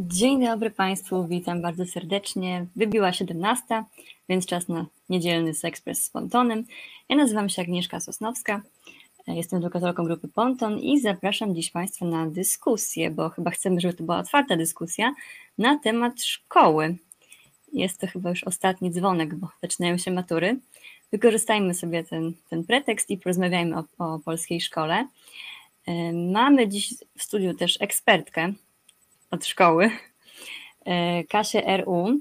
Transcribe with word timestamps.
Dzień 0.00 0.44
dobry 0.44 0.70
Państwu, 0.70 1.26
witam 1.26 1.62
bardzo 1.62 1.86
serdecznie. 1.86 2.66
Wybiła 2.76 3.12
17, 3.12 3.64
więc 4.28 4.46
czas 4.46 4.68
na 4.68 4.86
niedzielny 5.08 5.54
Sekspres 5.54 6.04
z 6.04 6.10
Pontonem. 6.10 6.64
Ja 7.08 7.16
nazywam 7.16 7.48
się 7.48 7.62
Agnieszka 7.62 8.00
Sosnowska, 8.00 8.62
jestem 9.26 9.58
edukatorką 9.58 10.04
grupy 10.04 10.28
Ponton 10.28 10.78
i 10.78 11.00
zapraszam 11.00 11.54
dziś 11.54 11.70
Państwa 11.70 12.06
na 12.06 12.26
dyskusję, 12.26 13.10
bo 13.10 13.28
chyba 13.28 13.50
chcemy, 13.50 13.80
żeby 13.80 13.94
to 13.94 14.04
była 14.04 14.18
otwarta 14.18 14.56
dyskusja 14.56 15.14
na 15.58 15.78
temat 15.78 16.22
szkoły. 16.22 16.96
Jest 17.72 18.00
to 18.00 18.06
chyba 18.06 18.30
już 18.30 18.44
ostatni 18.44 18.90
dzwonek, 18.90 19.34
bo 19.34 19.48
zaczynają 19.62 19.98
się 19.98 20.10
matury. 20.10 20.60
Wykorzystajmy 21.12 21.74
sobie 21.74 22.04
ten, 22.04 22.32
ten 22.50 22.64
pretekst 22.64 23.10
i 23.10 23.18
porozmawiajmy 23.18 23.78
o, 23.78 23.84
o 23.98 24.18
polskiej 24.18 24.60
szkole. 24.60 25.08
Mamy 26.32 26.68
dziś 26.68 26.94
w 27.16 27.22
studiu 27.22 27.54
też 27.54 27.78
ekspertkę 27.80 28.52
od 29.30 29.46
szkoły, 29.46 29.90
e, 30.84 31.24
Kasię 31.24 31.76
RU. 31.76 32.20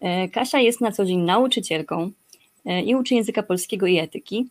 E, 0.00 0.28
Kasia 0.28 0.58
jest 0.58 0.80
na 0.80 0.92
co 0.92 1.04
dzień 1.04 1.18
nauczycielką 1.18 2.10
e, 2.64 2.82
i 2.82 2.94
uczy 2.94 3.14
języka 3.14 3.42
polskiego 3.42 3.86
i 3.86 3.98
etyki. 3.98 4.46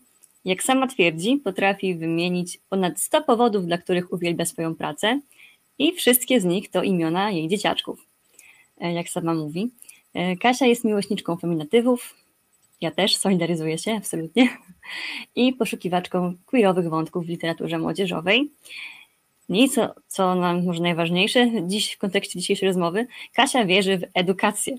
Jak 0.45 0.63
sama 0.63 0.88
twierdzi, 0.88 1.38
potrafi 1.38 1.95
wymienić 1.95 2.59
ponad 2.70 2.99
100 2.99 3.21
powodów, 3.21 3.66
dla 3.66 3.77
których 3.77 4.13
uwielbia 4.13 4.45
swoją 4.45 4.76
pracę 4.76 5.20
i 5.79 5.91
wszystkie 5.91 6.41
z 6.41 6.45
nich 6.45 6.70
to 6.70 6.84
imiona 6.84 7.31
jej 7.31 7.48
dzieciaczków, 7.48 8.07
jak 8.77 9.09
sama 9.09 9.34
mówi. 9.34 9.71
Kasia 10.41 10.65
jest 10.65 10.84
miłośniczką 10.84 11.38
feminatywów, 11.38 12.15
ja 12.81 12.91
też 12.91 13.17
solidaryzuję 13.17 13.77
się 13.77 13.93
absolutnie, 13.93 14.49
i 15.35 15.54
poszukiwaczką 15.54 16.34
queerowych 16.45 16.90
wątków 16.90 17.26
w 17.26 17.29
literaturze 17.29 17.79
młodzieżowej. 17.79 18.51
I 19.49 19.70
co, 19.70 19.95
co 20.07 20.35
nam 20.35 20.65
może 20.65 20.81
najważniejsze 20.81 21.51
dziś 21.67 21.93
w 21.93 21.97
kontekście 21.97 22.39
dzisiejszej 22.39 22.67
rozmowy, 22.67 23.07
Kasia 23.34 23.65
wierzy 23.65 23.97
w 23.97 24.03
edukację. 24.13 24.77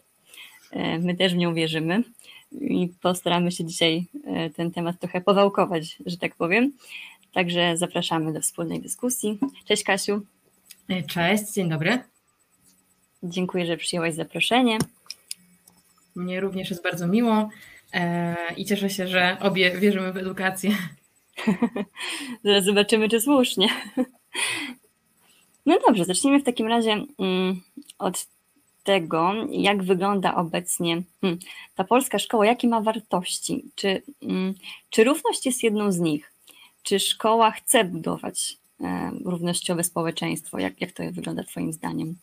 E, 0.70 0.98
my 0.98 1.16
też 1.16 1.34
w 1.34 1.36
nią 1.36 1.54
wierzymy 1.54 2.02
i 2.52 2.88
postaramy 3.02 3.52
się 3.52 3.64
dzisiaj 3.64 4.06
e, 4.26 4.50
ten 4.50 4.70
temat 4.70 5.00
trochę 5.00 5.20
powałkować, 5.20 5.98
że 6.06 6.16
tak 6.16 6.36
powiem. 6.36 6.72
Także 7.32 7.76
zapraszamy 7.76 8.32
do 8.32 8.40
wspólnej 8.40 8.80
dyskusji. 8.80 9.38
Cześć 9.64 9.84
Kasiu. 9.84 10.20
E, 10.88 11.02
cześć, 11.02 11.52
dzień 11.52 11.68
dobry. 11.68 11.98
Dziękuję, 13.22 13.66
że 13.66 13.76
przyjęłaś 13.76 14.14
zaproszenie. 14.14 14.78
Mnie 16.14 16.40
również 16.40 16.70
jest 16.70 16.82
bardzo 16.82 17.06
miło 17.06 17.48
i 18.56 18.64
cieszę 18.64 18.90
się, 18.90 19.08
że 19.08 19.36
obie 19.40 19.78
wierzymy 19.78 20.12
w 20.12 20.16
edukację. 20.16 20.70
Zaraz 22.44 22.64
zobaczymy, 22.64 23.08
czy 23.08 23.20
słusznie. 23.20 23.68
No 25.66 25.78
dobrze, 25.86 26.04
zacznijmy 26.04 26.40
w 26.40 26.44
takim 26.44 26.66
razie 26.66 27.04
mm, 27.18 27.60
od 27.98 28.26
tego, 28.84 29.32
jak 29.50 29.82
wygląda 29.82 30.34
obecnie 30.34 31.02
hmm, 31.20 31.38
ta 31.74 31.84
polska 31.84 32.18
szkoła, 32.18 32.46
jakie 32.46 32.68
ma 32.68 32.80
wartości. 32.80 33.64
Czy, 33.74 34.02
mm, 34.22 34.54
czy 34.90 35.04
równość 35.04 35.46
jest 35.46 35.62
jedną 35.62 35.92
z 35.92 35.98
nich? 35.98 36.32
Czy 36.82 37.00
szkoła 37.00 37.50
chce 37.50 37.84
budować 37.84 38.58
e, 38.80 39.10
równościowe 39.24 39.84
społeczeństwo? 39.84 40.58
Jak, 40.58 40.80
jak 40.80 40.92
to 40.92 41.02
wygląda 41.12 41.44
Twoim 41.44 41.72
zdaniem? 41.72 42.14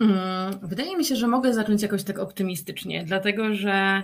Mm, 0.00 0.58
wydaje 0.62 0.96
mi 0.96 1.04
się, 1.04 1.16
że 1.16 1.28
mogę 1.28 1.54
zacząć 1.54 1.82
jakoś 1.82 2.04
tak 2.04 2.18
optymistycznie, 2.18 3.04
dlatego 3.04 3.54
że 3.54 4.02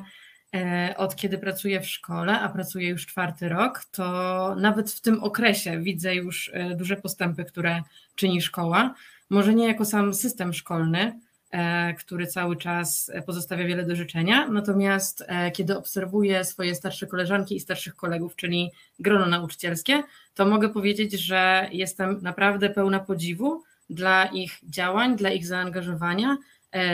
od 0.97 1.17
kiedy 1.17 1.39
pracuję 1.39 1.81
w 1.81 1.87
szkole, 1.87 2.41
a 2.41 2.49
pracuję 2.49 2.89
już 2.89 3.07
czwarty 3.07 3.49
rok, 3.49 3.85
to 3.85 4.55
nawet 4.55 4.91
w 4.91 5.01
tym 5.01 5.25
okresie 5.25 5.81
widzę 5.81 6.15
już 6.15 6.51
e, 6.55 6.75
duże 6.75 6.97
postępy, 6.97 7.45
które 7.45 7.83
czyni 8.15 8.43
szkoła. 8.43 8.95
Może 9.31 9.55
nie 9.55 9.67
jako 9.67 9.85
sam 9.85 10.15
system 10.15 10.53
szkolny, 10.53 11.21
e, 11.51 11.95
który 11.95 12.27
cały 12.27 12.57
czas 12.57 13.11
pozostawia 13.27 13.67
wiele 13.67 13.87
do 13.87 13.97
życzenia, 13.97 14.49
natomiast 14.49 15.25
kiedy 15.55 15.79
obserwuję 15.79 16.45
swoje 16.45 16.75
starsze 16.75 17.07
koleżanki 17.07 17.57
i 17.57 17.61
starszych 17.61 17.97
kolegów, 17.97 18.37
czyli 18.37 18.71
grono 18.99 19.27
nauczycielskie, 19.27 20.03
to 20.35 20.47
mogę 20.47 20.69
powiedzieć, 20.69 21.13
że 21.13 21.69
jestem 21.73 22.19
naprawdę 22.23 22.71
pełna 22.71 23.01
podziwu 23.01 23.63
dla 23.91 24.27
ich 24.27 24.59
działań, 24.63 25.17
dla 25.17 25.31
ich 25.31 25.47
zaangażowania, 25.47 26.37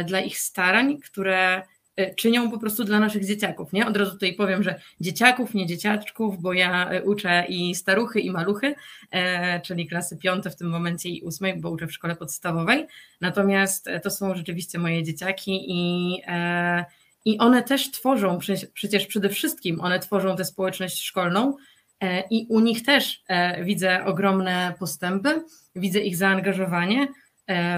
dla 0.05 0.21
ich 0.21 0.39
starań, 0.39 0.99
które 0.99 1.63
E, 1.63 1.76
czynią 2.17 2.51
po 2.51 2.59
prostu 2.59 2.85
dla 2.85 3.01
naszych 3.01 3.27
dzieciaków. 3.27 3.73
Nie? 3.73 3.87
Od 3.87 3.97
razu 3.97 4.13
tutaj 4.13 4.35
powiem, 4.35 4.63
że 4.63 4.81
dzieciaków, 5.01 5.55
nie 5.55 5.67
dzieciaczków, 5.67 6.43
bo 6.43 6.53
ja 6.53 6.91
e, 6.91 7.03
uczę 7.03 7.45
i 7.49 7.75
staruchy, 7.75 8.21
i 8.21 8.31
maluchy, 8.31 8.75
e, 9.11 9.61
czyli 9.61 9.87
klasy 9.87 10.17
piąte 10.17 10.51
w 10.51 10.57
tym 10.57 10.69
momencie 10.69 11.09
i 11.09 11.23
ósmej, 11.23 11.61
bo 11.61 11.71
uczę 11.71 11.87
w 11.87 11.93
szkole 11.93 12.17
podstawowej. 12.17 12.87
Natomiast 13.21 13.89
to 14.03 14.11
są 14.11 14.35
rzeczywiście 14.35 14.79
moje 14.79 15.03
dzieciaki 15.03 15.65
i, 15.69 16.23
i 17.25 17.39
one 17.39 17.63
też 17.63 17.91
tworzą, 17.91 18.39
przecież 18.75 19.07
przede 19.07 19.29
wszystkim 19.29 19.81
one 19.81 19.99
tworzą 19.99 20.37
tę 20.37 20.45
społeczność 20.45 21.03
szkolną 21.03 21.57
i 22.31 22.47
u 22.49 22.61
nich 22.61 22.83
też 22.83 23.23
widzę 23.65 24.05
ogromne 24.05 24.75
postępy, 24.79 25.43
widzę 25.77 26.01
ich 26.01 26.17
zaangażowanie 26.17 27.09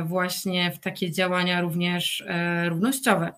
właśnie 0.04 0.70
w 0.70 0.78
takie 0.78 1.10
działania 1.10 1.60
również 1.60 2.24
równościowe. 2.68 3.32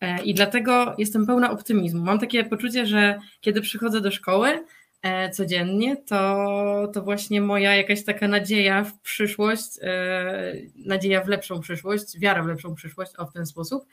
E, 0.00 0.22
I 0.22 0.34
dlatego 0.34 0.94
jestem 0.98 1.26
pełna 1.26 1.50
optymizmu. 1.50 2.04
Mam 2.04 2.18
takie 2.18 2.44
poczucie, 2.44 2.86
że 2.86 3.18
kiedy 3.40 3.60
przychodzę 3.60 4.00
do 4.00 4.10
szkoły 4.10 4.64
e, 5.02 5.30
codziennie, 5.30 5.96
to, 5.96 6.90
to 6.94 7.02
właśnie 7.02 7.40
moja 7.40 7.76
jakaś 7.76 8.04
taka 8.04 8.28
nadzieja 8.28 8.84
w 8.84 9.00
przyszłość, 9.00 9.78
e, 9.82 10.52
nadzieja 10.76 11.24
w 11.24 11.28
lepszą 11.28 11.60
przyszłość, 11.60 12.18
wiara 12.18 12.42
w 12.42 12.46
lepszą 12.46 12.74
przyszłość, 12.74 13.12
o 13.18 13.26
w 13.26 13.32
ten 13.32 13.46
sposób, 13.46 13.86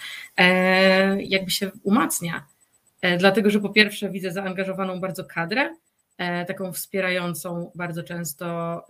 jakby 1.17 1.51
się 1.51 1.71
umacnia. 1.83 2.47
Dlatego, 3.17 3.49
że 3.49 3.59
po 3.59 3.69
pierwsze 3.69 4.09
widzę 4.09 4.31
zaangażowaną 4.31 4.99
bardzo 4.99 5.25
kadrę, 5.25 5.75
taką 6.47 6.73
wspierającą 6.73 7.71
bardzo 7.75 8.03
często 8.03 8.85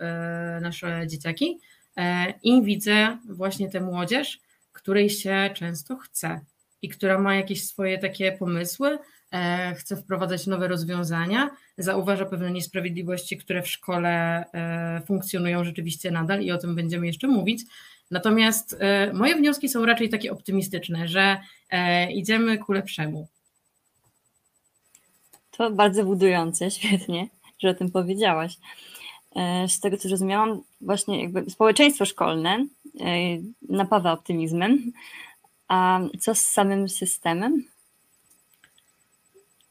nasze 0.60 1.06
dzieciaki 1.06 1.58
i 2.42 2.62
widzę 2.62 3.18
właśnie 3.28 3.70
tę 3.70 3.80
młodzież, 3.80 4.40
której 4.72 5.10
się 5.10 5.50
często 5.54 5.96
chce 5.96 6.40
i 6.84 6.88
która 6.88 7.18
ma 7.18 7.34
jakieś 7.34 7.66
swoje 7.66 7.98
takie 7.98 8.32
pomysły, 8.32 8.98
e, 9.32 9.74
chce 9.74 9.96
wprowadzać 9.96 10.46
nowe 10.46 10.68
rozwiązania, 10.68 11.50
zauważa 11.78 12.24
pewne 12.24 12.50
niesprawiedliwości, 12.50 13.36
które 13.36 13.62
w 13.62 13.68
szkole 13.68 14.44
e, 14.54 15.02
funkcjonują 15.06 15.64
rzeczywiście 15.64 16.10
nadal 16.10 16.42
i 16.42 16.52
o 16.52 16.58
tym 16.58 16.74
będziemy 16.74 17.06
jeszcze 17.06 17.28
mówić. 17.28 17.62
Natomiast 18.10 18.76
e, 18.80 19.12
moje 19.12 19.36
wnioski 19.36 19.68
są 19.68 19.86
raczej 19.86 20.08
takie 20.08 20.32
optymistyczne, 20.32 21.08
że 21.08 21.36
idziemy 22.14 22.58
ku 22.58 22.72
lepszemu. 22.72 23.28
To 25.50 25.70
bardzo 25.70 26.04
budujące, 26.04 26.70
świetnie, 26.70 27.28
że 27.58 27.68
o 27.68 27.74
tym 27.74 27.90
powiedziałaś. 27.90 28.56
Z 29.68 29.80
tego 29.80 29.96
co 29.96 30.08
zrozumiałam, 30.08 30.62
właśnie 30.80 31.22
jakby 31.22 31.50
społeczeństwo 31.50 32.04
szkolne 32.04 32.66
napawa 33.68 34.12
optymizmem, 34.12 34.92
a 35.68 36.00
co 36.20 36.34
z 36.34 36.40
samym 36.40 36.88
systemem? 36.88 37.64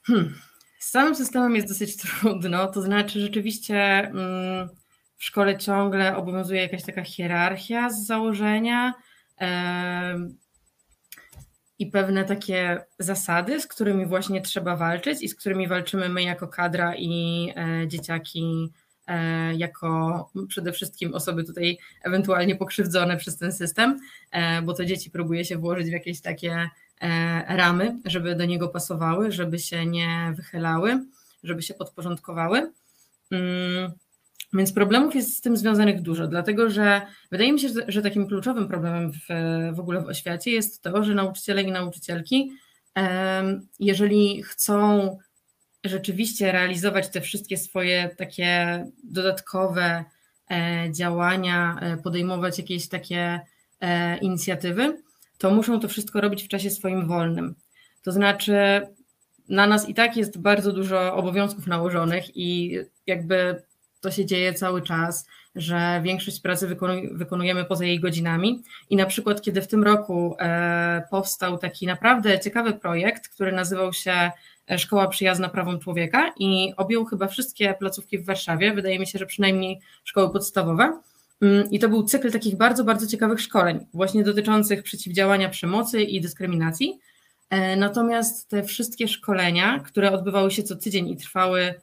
Hmm. 0.04 0.36
Z 0.80 0.90
samym 0.92 1.16
systemem 1.16 1.56
jest 1.56 1.68
dosyć 1.68 1.98
trudno, 1.98 2.68
to 2.68 2.82
znaczy 2.82 3.20
rzeczywiście 3.20 3.76
mm, 4.00 4.70
w 5.18 5.24
szkole 5.24 5.58
ciągle 5.58 6.18
obowiązuje 6.18 6.62
jakaś 6.62 6.84
taka 6.84 7.04
hierarchia 7.04 7.90
z 7.90 8.06
założenia 8.06 8.94
i 11.80 11.88
pewne 11.88 12.26
takie 12.26 12.86
zasady, 13.00 13.62
z 13.62 13.68
którymi 13.68 14.06
właśnie 14.06 14.42
trzeba 14.42 14.76
walczyć 14.76 15.22
i 15.22 15.28
z 15.28 15.36
którymi 15.36 15.68
walczymy 15.68 16.10
my 16.10 16.24
jako 16.24 16.48
kadra 16.48 16.96
i 16.96 17.48
e, 17.56 17.88
dzieciaki 17.88 18.74
jako 19.58 20.30
przede 20.48 20.72
wszystkim 20.72 21.14
osoby 21.14 21.44
tutaj 21.44 21.78
ewentualnie 22.04 22.56
pokrzywdzone 22.56 23.18
przez 23.18 23.38
ten 23.38 23.52
system, 23.52 24.00
e, 24.32 24.62
bo 24.62 24.74
to 24.74 24.86
dzieci 24.86 25.12
próbuje 25.12 25.46
się 25.46 25.58
włożyć 25.58 25.88
w 25.88 25.92
jakieś 25.92 26.22
takie 26.22 26.70
e, 27.02 27.58
ramy, 27.58 27.98
żeby 28.06 28.36
do 28.36 28.46
niego 28.46 28.68
pasowały, 28.68 29.32
żeby 29.32 29.60
się 29.60 29.86
nie 29.86 30.34
wychylały, 30.36 31.06
żeby 31.44 31.62
się 31.62 31.74
podporządkowały. 31.74 32.72
Mm, 33.32 33.92
więc 34.54 34.74
problemów 34.74 35.16
jest 35.16 35.38
z 35.38 35.42
tym 35.42 35.58
związanych 35.58 36.02
dużo, 36.02 36.28
dlatego 36.28 36.70
że 36.70 37.02
wydaje 37.32 37.54
mi 37.54 37.60
się, 37.60 37.70
że, 37.88 38.02
takim 38.02 38.28
kluczowym 38.28 38.68
problemem 38.68 39.12
w, 39.12 39.20
w 39.76 39.80
ogóle 39.80 40.02
w 40.02 40.08
oświacie 40.08 40.52
jest 40.52 40.82
to, 40.82 41.04
że 41.04 41.16
nauczyciele 41.16 41.64
i 41.64 41.72
nauczycielki, 41.72 42.52
jeżeli 43.80 44.44
chcą 44.44 45.18
rzeczywiście 45.84 46.52
realizować 46.52 47.10
te 47.10 47.22
wszystkie 47.22 47.58
swoje 47.58 48.10
takie 48.18 48.86
dodatkowe 49.04 50.04
e, 50.52 50.92
działania, 50.92 51.80
e, 51.82 51.98
podejmować 51.98 52.58
jakieś 52.58 52.88
takie 52.88 53.40
e, 53.82 54.18
inicjatywy, 54.18 55.02
to 55.38 55.52
muszą 55.52 55.80
to 55.80 55.88
wszystko 55.88 56.22
robić 56.22 56.44
w 56.44 56.48
czasie 56.48 56.70
swoim 56.70 57.08
wolnym. 57.08 57.56
To 58.04 58.12
znaczy, 58.12 58.82
na 59.50 59.68
nas 59.68 59.90
i 59.90 59.94
tak 59.94 60.18
jest 60.18 60.38
bardzo 60.38 60.72
dużo 60.72 61.16
obowiązków 61.16 61.68
nałożonych 61.68 62.38
i 62.38 62.80
jakby 63.08 63.64
to 64.02 64.12
się 64.12 64.26
dzieje 64.26 64.54
cały 64.54 64.82
czas. 64.82 65.28
że 65.56 66.02
większość 66.04 66.42
pracy 66.42 66.78
wykonujemy 67.12 67.66
poza 67.66 67.86
jej 67.86 68.00
godzinami. 68.00 68.64
I 68.90 68.96
na 68.96 69.06
przykład, 69.06 69.42
kiedy 69.42 69.62
w 69.62 69.68
tym 69.68 69.84
roku 69.84 70.38
powstał 71.12 71.58
taki 71.58 71.88
naprawdę 71.88 72.40
ciekawy 72.40 72.74
projekt, 72.74 73.30
który 73.30 73.52
nazywał 73.52 73.94
się 73.94 74.32
Szkoła 74.78 75.08
Przyjazna 75.08 75.50
Prawom 75.50 75.80
Człowieka 75.80 76.34
i 76.40 76.74
objął 76.78 77.06
chyba 77.06 77.28
wszystkie 77.28 77.74
placówki 77.80 78.20
w 78.20 78.26
Warszawie, 78.26 78.74
wydaje 78.74 79.00
mi 79.00 79.08
się, 79.08 79.20
że 79.20 79.26
przynajmniej 79.26 79.80
szkoły 80.04 80.34
podstawowe. 80.34 81.02
Mm, 81.42 81.72
I 81.72 81.80
to 81.80 81.90
był 81.90 82.04
cykl 82.04 82.32
takich 82.32 82.58
bardzo, 82.58 82.84
bardzo 82.84 83.08
ciekawych 83.08 83.42
szkoleń, 83.42 83.80
właśnie 83.94 84.24
dotyczących 84.24 84.84
przeciwdziałania 84.84 85.50
przemocy 85.50 86.02
i 86.02 86.22
dyskryminacji. 86.22 87.00
E, 87.50 87.76
natomiast 87.76 88.50
te 88.50 88.64
wszystkie 88.64 89.08
szkolenia, 89.08 89.80
które 89.80 90.12
odbywały 90.12 90.52
się 90.52 90.64
co 90.64 90.76
tydzień 90.76 91.10
i 91.10 91.18
trwały 91.18 91.74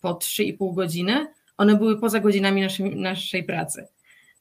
po 0.00 0.14
3,5 0.14 0.74
godziny, 0.74 1.26
one 1.56 1.76
były 1.76 2.00
poza 2.00 2.20
godzinami 2.20 2.62
naszej, 2.62 2.96
naszej 2.96 3.44
pracy. 3.44 3.86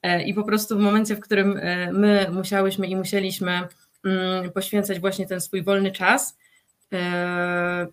E, 0.02 0.24
I 0.24 0.34
po 0.34 0.44
prostu 0.44 0.78
w 0.78 0.80
momencie, 0.80 1.16
w 1.16 1.20
którym 1.20 1.58
e, 1.58 1.94
my 1.94 2.28
musiałyśmy 2.32 2.88
i 2.88 2.96
musieliśmy 2.96 3.68
mm, 4.06 4.52
poświęcać 4.52 5.00
właśnie 5.00 5.28
ten 5.28 5.42
swój 5.42 5.64
wolny 5.64 5.92
czas, 5.92 6.38
e, 6.38 6.51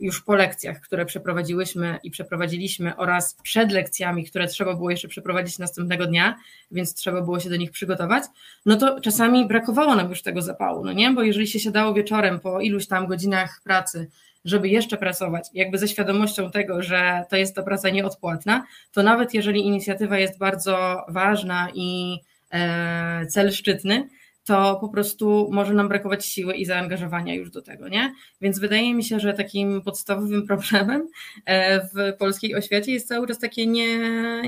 już 0.01 0.23
po 0.23 0.35
lekcjach, 0.35 0.81
które 0.81 1.07
przeprowadziłyśmy 1.07 1.99
i 2.03 2.11
przeprowadziliśmy, 2.11 2.97
oraz 2.97 3.35
przed 3.43 3.73
lekcjami, 3.73 4.25
które 4.25 4.47
trzeba 4.47 4.75
było 4.75 4.91
jeszcze 4.91 5.09
przeprowadzić 5.09 5.59
następnego 5.59 6.07
dnia, 6.07 6.37
więc 6.71 6.95
trzeba 6.95 7.23
było 7.23 7.41
się 7.41 7.51
do 7.51 7.57
nich 7.57 7.71
przygotować, 7.71 8.25
no 8.67 8.77
to 8.77 9.01
czasami 9.01 9.47
brakowało 9.47 9.97
nam 9.97 10.09
już 10.11 10.23
tego 10.23 10.43
zapału, 10.43 10.85
no 10.85 10.93
nie? 10.93 11.11
Bo 11.11 11.23
jeżeli 11.23 11.47
się 11.47 11.61
siadało 11.61 11.95
wieczorem 11.95 12.41
po 12.41 12.61
iluś 12.61 12.87
tam 12.87 13.07
godzinach 13.07 13.61
pracy 13.65 14.09
żeby 14.45 14.69
jeszcze 14.69 14.97
pracować, 14.97 15.49
jakby 15.55 15.79
ze 15.79 15.89
świadomością 15.89 16.51
tego, 16.51 16.83
że 16.83 17.25
to 17.31 17.37
jest 17.37 17.55
to 17.55 17.63
praca 17.63 17.91
nieodpłatna, 17.91 18.65
to 18.93 19.03
nawet 19.03 19.35
jeżeli 19.35 19.61
inicjatywa 19.61 20.19
jest 20.19 20.39
bardzo 20.39 21.05
ważna 21.09 21.69
i 21.75 22.19
e, 22.53 23.27
cel 23.27 23.53
szczytny, 23.53 24.09
to 24.49 24.79
po 24.81 24.89
prostu 24.89 25.49
może 25.53 25.75
nam 25.75 25.89
brakować 25.89 26.27
siły 26.27 26.55
i 26.55 26.65
zaangażowania 26.65 27.35
już 27.35 27.51
do 27.51 27.63
tego, 27.63 27.89
nie? 27.89 28.15
Więc 28.41 28.59
wydaje 28.59 28.95
mi 28.95 29.05
się, 29.05 29.21
że 29.21 29.35
takim 29.35 29.83
podstawowym 29.83 30.47
problemem 30.49 31.09
e, 31.45 31.81
w 31.81 32.17
polskiej 32.19 32.55
oświacie 32.55 32.93
jest 32.93 33.09
cały 33.09 33.27
czas 33.27 33.39
takie 33.39 33.67
nie, 33.67 33.99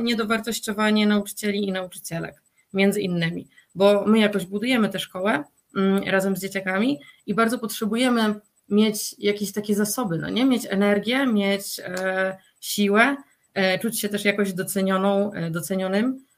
niedowartościowanie 0.02 1.06
nauczycieli 1.06 1.68
i 1.68 1.72
nauczycielek, 1.72 2.42
między 2.72 3.00
innymi, 3.00 3.48
bo 3.74 4.04
my 4.06 4.18
jakoś 4.18 4.46
budujemy 4.46 4.88
tę 4.88 4.98
szkołę 4.98 5.44
mm, 5.76 6.02
razem 6.02 6.36
z 6.36 6.40
dzieciakami 6.40 7.00
i 7.26 7.34
bardzo 7.34 7.58
potrzebujemy 7.58 8.34
mieć 8.68 9.14
jakieś 9.18 9.52
takie 9.52 9.74
zasoby, 9.74 10.18
no 10.18 10.30
nie? 10.30 10.44
Mieć 10.44 10.66
energię, 10.70 11.26
mieć 11.26 11.80
e, 11.84 12.36
siłę, 12.60 13.16
e, 13.54 13.78
czuć 13.78 14.00
się 14.00 14.08
też 14.08 14.24
jakoś 14.24 14.52
docenioną, 14.52 15.30
docenionym, 15.50 16.29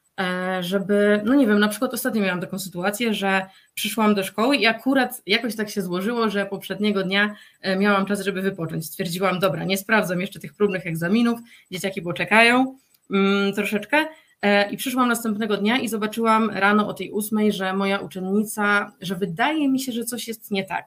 żeby, 0.61 1.20
no 1.25 1.35
nie 1.35 1.47
wiem, 1.47 1.59
na 1.59 1.69
przykład 1.69 1.94
ostatnio 1.94 2.23
miałam 2.23 2.41
taką 2.41 2.59
sytuację, 2.59 3.14
że 3.14 3.47
przyszłam 3.75 4.14
do 4.14 4.25
szkoły 4.25 4.56
i 4.56 4.67
akurat 4.67 5.23
jakoś 5.26 5.56
tak 5.56 5.70
się 5.70 5.82
złożyło, 5.82 6.31
że 6.31 6.47
poprzedniego 6.47 7.03
dnia 7.03 7.35
e, 7.61 7.76
miałam 7.76 8.06
czas, 8.06 8.20
żeby 8.20 8.43
wypocząć. 8.43 8.87
Stwierdziłam, 8.87 9.38
dobra, 9.38 9.64
nie 9.64 9.79
sprawdzam 9.79 10.20
jeszcze 10.20 10.41
tych 10.41 10.55
próbnych 10.55 10.87
egzaminów, 10.87 11.41
dzieciaki 11.70 12.03
poczekają 12.03 12.79
mm, 13.11 13.53
troszeczkę, 13.53 14.06
e, 14.43 14.70
i 14.70 14.76
przyszłam 14.76 15.09
następnego 15.09 15.56
dnia 15.56 15.79
i 15.79 15.88
zobaczyłam 15.88 16.50
rano 16.50 16.88
o 16.88 16.94
tej 16.94 17.11
ósmej, 17.11 17.53
że 17.53 17.73
moja 17.73 17.99
uczennica, 17.99 18.93
że 19.00 19.15
wydaje 19.15 19.69
mi 19.69 19.81
się, 19.81 19.93
że 19.93 20.05
coś 20.05 20.29
jest 20.29 20.50
nie 20.50 20.65
tak 20.65 20.87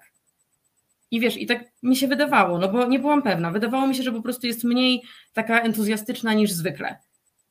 i 1.12 1.20
wiesz, 1.20 1.38
i 1.38 1.46
tak 1.46 1.64
mi 1.84 1.96
się 1.96 2.08
wydawało, 2.08 2.58
no 2.58 2.70
bo 2.70 2.86
nie 2.86 3.00
byłam 3.00 3.22
pewna. 3.22 3.52
Wydawało 3.52 3.88
mi 3.88 3.96
się, 3.96 4.04
że 4.04 4.12
po 4.12 4.22
prostu 4.22 4.48
jest 4.48 4.64
mniej 4.64 5.04
taka 5.34 5.62
entuzjastyczna 5.62 6.34
niż 6.34 6.52
zwykle. 6.52 6.98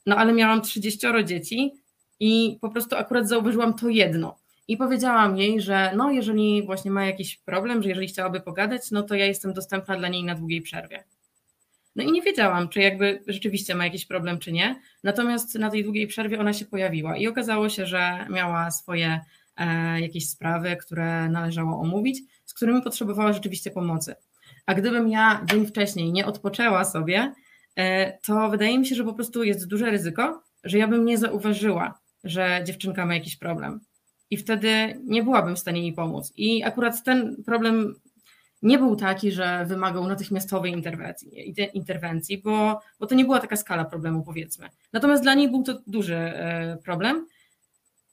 No 0.06 0.16
ale 0.16 0.32
miałam 0.32 0.62
30 0.62 1.06
dzieci 1.24 1.72
i 2.20 2.58
po 2.60 2.70
prostu 2.70 2.96
akurat 2.96 3.28
zauważyłam 3.28 3.74
to 3.74 3.88
jedno. 3.88 4.36
I 4.68 4.76
powiedziałam 4.76 5.36
jej, 5.36 5.60
że 5.60 5.92
no 5.96 6.10
jeżeli 6.10 6.62
właśnie 6.66 6.90
ma 6.90 7.06
jakiś 7.06 7.36
problem, 7.36 7.82
że 7.82 7.88
jeżeli 7.88 8.08
chciałaby 8.08 8.40
pogadać, 8.40 8.90
no 8.90 9.02
to 9.02 9.14
ja 9.14 9.26
jestem 9.26 9.52
dostępna 9.52 9.96
dla 9.96 10.08
niej 10.08 10.24
na 10.24 10.34
długiej 10.34 10.62
przerwie. 10.62 11.04
No 11.96 12.02
i 12.02 12.12
nie 12.12 12.22
wiedziałam, 12.22 12.68
czy 12.68 12.80
jakby 12.80 13.22
rzeczywiście 13.26 13.74
ma 13.74 13.84
jakiś 13.84 14.06
problem, 14.06 14.38
czy 14.38 14.52
nie. 14.52 14.80
Natomiast 15.02 15.54
na 15.54 15.70
tej 15.70 15.84
długiej 15.84 16.06
przerwie 16.06 16.40
ona 16.40 16.52
się 16.52 16.64
pojawiła 16.64 17.16
i 17.16 17.26
okazało 17.26 17.68
się, 17.68 17.86
że 17.86 18.26
miała 18.30 18.70
swoje 18.70 19.20
e, 19.56 20.00
jakieś 20.00 20.28
sprawy, 20.28 20.76
które 20.76 21.28
należało 21.28 21.80
omówić 21.80 22.22
z 22.44 22.54
którymi 22.54 22.82
potrzebowała 22.82 23.32
rzeczywiście 23.32 23.70
pomocy. 23.70 24.14
A 24.66 24.74
gdybym 24.74 25.08
ja 25.08 25.44
dzień 25.50 25.66
wcześniej 25.66 26.12
nie 26.12 26.26
odpoczęła 26.26 26.84
sobie, 26.84 27.32
to 28.26 28.50
wydaje 28.50 28.78
mi 28.78 28.86
się, 28.86 28.94
że 28.94 29.04
po 29.04 29.14
prostu 29.14 29.44
jest 29.44 29.66
duże 29.66 29.90
ryzyko, 29.90 30.42
że 30.64 30.78
ja 30.78 30.88
bym 30.88 31.04
nie 31.04 31.18
zauważyła, 31.18 31.98
że 32.24 32.60
dziewczynka 32.64 33.06
ma 33.06 33.14
jakiś 33.14 33.36
problem. 33.36 33.80
I 34.30 34.36
wtedy 34.36 35.00
nie 35.04 35.22
byłabym 35.22 35.56
w 35.56 35.58
stanie 35.58 35.80
jej 35.80 35.92
pomóc. 35.92 36.32
I 36.36 36.64
akurat 36.64 37.02
ten 37.02 37.42
problem 37.44 37.94
nie 38.62 38.78
był 38.78 38.96
taki, 38.96 39.32
że 39.32 39.64
wymagał 39.68 40.08
natychmiastowej 40.08 40.72
interwencji, 40.72 41.54
interwencji 41.74 42.38
bo, 42.38 42.80
bo 43.00 43.06
to 43.06 43.14
nie 43.14 43.24
była 43.24 43.40
taka 43.40 43.56
skala 43.56 43.84
problemu, 43.84 44.22
powiedzmy. 44.22 44.68
Natomiast 44.92 45.22
dla 45.22 45.34
niej 45.34 45.50
był 45.50 45.62
to 45.62 45.82
duży 45.86 46.16
e, 46.16 46.78
problem, 46.84 47.26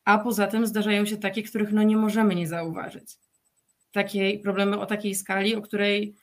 a 0.05 0.17
poza 0.17 0.47
tym 0.47 0.67
zdarzają 0.67 1.05
się 1.05 1.17
takie, 1.17 1.43
których 1.43 1.71
no 1.71 1.83
nie 1.83 1.97
możemy 1.97 2.35
nie 2.35 2.47
zauważyć 2.47 3.17
takiej 3.91 4.39
problemy 4.39 4.79
o 4.79 4.85
takiej 4.85 5.15
skali, 5.15 5.55
o 5.55 5.61
której 5.61 6.15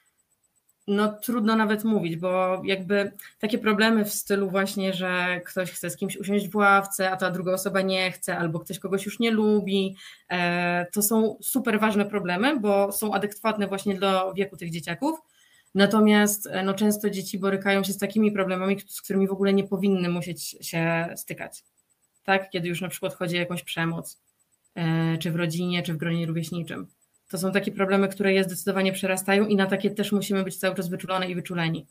no 0.88 1.12
trudno 1.12 1.56
nawet 1.56 1.84
mówić, 1.84 2.16
bo 2.16 2.62
jakby 2.64 3.12
takie 3.38 3.58
problemy 3.58 4.04
w 4.04 4.12
stylu 4.12 4.50
właśnie, 4.50 4.92
że 4.92 5.40
ktoś 5.46 5.70
chce 5.70 5.90
z 5.90 5.96
kimś 5.96 6.16
usiąść 6.16 6.48
w 6.48 6.56
ławce, 6.56 7.10
a 7.10 7.16
ta 7.16 7.30
druga 7.30 7.52
osoba 7.52 7.82
nie 7.82 8.12
chce, 8.12 8.38
albo 8.38 8.60
ktoś 8.60 8.78
kogoś 8.78 9.06
już 9.06 9.18
nie 9.18 9.30
lubi, 9.30 9.96
e, 10.28 10.86
to 10.92 11.02
są 11.02 11.36
super 11.42 11.80
ważne 11.80 12.04
problemy, 12.04 12.60
bo 12.60 12.92
są 12.92 13.14
adekwatne 13.14 13.66
właśnie 13.66 13.98
do 13.98 14.32
wieku 14.34 14.56
tych 14.56 14.70
dzieciaków. 14.70 15.20
Natomiast 15.74 16.46
e, 16.46 16.62
no, 16.62 16.74
często 16.74 17.10
dzieci 17.10 17.38
borykają 17.38 17.84
się 17.84 17.92
z 17.92 17.98
takimi 17.98 18.32
problemami, 18.32 18.76
z 18.86 19.02
którymi 19.02 19.28
w 19.28 19.32
ogóle 19.32 19.52
nie 19.52 19.64
powinny 19.64 20.08
musieć 20.08 20.56
się 20.60 21.08
stykać. 21.16 21.64
Tak, 22.24 22.50
kiedy 22.50 22.68
już 22.68 22.80
na 22.80 22.88
przykład 22.88 23.14
chodzi 23.14 23.36
o 23.36 23.40
jakąś 23.40 23.62
przemoc, 23.62 24.22
e, 24.74 25.18
czy 25.18 25.30
w 25.30 25.36
rodzinie, 25.36 25.82
czy 25.82 25.94
w 25.94 25.96
gronie 25.96 26.26
rówieśniczym. 26.26 26.97
To 27.28 27.38
są 27.38 27.52
takie 27.52 27.72
problemy, 27.72 28.08
które 28.08 28.32
je 28.32 28.44
zdecydowanie 28.44 28.92
przerastają 28.92 29.46
i 29.46 29.56
na 29.56 29.66
takie 29.66 29.90
też 29.90 30.12
musimy 30.12 30.44
być 30.44 30.56
cały 30.56 30.74
czas 30.74 30.88
wyczulone 30.88 31.30
i 31.30 31.34
wyczuleni. 31.34 31.86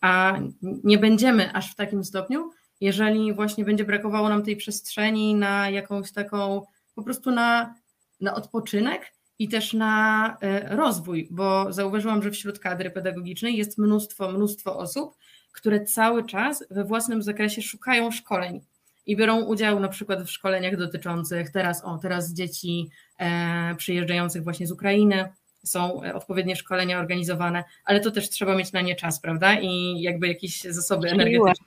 A 0.00 0.38
nie 0.62 0.98
będziemy 0.98 1.52
aż 1.52 1.72
w 1.72 1.74
takim 1.74 2.04
stopniu, 2.04 2.50
jeżeli 2.80 3.34
właśnie 3.34 3.64
będzie 3.64 3.84
brakowało 3.84 4.28
nam 4.28 4.42
tej 4.42 4.56
przestrzeni 4.56 5.34
na 5.34 5.70
jakąś 5.70 6.12
taką, 6.12 6.62
po 6.94 7.02
prostu 7.02 7.30
na, 7.30 7.74
na 8.20 8.34
odpoczynek 8.34 9.12
i 9.38 9.48
też 9.48 9.72
na 9.72 10.36
e, 10.40 10.76
rozwój, 10.76 11.28
bo 11.30 11.72
zauważyłam, 11.72 12.22
że 12.22 12.30
wśród 12.30 12.58
kadry 12.58 12.90
pedagogicznej 12.90 13.56
jest 13.56 13.78
mnóstwo, 13.78 14.32
mnóstwo 14.32 14.78
osób, 14.78 15.16
które 15.52 15.84
cały 15.84 16.24
czas 16.24 16.64
we 16.70 16.84
własnym 16.84 17.22
zakresie 17.22 17.62
szukają 17.62 18.10
szkoleń 18.10 18.60
i 19.10 19.16
biorą 19.16 19.40
udział 19.40 19.80
na 19.80 19.88
przykład 19.88 20.22
w 20.22 20.30
szkoleniach 20.30 20.76
dotyczących 20.76 21.50
teraz, 21.50 21.84
o, 21.84 21.98
teraz 21.98 22.32
dzieci 22.32 22.90
e, 23.18 23.74
przyjeżdżających 23.74 24.44
właśnie 24.44 24.66
z 24.66 24.72
Ukrainy, 24.72 25.28
są 25.62 26.00
odpowiednie 26.14 26.56
szkolenia 26.56 26.98
organizowane, 26.98 27.64
ale 27.84 28.00
to 28.00 28.10
też 28.10 28.28
trzeba 28.28 28.56
mieć 28.56 28.72
na 28.72 28.80
nie 28.80 28.96
czas, 28.96 29.20
prawda? 29.20 29.60
I 29.60 30.00
jakby 30.00 30.28
jakieś 30.28 30.62
zasoby 30.62 31.08
siłę. 31.08 31.22
energetyczne. 31.22 31.66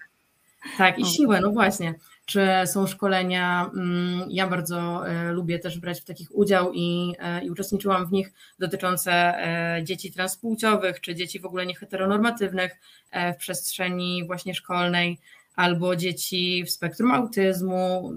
Tak, 0.78 1.00
i 1.00 1.06
siłę, 1.06 1.42
no 1.42 1.52
właśnie. 1.52 1.96
Czy 2.26 2.48
są 2.66 2.88
szkolenia? 2.88 3.70
Mm, 3.76 4.26
ja 4.30 4.48
bardzo 4.48 5.08
e, 5.08 5.32
lubię 5.32 5.60
też 5.60 5.80
brać 5.80 6.02
w 6.02 6.06
takich 6.06 6.36
udział 6.36 6.72
i, 6.74 7.14
e, 7.20 7.46
i 7.46 7.52
uczestniczyłam 7.52 8.08
w 8.08 8.12
nich 8.12 8.34
dotyczące 8.60 9.12
e, 9.12 9.84
dzieci 9.84 10.12
transpłciowych, 10.12 11.02
czy 11.02 11.16
dzieci 11.16 11.40
w 11.40 11.46
ogóle 11.46 11.66
nieheteronormatywnych 11.66 12.80
w 13.34 13.38
przestrzeni 13.38 14.28
właśnie 14.28 14.56
szkolnej 14.56 15.20
albo 15.56 15.96
dzieci 15.96 16.64
w 16.66 16.72
spektrum 16.72 17.12
autyzmu, 17.12 18.14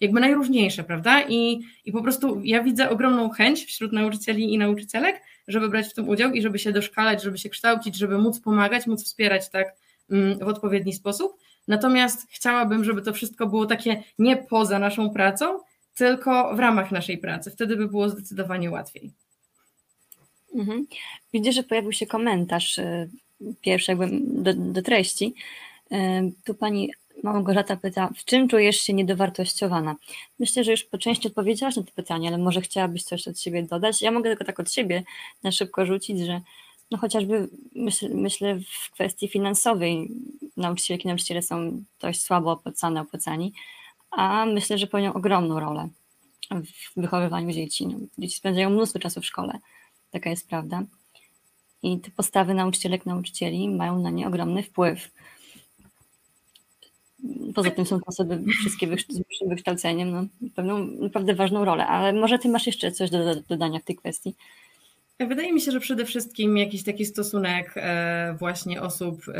jakby 0.00 0.20
najróżniejsze, 0.20 0.84
prawda? 0.84 1.22
I, 1.28 1.60
I 1.84 1.92
po 1.92 2.02
prostu 2.02 2.40
ja 2.44 2.62
widzę 2.62 2.90
ogromną 2.90 3.30
chęć 3.30 3.64
wśród 3.64 3.92
nauczycieli 3.92 4.54
i 4.54 4.58
nauczycielek, 4.58 5.22
żeby 5.48 5.68
brać 5.68 5.86
w 5.86 5.94
tym 5.94 6.08
udział 6.08 6.32
i 6.32 6.42
żeby 6.42 6.58
się 6.58 6.72
doszkalać, 6.72 7.22
żeby 7.22 7.38
się 7.38 7.48
kształcić, 7.48 7.96
żeby 7.96 8.18
móc 8.18 8.40
pomagać, 8.40 8.86
móc 8.86 9.04
wspierać 9.04 9.50
tak 9.50 9.76
mm, 10.10 10.38
w 10.38 10.42
odpowiedni 10.42 10.92
sposób. 10.92 11.36
Natomiast 11.68 12.26
chciałabym, 12.30 12.84
żeby 12.84 13.02
to 13.02 13.12
wszystko 13.12 13.46
było 13.46 13.66
takie 13.66 14.02
nie 14.18 14.36
poza 14.36 14.78
naszą 14.78 15.10
pracą, 15.10 15.58
tylko 15.94 16.56
w 16.56 16.58
ramach 16.58 16.92
naszej 16.92 17.18
pracy. 17.18 17.50
Wtedy 17.50 17.76
by 17.76 17.88
było 17.88 18.08
zdecydowanie 18.08 18.70
łatwiej. 18.70 19.12
Mhm. 20.54 20.86
Widzę, 21.32 21.52
że 21.52 21.62
pojawił 21.62 21.92
się 21.92 22.06
komentarz 22.06 22.78
y, 22.78 23.10
pierwszy 23.60 23.92
jakby 23.92 24.08
do, 24.22 24.54
do 24.54 24.82
treści. 24.82 25.34
Tu 26.44 26.54
pani 26.54 26.90
Małgorzata 27.22 27.76
pyta, 27.76 28.10
w 28.16 28.24
czym 28.24 28.48
czujesz 28.48 28.76
się 28.76 28.92
niedowartościowana? 28.92 29.96
Myślę, 30.38 30.64
że 30.64 30.70
już 30.70 30.84
po 30.84 30.98
części 30.98 31.28
odpowiedziałaś 31.28 31.76
na 31.76 31.82
to 31.82 31.92
pytanie, 31.92 32.28
ale 32.28 32.38
może 32.38 32.60
chciałabyś 32.60 33.02
coś 33.02 33.28
od 33.28 33.40
siebie 33.40 33.62
dodać. 33.62 34.02
Ja 34.02 34.10
mogę 34.10 34.30
tylko 34.30 34.44
tak 34.44 34.60
od 34.60 34.72
siebie 34.72 35.04
na 35.42 35.52
szybko 35.52 35.86
rzucić, 35.86 36.20
że 36.20 36.40
no 36.90 36.98
chociażby 36.98 37.48
myśl, 37.74 38.08
myślę 38.14 38.60
w 38.60 38.90
kwestii 38.90 39.28
finansowej 39.28 40.10
nauczycielki, 40.56 41.08
nauczyciele 41.08 41.42
są 41.42 41.82
dość 42.00 42.22
słabo 42.22 42.52
opłacane, 42.52 43.00
opłacani, 43.00 43.52
a 44.10 44.46
myślę, 44.46 44.78
że 44.78 44.86
pełnią 44.86 45.14
ogromną 45.14 45.60
rolę 45.60 45.88
w 46.50 47.00
wychowywaniu 47.00 47.52
dzieci. 47.52 47.86
No, 47.86 47.98
dzieci 48.18 48.36
spędzają 48.36 48.70
mnóstwo 48.70 48.98
czasu 48.98 49.20
w 49.20 49.26
szkole, 49.26 49.58
taka 50.10 50.30
jest 50.30 50.48
prawda. 50.48 50.82
I 51.82 51.98
te 51.98 52.10
postawy 52.10 52.54
nauczycielek, 52.54 53.06
nauczycieli 53.06 53.68
mają 53.68 53.98
na 53.98 54.10
nie 54.10 54.26
ogromny 54.28 54.62
wpływ. 54.62 55.10
Poza 57.54 57.70
tym 57.70 57.86
są 57.86 57.98
osoby 58.06 58.42
wszystkie 58.60 58.86
z 58.86 59.48
wykształceniem, 59.48 60.10
no, 60.10 60.26
pełnią 60.54 60.78
naprawdę 60.78 61.34
ważną 61.34 61.64
rolę. 61.64 61.86
Ale 61.86 62.12
może 62.12 62.38
ty 62.38 62.48
masz 62.48 62.66
jeszcze 62.66 62.92
coś 62.92 63.10
do 63.10 63.34
dodania 63.48 63.78
w 63.78 63.84
tej 63.84 63.96
kwestii? 63.96 64.34
Wydaje 65.20 65.52
mi 65.52 65.60
się, 65.60 65.72
że 65.72 65.80
przede 65.80 66.04
wszystkim 66.04 66.56
jakiś 66.56 66.84
taki 66.84 67.04
stosunek 67.06 67.72
e, 67.76 68.36
właśnie 68.38 68.82
osób 68.82 69.22
e, 69.28 69.34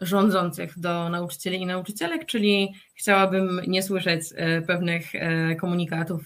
rządzących 0.00 0.78
do 0.78 1.08
nauczycieli 1.08 1.60
i 1.60 1.66
nauczycielek, 1.66 2.26
czyli 2.26 2.74
chciałabym 2.94 3.60
nie 3.66 3.82
słyszeć 3.82 4.22
e, 4.34 4.62
pewnych 4.62 5.12
komunikatów, 5.60 6.24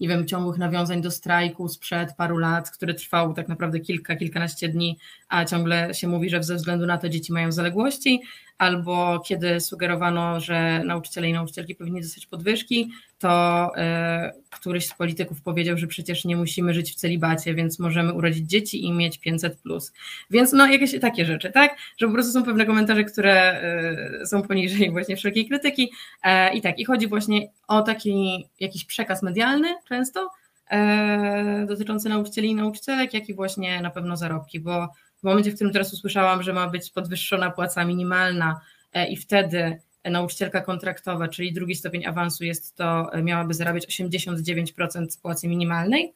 nie 0.00 0.08
wiem, 0.08 0.26
ciągłych 0.26 0.58
nawiązań 0.58 1.02
do 1.02 1.10
strajku 1.10 1.68
sprzed 1.68 2.16
paru 2.16 2.38
lat, 2.38 2.70
który 2.70 2.94
trwał 2.94 3.34
tak 3.34 3.48
naprawdę 3.48 3.80
kilka, 3.80 4.16
kilkanaście 4.16 4.68
dni, 4.68 4.98
a 5.28 5.44
ciągle 5.44 5.94
się 5.94 6.08
mówi, 6.08 6.30
że 6.30 6.42
ze 6.42 6.56
względu 6.56 6.86
na 6.86 6.98
to 6.98 7.08
dzieci 7.08 7.32
mają 7.32 7.52
zaległości, 7.52 8.20
albo 8.60 9.20
kiedy 9.20 9.60
sugerowano, 9.60 10.40
że 10.40 10.82
nauczyciele 10.84 11.28
i 11.28 11.32
nauczycielki 11.32 11.74
powinni 11.74 12.00
dostać 12.00 12.26
podwyżki, 12.26 12.90
to 13.18 13.70
e, 13.76 14.32
któryś 14.50 14.86
z 14.86 14.94
polityków 14.94 15.42
powiedział, 15.42 15.78
że 15.78 15.86
przecież 15.86 16.24
nie 16.24 16.36
musimy 16.36 16.74
żyć 16.74 16.92
w 16.92 16.94
celibacie, 16.94 17.54
więc 17.54 17.78
możemy 17.78 18.12
urodzić 18.12 18.46
dzieci 18.46 18.84
i 18.84 18.92
mieć 18.92 19.18
500. 19.18 19.60
Plus. 19.60 19.92
Więc 20.30 20.52
no 20.52 20.66
jakieś 20.66 21.00
takie 21.00 21.24
rzeczy, 21.24 21.50
tak? 21.50 21.76
Że 21.98 22.06
po 22.06 22.12
prostu 22.12 22.32
są 22.32 22.44
pewne 22.44 22.66
komentarze, 22.66 23.04
które 23.04 23.60
e, 24.22 24.26
są 24.26 24.42
poniżej 24.42 24.90
właśnie 24.90 25.16
wszelkiej 25.16 25.48
krytyki. 25.48 25.92
E, 26.22 26.54
I 26.54 26.60
tak, 26.60 26.78
i 26.78 26.84
chodzi 26.84 27.08
właśnie 27.08 27.48
o 27.68 27.82
taki 27.82 28.44
jakiś 28.60 28.84
przekaz 28.84 29.22
medialny 29.22 29.68
często 29.90 30.30
dotyczący 31.68 32.08
nauczycieli 32.08 32.48
i 32.48 32.54
nauczycielek, 32.54 33.14
jak 33.14 33.28
i 33.28 33.34
właśnie 33.34 33.80
na 33.80 33.90
pewno 33.90 34.16
zarobki, 34.16 34.60
bo 34.60 34.88
w 35.20 35.22
momencie, 35.22 35.50
w 35.50 35.54
którym 35.54 35.72
teraz 35.72 35.92
usłyszałam, 35.92 36.42
że 36.42 36.52
ma 36.52 36.68
być 36.68 36.90
podwyższona 36.90 37.50
płaca 37.50 37.84
minimalna 37.84 38.60
i 39.08 39.16
wtedy 39.16 39.80
nauczycielka 40.04 40.60
kontraktowa, 40.60 41.28
czyli 41.28 41.52
drugi 41.52 41.74
stopień 41.74 42.06
awansu 42.06 42.44
jest 42.44 42.76
to, 42.76 43.10
miałaby 43.22 43.54
zarabiać 43.54 43.86
89% 43.86 45.20
płacy 45.22 45.48
minimalnej, 45.48 46.12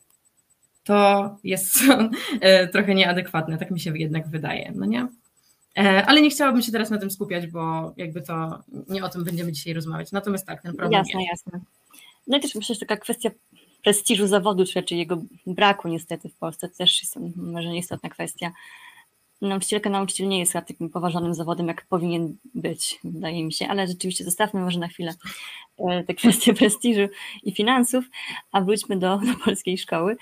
to 0.85 1.37
jest 1.45 1.79
e, 2.41 2.69
trochę 2.69 2.95
nieadekwatne, 2.95 3.59
tak 3.59 3.71
mi 3.71 3.81
się 3.81 3.99
jednak 3.99 4.29
wydaje, 4.29 4.73
no 4.75 4.87
nie? 4.87 5.09
E, 5.79 6.07
ale 6.07 6.23
nie 6.23 6.31
chciałabym 6.31 6.63
się 6.63 6.73
teraz 6.73 6.91
na 6.91 6.99
tym 6.99 7.11
skupiać, 7.11 7.47
bo 7.47 7.95
jakby 7.97 8.23
to 8.23 8.63
nie 8.89 9.05
o 9.05 9.09
tym 9.09 9.25
będziemy 9.25 9.53
dzisiaj 9.53 9.73
rozmawiać. 9.73 10.13
Natomiast 10.13 10.47
tak, 10.47 10.63
ten 10.63 10.77
problem 10.77 11.05
Jasne, 11.05 11.21
jest. 11.23 11.47
jasne. 11.47 11.61
No 12.27 12.37
i 12.37 12.41
też 12.41 12.55
myślę, 12.55 12.75
że 12.75 12.81
taka 12.81 12.97
kwestia 12.97 13.31
prestiżu 13.85 14.27
zawodu, 14.27 14.67
czy 14.67 14.81
raczej 14.81 14.99
jego 14.99 15.23
braku 15.47 15.89
niestety 15.89 16.29
w 16.29 16.35
Polsce 16.35 16.69
też 16.69 17.03
jest 17.03 17.17
może 17.37 17.69
nieistotna 17.69 18.09
kwestia 18.11 18.53
nauczycielka, 19.41 19.91
nauczyciel 19.91 20.29
nie 20.29 20.39
jest 20.39 20.53
takim 20.53 20.91
poważanym 20.91 21.35
zawodem, 21.35 21.69
jak 21.69 21.87
powinien 21.87 22.37
być, 22.55 23.01
wydaje 23.05 23.45
mi 23.45 23.53
się, 23.53 23.69
ale 23.69 23.87
rzeczywiście 23.87 24.25
zostawmy 24.25 24.61
może 24.61 24.79
na 24.79 24.89
chwilę 24.89 25.15
e, 25.79 26.05
te 26.05 26.15
kwestie 26.21 26.55
prestiżu 26.55 27.09
i 27.43 27.53
finansów, 27.53 28.05
a 28.53 28.61
wróćmy 28.61 28.99
do, 28.99 29.19
do 29.19 29.45
polskiej 29.45 29.79
szkoły. 29.79 30.17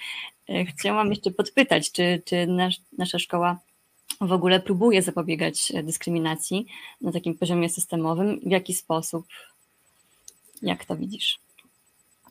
E, 0.48 0.64
chciałam 0.64 1.10
jeszcze 1.10 1.30
podpytać, 1.30 1.92
czy, 1.92 2.22
czy 2.24 2.46
nasz, 2.46 2.76
nasza 2.98 3.18
szkoła 3.18 3.58
w 4.20 4.32
ogóle 4.32 4.60
próbuje 4.60 5.02
zapobiegać 5.02 5.72
dyskryminacji 5.82 6.66
na 7.00 7.12
takim 7.12 7.38
poziomie 7.38 7.68
systemowym, 7.68 8.40
w 8.40 8.50
jaki 8.50 8.74
sposób, 8.74 9.26
jak 10.62 10.84
to 10.84 10.96
widzisz? 10.96 11.38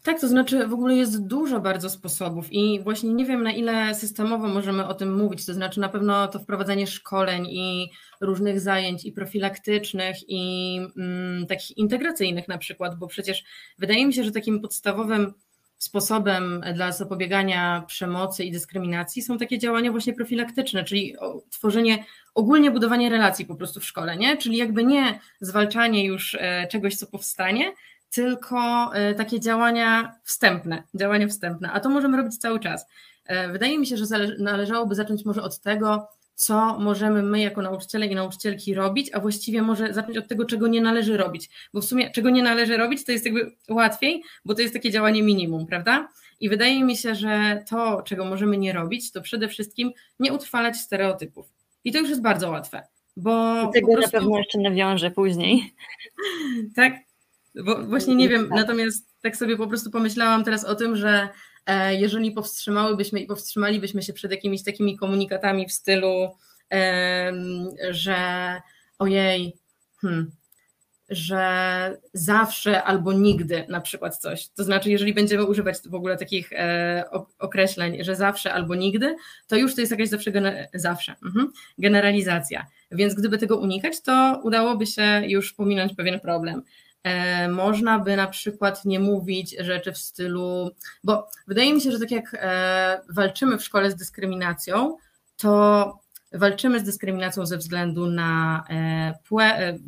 Tak, 0.04 0.20
to 0.20 0.28
znaczy 0.28 0.68
w 0.68 0.74
ogóle 0.74 0.96
jest 0.96 1.28
dużo 1.28 1.60
bardzo 1.60 1.90
sposobów 1.90 2.54
i 2.54 2.80
właśnie 2.84 3.14
nie 3.14 3.26
wiem 3.26 3.44
na 3.44 3.52
ile 3.52 3.96
systemowo 3.96 4.48
możemy 4.48 4.88
o 4.88 4.94
tym 4.94 5.18
mówić, 5.18 5.46
to 5.46 5.54
znaczy 5.54 5.80
na 5.80 5.90
pewno 5.90 6.28
to 6.28 6.40
wprowadzanie 6.40 6.88
szkoleń 6.88 7.48
i 7.50 7.92
różnych 8.22 8.60
zajęć 8.60 9.06
i 9.06 9.12
profilaktycznych 9.12 10.16
i 10.28 10.76
mm, 10.98 11.48
takich 11.48 11.78
integracyjnych 11.78 12.48
na 12.48 12.58
przykład, 12.58 13.00
bo 13.00 13.08
przecież 13.08 13.44
wydaje 13.78 14.06
mi 14.06 14.14
się, 14.14 14.24
że 14.24 14.32
takim 14.32 14.62
podstawowym 14.62 15.34
sposobem 15.78 16.64
dla 16.74 16.92
zapobiegania 16.92 17.84
przemocy 17.88 18.44
i 18.44 18.52
dyskryminacji 18.52 19.22
są 19.22 19.38
takie 19.38 19.60
działania 19.60 19.92
właśnie 19.92 20.14
profilaktyczne, 20.14 20.84
czyli 20.84 21.16
tworzenie, 21.50 22.06
ogólnie 22.36 22.72
budowanie 22.72 23.10
relacji 23.10 23.46
po 23.46 23.56
prostu 23.56 23.80
w 23.80 23.86
szkole, 23.86 24.18
nie? 24.18 24.38
Czyli 24.38 24.58
jakby 24.58 24.84
nie 24.84 25.20
zwalczanie 25.40 26.06
już 26.06 26.38
e, 26.40 26.68
czegoś, 26.68 26.96
co 26.96 27.08
powstanie, 27.08 27.72
tylko 28.14 28.92
e, 28.94 29.16
takie 29.16 29.40
działania 29.40 30.16
wstępne, 30.24 30.84
działania 30.96 31.28
wstępne, 31.28 31.72
a 31.72 31.80
to 31.80 31.90
możemy 31.90 32.18
robić 32.18 32.38
cały 32.38 32.60
czas. 32.60 32.86
E, 33.26 33.52
wydaje 33.52 33.80
mi 33.80 33.88
się, 33.88 33.98
że 33.98 34.06
należałoby 34.40 34.96
zacząć 34.96 35.26
może 35.26 35.42
od 35.42 35.60
tego, 35.60 36.08
co 36.36 36.80
możemy 36.80 37.24
my 37.24 37.40
jako 37.40 37.62
nauczyciele 37.62 38.08
i 38.08 38.16
nauczycielki 38.16 38.74
robić, 38.74 39.10
a 39.14 39.20
właściwie 39.20 39.62
może 39.62 39.94
zacząć 39.94 40.18
od 40.18 40.28
tego, 40.28 40.46
czego 40.46 40.68
nie 40.68 40.82
należy 40.82 41.18
robić. 41.18 41.50
Bo 41.74 41.82
w 41.82 41.86
sumie 41.86 42.12
czego 42.12 42.30
nie 42.30 42.44
należy 42.44 42.78
robić, 42.78 43.06
to 43.06 43.12
jest 43.12 43.26
jakby 43.26 43.56
łatwiej, 43.70 44.24
bo 44.46 44.56
to 44.56 44.62
jest 44.62 44.74
takie 44.74 44.92
działanie 44.92 45.24
minimum, 45.24 45.68
prawda? 45.68 46.08
I 46.40 46.50
wydaje 46.50 46.84
mi 46.84 46.98
się, 46.98 47.16
że 47.16 47.64
to, 47.70 48.02
czego 48.02 48.26
możemy 48.26 48.58
nie 48.58 48.74
robić, 48.74 49.12
to 49.12 49.22
przede 49.22 49.48
wszystkim 49.48 49.92
nie 50.20 50.34
utrwalać 50.34 50.78
stereotypów. 50.78 51.54
I 51.84 51.92
to 51.92 52.00
już 52.00 52.10
jest 52.10 52.22
bardzo 52.22 52.50
łatwe. 52.50 52.84
Bo 53.18 53.66
Do 53.66 53.72
tego 53.72 53.94
prostu... 53.94 54.12
na 54.16 54.20
pewno 54.20 54.38
jeszcze 54.38 54.60
nawiążę 54.60 55.12
później. 55.12 55.74
tak, 56.76 56.94
bo 57.56 57.84
właśnie 57.84 58.16
nie 58.16 58.30
wiem, 58.30 58.50
natomiast 58.50 59.08
tak 59.22 59.38
sobie 59.38 59.58
po 59.58 59.68
prostu 59.68 59.92
pomyślałam 59.92 60.44
teraz 60.44 60.66
o 60.66 60.76
tym, 60.76 60.96
że 60.96 61.30
e, 61.66 61.96
jeżeli 61.96 62.32
powstrzymałybyśmy 62.32 63.20
i 63.20 63.26
powstrzymalibyśmy 63.26 64.04
się 64.04 64.14
przed 64.14 64.32
jakimiś 64.32 64.64
takimi 64.64 64.98
komunikatami 64.98 65.68
w 65.68 65.72
stylu, 65.72 66.30
że 67.92 68.62
ojej, 69.00 69.54
hmm, 70.02 70.32
że 71.10 71.98
zawsze 72.14 72.84
albo 72.84 73.14
nigdy 73.14 73.66
na 73.70 73.82
przykład 73.82 74.18
coś. 74.18 74.50
To 74.50 74.64
znaczy, 74.64 74.92
jeżeli 74.92 75.14
będziemy 75.14 75.46
używać 75.46 75.78
w 75.86 75.96
ogóle 75.96 76.18
takich 76.18 76.54
e, 76.54 77.04
określeń, 77.40 78.04
że 78.04 78.16
zawsze 78.16 78.54
albo 78.54 78.76
nigdy, 78.76 79.16
to 79.48 79.56
już 79.56 79.76
to 79.76 79.82
jest 79.82 79.92
jakaś 79.92 80.10
zawsze, 80.10 80.32
zawsze 80.74 81.16
mhm, 81.26 81.52
generalizacja. 81.78 82.66
Więc 82.92 83.14
gdyby 83.14 83.38
tego 83.38 83.58
unikać, 83.58 84.02
to 84.02 84.42
udałoby 84.44 84.86
się 84.86 85.22
już 85.28 85.54
pominąć 85.54 85.94
pewien 85.96 86.20
problem. 86.20 86.64
E, 87.04 87.48
można 87.48 88.00
by 88.00 88.16
na 88.16 88.28
przykład 88.28 88.86
nie 88.86 89.00
mówić 89.00 89.56
rzeczy 89.60 89.92
w 89.92 89.98
stylu, 89.98 90.72
bo 91.04 91.28
wydaje 91.48 91.74
mi 91.74 91.82
się, 91.82 91.92
że 91.92 92.00
tak 92.00 92.12
jak 92.12 92.38
e, 92.40 93.02
walczymy 93.10 93.58
w 93.58 93.64
szkole 93.64 93.92
z 93.92 93.96
dyskryminacją, 93.96 94.98
to 95.38 96.02
walczymy 96.34 96.80
z 96.80 96.84
dyskryminacją 96.84 97.46
ze 97.46 97.58
względu 97.58 98.08
na 98.08 98.64
e, 98.70 99.14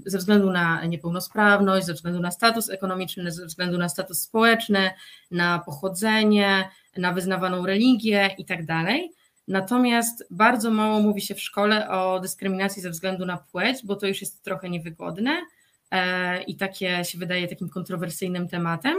ze 0.06 0.18
względu 0.18 0.52
na 0.52 0.86
niepełnosprawność, 0.86 1.86
ze 1.86 1.94
względu 1.94 2.20
na 2.20 2.32
status 2.32 2.70
ekonomiczny, 2.70 3.32
ze 3.32 3.46
względu 3.46 3.78
na 3.78 3.90
status 3.90 4.22
społeczny, 4.22 4.92
na 5.32 5.60
pochodzenie, 5.60 6.70
na 6.98 7.14
wyznawaną 7.14 7.66
religię 7.66 8.30
i 8.38 8.46
tak. 8.46 8.60
Natomiast 9.48 10.28
bardzo 10.32 10.72
mało 10.72 11.00
mówi 11.00 11.22
się 11.22 11.36
w 11.36 11.42
szkole 11.42 11.90
o 11.90 12.20
dyskryminacji 12.20 12.82
ze 12.82 12.90
względu 12.90 13.26
na 13.26 13.38
płeć, 13.38 13.78
bo 13.84 13.96
to 13.96 14.08
już 14.08 14.22
jest 14.22 14.44
trochę 14.44 14.70
niewygodne 14.70 15.42
i 16.48 16.56
takie 16.56 17.06
się 17.06 17.18
wydaje 17.18 17.48
takim 17.48 17.70
kontrowersyjnym 17.70 18.48
tematem, 18.48 18.98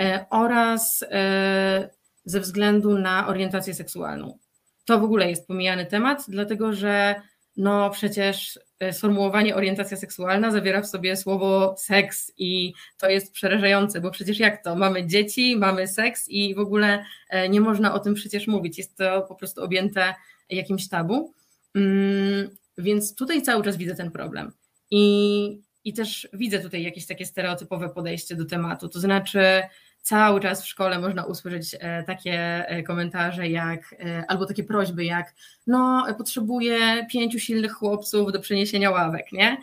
e, 0.00 0.26
oraz 0.30 1.04
e, 1.10 1.90
ze 2.24 2.40
względu 2.40 2.98
na 2.98 3.26
orientację 3.26 3.74
seksualną. 3.74 4.38
To 4.84 5.00
w 5.00 5.04
ogóle 5.04 5.30
jest 5.30 5.46
pomijany 5.46 5.86
temat, 5.86 6.24
dlatego 6.28 6.72
że 6.72 7.14
no 7.56 7.90
przecież 7.90 8.58
sformułowanie 8.92 9.56
orientacja 9.56 9.96
seksualna 9.96 10.50
zawiera 10.50 10.82
w 10.82 10.86
sobie 10.86 11.16
słowo 11.16 11.74
seks 11.78 12.32
i 12.38 12.72
to 12.98 13.08
jest 13.08 13.32
przerażające, 13.32 14.00
bo 14.00 14.10
przecież 14.10 14.38
jak 14.38 14.64
to? 14.64 14.76
Mamy 14.76 15.06
dzieci, 15.06 15.56
mamy 15.56 15.88
seks 15.88 16.28
i 16.28 16.54
w 16.54 16.58
ogóle 16.58 17.04
nie 17.50 17.60
można 17.60 17.94
o 17.94 17.98
tym 17.98 18.14
przecież 18.14 18.46
mówić. 18.46 18.78
Jest 18.78 18.96
to 18.96 19.22
po 19.22 19.34
prostu 19.34 19.62
objęte 19.62 20.14
jakimś 20.50 20.88
tabu. 20.88 21.34
Mm, 21.74 22.50
więc 22.78 23.14
tutaj 23.14 23.42
cały 23.42 23.64
czas 23.64 23.76
widzę 23.76 23.94
ten 23.94 24.10
problem. 24.10 24.52
I 24.90 25.62
i 25.88 25.92
też 25.92 26.28
widzę 26.32 26.60
tutaj 26.60 26.82
jakieś 26.82 27.06
takie 27.06 27.26
stereotypowe 27.26 27.88
podejście 27.88 28.36
do 28.36 28.44
tematu. 28.44 28.88
To 28.88 29.00
znaczy, 29.00 29.62
cały 30.02 30.40
czas 30.40 30.62
w 30.62 30.66
szkole 30.66 30.98
można 30.98 31.24
usłyszeć 31.24 31.76
e, 31.80 32.02
takie 32.02 32.32
e, 32.68 32.82
komentarze 32.82 33.48
jak, 33.48 33.94
e, 34.04 34.24
albo 34.28 34.46
takie 34.46 34.64
prośby 34.64 35.04
jak, 35.04 35.34
no, 35.66 36.06
potrzebuję 36.18 37.06
pięciu 37.10 37.38
silnych 37.38 37.72
chłopców 37.72 38.32
do 38.32 38.40
przeniesienia 38.40 38.90
ławek, 38.90 39.32
nie? 39.32 39.56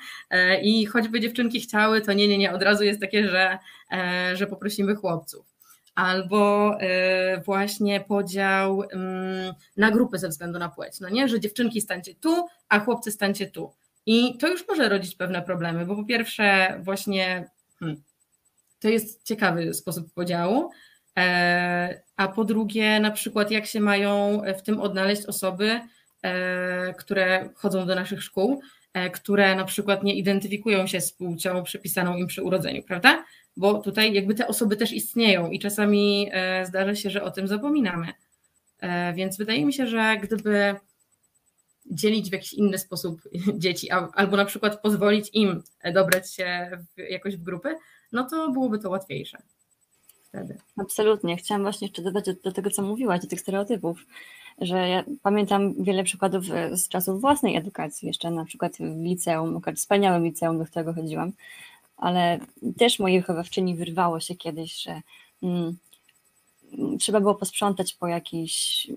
I 0.62 0.86
choćby 0.86 1.20
dziewczynki 1.20 1.62
chciały, 1.62 2.02
to 2.02 2.14
nie, 2.14 2.28
nie, 2.28 2.38
nie, 2.38 2.54
od 2.54 2.62
razu 2.62 2.84
jest 2.84 3.02
takie, 3.02 3.30
że, 3.30 3.58
że 4.34 4.48
poprosimy 4.48 4.96
chłopców. 4.96 5.46
Albo 5.96 6.72
właśnie 7.46 8.00
podział 8.00 8.84
mm, 8.84 9.54
na 9.78 9.92
grupy 9.92 10.18
ze 10.18 10.30
względu 10.30 10.60
na 10.60 10.70
płeć, 10.70 11.00
no 11.00 11.10
nie, 11.10 11.28
że 11.28 11.40
dziewczynki 11.40 11.82
stańcie 11.82 12.16
tu, 12.16 12.48
a 12.70 12.80
chłopcy 12.80 13.12
stańcie 13.12 13.48
tu. 13.48 13.72
I 14.06 14.38
to 14.38 14.48
już 14.48 14.68
może 14.68 14.90
rodzić 14.90 15.16
pewne 15.16 15.42
problemy, 15.42 15.86
bo 15.86 15.96
po 15.96 16.04
pierwsze, 16.04 16.78
właśnie 16.84 17.50
hmm, 17.80 18.04
to 18.80 18.90
jest 18.90 19.24
ciekawy 19.24 19.74
sposób 19.74 20.14
podziału. 20.14 20.72
E, 21.18 22.02
a 22.16 22.28
po 22.28 22.44
drugie, 22.44 23.00
na 23.00 23.12
przykład, 23.12 23.52
jak 23.52 23.66
się 23.66 23.80
mają 23.80 24.42
w 24.58 24.62
tym 24.62 24.82
odnaleźć 24.82 25.26
osoby, 25.26 25.80
e, 26.22 26.94
które 26.94 27.50
chodzą 27.56 27.86
do 27.86 27.96
naszych 27.96 28.24
szkół, 28.24 28.62
e, 28.94 29.10
które 29.10 29.56
na 29.56 29.66
przykład 29.66 30.04
nie 30.04 30.16
identyfikują 30.16 30.88
się 30.88 31.02
z 31.02 31.12
płcią 31.12 31.64
przypisaną 31.64 32.18
im 32.18 32.28
przy 32.28 32.44
urodzeniu, 32.44 32.84
prawda? 32.84 33.26
Bo 33.58 33.74
tutaj 33.80 34.14
jakby 34.14 34.36
te 34.36 34.48
osoby 34.48 34.78
też 34.78 34.92
istnieją 34.92 35.50
i 35.50 35.60
czasami 35.60 36.32
zdarza 36.64 36.96
się, 36.96 37.10
że 37.10 37.24
o 37.24 37.32
tym 37.32 37.48
zapominamy. 37.48 38.08
Więc 39.14 39.38
wydaje 39.38 39.66
mi 39.66 39.74
się, 39.74 39.88
że 39.88 40.18
gdyby 40.24 40.76
dzielić 41.86 42.30
w 42.30 42.34
jakiś 42.34 42.54
inny 42.54 42.78
sposób 42.78 43.22
dzieci, 43.64 43.90
albo 43.92 44.38
na 44.38 44.46
przykład 44.46 44.82
pozwolić 44.82 45.30
im 45.34 45.64
dobrać 45.94 46.34
się 46.34 46.70
w, 46.96 47.00
jakoś 47.10 47.38
w 47.38 47.44
grupy, 47.44 47.76
no 48.12 48.30
to 48.30 48.52
byłoby 48.52 48.80
to 48.80 48.90
łatwiejsze 48.90 49.38
wtedy. 50.36 50.58
Absolutnie. 50.78 51.38
Chciałam 51.38 51.62
właśnie 51.62 51.88
jeszcze 51.88 52.02
dodać 52.02 52.26
do, 52.44 52.52
tego, 52.52 52.70
co 52.70 52.82
mówiłaś, 52.82 53.22
do 53.22 53.28
tych 53.28 53.42
stereotypów, 53.42 54.06
że 54.62 54.90
ja 54.90 55.04
pamiętam 55.22 55.84
wiele 55.84 56.04
przykładów 56.04 56.52
e, 56.52 56.78
z 56.78 56.88
czasów 56.88 57.22
własnej 57.22 57.56
edukacji, 57.56 58.08
jeszcze 58.08 58.32
na 58.32 58.46
przykład 58.46 58.78
w 58.78 59.04
liceum, 59.04 59.62
wspaniałym 59.76 60.26
liceum, 60.26 60.58
do 60.58 60.66
którego 60.66 60.94
chodziłam, 60.94 61.32
ale 61.98 62.40
też 62.78 63.00
mojej 63.00 63.20
wychowawczyni 63.20 63.76
wyrwało 63.76 64.20
się 64.20 64.36
kiedyś, 64.36 64.84
że 64.84 65.02
mm, 65.44 65.78
trzeba 67.00 67.20
było 67.20 67.36
posprzątać 67.36 67.94
po 67.94 68.08
jakiejś 68.08 68.88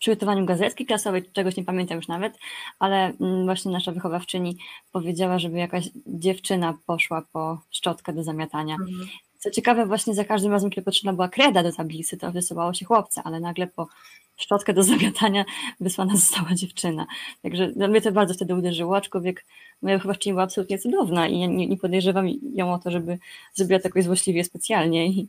przygotowaniu 0.00 0.46
gazetki 0.46 0.86
klasowej, 0.86 1.22
czegoś 1.32 1.56
nie 1.56 1.64
pamiętam 1.64 1.96
już 1.96 2.08
nawet, 2.08 2.38
ale 2.78 3.12
mm, 3.20 3.44
właśnie 3.44 3.72
nasza 3.72 3.92
wychowawczyni 3.92 4.56
powiedziała, 4.92 5.38
żeby 5.38 5.58
jakaś 5.58 5.88
dziewczyna 6.06 6.78
poszła 6.86 7.22
po 7.32 7.58
szczotkę 7.70 8.12
do 8.12 8.22
zamiatania. 8.22 8.74
Mhm. 8.74 9.08
Co 9.38 9.50
ciekawe, 9.50 9.86
właśnie 9.86 10.14
za 10.14 10.24
każdym 10.24 10.52
razem, 10.52 10.70
kiedy 10.70 10.84
potrzebna 10.84 11.12
była 11.12 11.28
kreda 11.28 11.62
do 11.62 11.72
tablicy, 11.72 12.16
to 12.16 12.32
wysyłało 12.32 12.74
się 12.74 12.84
chłopca, 12.84 13.22
ale 13.24 13.40
nagle 13.40 13.66
po 13.66 13.88
szczotkę 14.36 14.74
do 14.74 14.82
zamiatania 14.82 15.44
wysłana 15.80 16.16
została 16.16 16.54
dziewczyna. 16.54 17.06
Także 17.42 17.68
dla 17.68 17.88
mnie 17.88 18.00
to 18.00 18.12
bardzo 18.12 18.34
wtedy 18.34 18.54
uderzyło, 18.54 18.96
aczkolwiek 18.96 19.44
moja 19.82 19.96
wychowawczyni 19.96 20.32
była 20.32 20.42
absolutnie 20.42 20.78
cudowna 20.78 21.28
i 21.28 21.40
ja 21.40 21.46
nie, 21.46 21.66
nie 21.66 21.76
podejrzewam 21.76 22.28
ją 22.54 22.72
o 22.72 22.78
to, 22.78 22.90
żeby 22.90 23.18
zrobiła 23.54 23.78
to 23.78 23.88
jakoś 23.88 24.04
złośliwie 24.04 24.44
specjalnie. 24.44 25.06
I, 25.06 25.28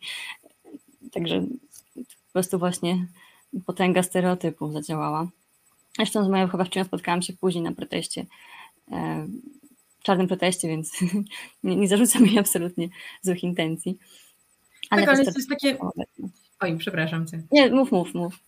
także 1.12 1.42
po 1.96 2.34
prostu 2.34 2.60
właśnie 2.60 3.08
potęga 3.66 4.04
stereotypów 4.04 4.74
zadziałała. 4.74 5.28
Zresztą 5.96 6.26
z 6.26 6.28
moją 6.28 6.46
wychowawczynią 6.46 6.86
spotkałam 6.86 7.22
się 7.22 7.34
później 7.34 7.64
na 7.64 7.72
proteście 7.72 8.26
e, 8.92 9.28
czarnym 10.04 10.28
proteście, 10.28 10.68
więc 10.68 11.00
nie, 11.64 11.76
nie 11.76 11.88
zarzucam 11.88 12.26
jej 12.26 12.40
absolutnie 12.40 12.90
złych 13.22 13.44
intencji. 13.44 13.98
Ale 14.90 15.06
tak, 15.06 15.16
ale 15.16 15.26
to 15.26 15.32
jest 15.36 15.50
takie... 15.50 15.78
Oj, 16.60 16.78
przepraszam 16.78 17.28
cię. 17.28 17.44
Nie, 17.52 17.72
mów, 17.72 17.92
mów, 17.92 18.14
mów. 18.14 18.40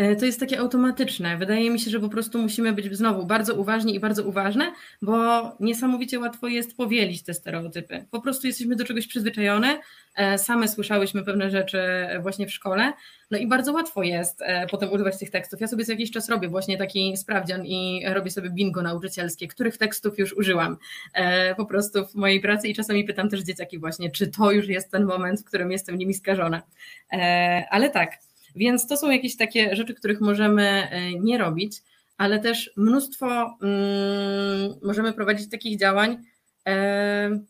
E, 0.00 0.16
to 0.16 0.26
jest 0.26 0.40
takie 0.40 0.58
automatyczne. 0.58 1.36
Wydaje 1.36 1.70
mi 1.70 1.80
się, 1.80 1.90
że 1.90 2.00
po 2.00 2.08
prostu 2.08 2.38
musimy 2.38 2.72
być 2.72 2.96
znowu 2.96 3.26
bardzo 3.26 3.54
uważni 3.54 3.94
i 3.94 4.00
bardzo 4.00 4.24
uważne, 4.24 4.72
bo 5.02 5.42
niesamowicie 5.60 6.20
łatwo 6.20 6.48
jest 6.48 6.76
powielić 6.76 7.22
te 7.22 7.34
stereotypy. 7.34 8.04
Po 8.10 8.20
prostu 8.20 8.46
jesteśmy 8.46 8.76
do 8.76 8.84
czegoś 8.84 9.06
przyzwyczajone, 9.06 9.80
e, 10.14 10.38
same 10.38 10.68
słyszałyśmy 10.68 11.24
pewne 11.24 11.50
rzeczy 11.50 11.82
właśnie 12.22 12.46
w 12.46 12.52
szkole, 12.52 12.92
no 13.30 13.38
i 13.38 13.46
bardzo 13.46 13.72
łatwo 13.72 14.02
jest 14.02 14.42
e, 14.42 14.66
potem 14.66 14.92
używać 14.92 15.18
tych 15.18 15.30
tekstów. 15.30 15.60
Ja 15.60 15.66
sobie 15.66 15.84
co 15.84 15.92
jakiś 15.92 16.10
czas 16.10 16.28
robię 16.28 16.48
właśnie 16.48 16.78
taki 16.78 17.16
sprawdzian 17.16 17.66
i 17.66 18.02
robię 18.06 18.30
sobie 18.30 18.50
bingo 18.50 18.82
nauczycielskie, 18.82 19.48
których 19.48 19.78
tekstów 19.78 20.18
już 20.18 20.32
użyłam 20.32 20.76
po 21.56 21.66
prostu 21.66 22.06
w 22.06 22.14
mojej 22.14 22.40
pracy 22.40 22.68
i 22.68 22.74
czasami 22.74 23.04
pytam 23.04 23.28
też 23.28 23.40
dzieciaki 23.40 23.78
właśnie, 23.78 24.10
czy 24.10 24.26
to 24.26 24.52
już 24.52 24.68
jest 24.68 24.90
ten 24.90 25.04
moment, 25.04 25.40
w 25.40 25.44
którym 25.44 25.72
jestem 25.72 25.98
nimi 25.98 26.14
skażona. 26.14 26.62
Ale 27.70 27.90
tak, 27.90 28.18
więc 28.56 28.86
to 28.86 28.96
są 28.96 29.10
jakieś 29.10 29.36
takie 29.36 29.76
rzeczy, 29.76 29.94
których 29.94 30.20
możemy 30.20 30.62
e, 30.62 31.12
nie 31.14 31.38
robić, 31.38 31.82
ale 32.16 32.38
też 32.38 32.70
mnóstwo 32.76 33.26
mm, 33.62 34.74
możemy 34.82 35.12
prowadzić 35.12 35.50
takich 35.50 35.78
działań 35.78 36.16
e, 36.68 37.40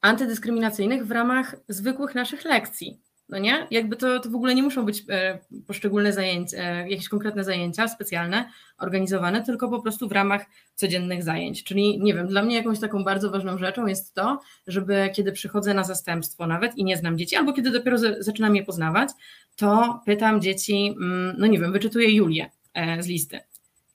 antydyskryminacyjnych 0.00 1.06
w 1.06 1.10
ramach 1.10 1.56
zwykłych 1.68 2.14
naszych 2.14 2.44
lekcji. 2.44 3.00
No 3.28 3.38
nie? 3.38 3.66
Jakby 3.70 3.96
to, 3.96 4.20
to 4.20 4.30
w 4.30 4.34
ogóle 4.34 4.54
nie 4.54 4.62
muszą 4.62 4.84
być 4.84 5.04
e, 5.08 5.38
poszczególne 5.66 6.12
zajęcia, 6.12 6.62
jakieś 6.62 7.08
konkretne 7.08 7.44
zajęcia 7.44 7.88
specjalne, 7.88 8.50
organizowane, 8.78 9.42
tylko 9.42 9.68
po 9.68 9.82
prostu 9.82 10.08
w 10.08 10.12
ramach 10.12 10.44
codziennych 10.74 11.22
zajęć. 11.22 11.64
Czyli 11.64 12.00
nie 12.00 12.14
wiem, 12.14 12.26
dla 12.26 12.42
mnie 12.42 12.56
jakąś 12.56 12.80
taką 12.80 13.04
bardzo 13.04 13.30
ważną 13.30 13.58
rzeczą 13.58 13.86
jest 13.86 14.14
to, 14.14 14.40
żeby 14.66 15.10
kiedy 15.14 15.32
przychodzę 15.32 15.74
na 15.74 15.84
zastępstwo 15.84 16.46
nawet 16.46 16.78
i 16.78 16.84
nie 16.84 16.96
znam 16.96 17.18
dzieci, 17.18 17.36
albo 17.36 17.52
kiedy 17.52 17.70
dopiero 17.70 17.98
zaczynam 18.18 18.56
je 18.56 18.64
poznawać, 18.64 19.08
to 19.56 20.00
pytam 20.06 20.40
dzieci, 20.40 20.94
mm, 21.00 21.34
no 21.38 21.46
nie 21.46 21.58
wiem, 21.58 21.72
wyczytuję 21.72 22.14
Julię 22.14 22.50
e, 22.74 23.02
z 23.02 23.06
listy. 23.06 23.40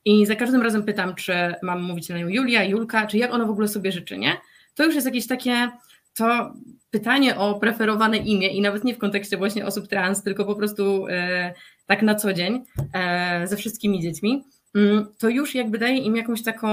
I 0.05 0.25
za 0.25 0.35
każdym 0.35 0.61
razem 0.61 0.83
pytam, 0.83 1.15
czy 1.15 1.33
mam 1.61 1.83
mówić 1.83 2.09
na 2.09 2.17
nią 2.17 2.27
Julia, 2.27 2.63
Julka, 2.63 3.07
czy 3.07 3.17
jak 3.17 3.33
ona 3.33 3.45
w 3.45 3.49
ogóle 3.49 3.67
sobie 3.67 3.91
życzy, 3.91 4.17
nie? 4.17 4.37
To 4.75 4.85
już 4.85 4.95
jest 4.95 5.07
jakieś 5.07 5.27
takie, 5.27 5.71
to 6.13 6.53
pytanie 6.91 7.37
o 7.37 7.59
preferowane 7.59 8.17
imię 8.17 8.47
i 8.47 8.61
nawet 8.61 8.83
nie 8.83 8.95
w 8.95 8.97
kontekście 8.97 9.37
właśnie 9.37 9.65
osób 9.65 9.87
trans, 9.87 10.23
tylko 10.23 10.45
po 10.45 10.55
prostu 10.55 11.07
e, 11.07 11.53
tak 11.85 12.01
na 12.01 12.15
co 12.15 12.33
dzień 12.33 12.63
e, 12.93 13.47
ze 13.47 13.57
wszystkimi 13.57 14.01
dziećmi, 14.01 14.43
mm, 14.75 15.07
to 15.17 15.29
już 15.29 15.55
jakby 15.55 15.77
daje 15.77 15.97
im 15.97 16.15
jakąś 16.15 16.43
taką 16.43 16.69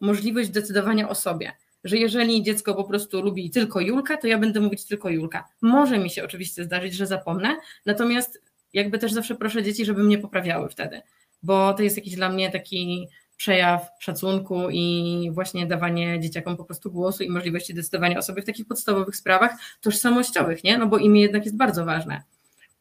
możliwość 0.00 0.50
decydowania 0.50 1.08
o 1.08 1.14
sobie 1.14 1.52
że 1.84 1.96
jeżeli 1.96 2.42
dziecko 2.42 2.74
po 2.74 2.84
prostu 2.84 3.22
lubi 3.22 3.50
tylko 3.50 3.80
Julka, 3.80 4.16
to 4.16 4.26
ja 4.26 4.38
będę 4.38 4.60
mówić 4.60 4.84
tylko 4.84 5.10
Julka. 5.10 5.48
Może 5.60 5.98
mi 5.98 6.10
się 6.10 6.24
oczywiście 6.24 6.64
zdarzyć, 6.64 6.94
że 6.94 7.06
zapomnę, 7.06 7.56
natomiast 7.86 8.42
jakby 8.72 8.98
też 8.98 9.12
zawsze 9.12 9.34
proszę 9.34 9.62
dzieci, 9.62 9.84
żeby 9.84 10.04
mnie 10.04 10.18
poprawiały 10.18 10.68
wtedy, 10.68 11.00
bo 11.42 11.74
to 11.74 11.82
jest 11.82 11.96
jakiś 11.96 12.14
dla 12.14 12.28
mnie 12.28 12.50
taki 12.50 13.08
przejaw 13.36 13.88
szacunku 13.98 14.70
i 14.70 15.30
właśnie 15.32 15.66
dawanie 15.66 16.20
dzieciakom 16.20 16.56
po 16.56 16.64
prostu 16.64 16.92
głosu 16.92 17.22
i 17.22 17.30
możliwości 17.30 17.74
decydowania 17.74 18.18
o 18.18 18.22
sobie 18.22 18.42
w 18.42 18.46
takich 18.46 18.66
podstawowych 18.66 19.16
sprawach 19.16 19.52
tożsamościowych, 19.80 20.64
nie? 20.64 20.78
No 20.78 20.86
bo 20.86 20.98
imię 20.98 21.20
jednak 21.20 21.44
jest 21.44 21.56
bardzo 21.56 21.84
ważne. 21.84 22.22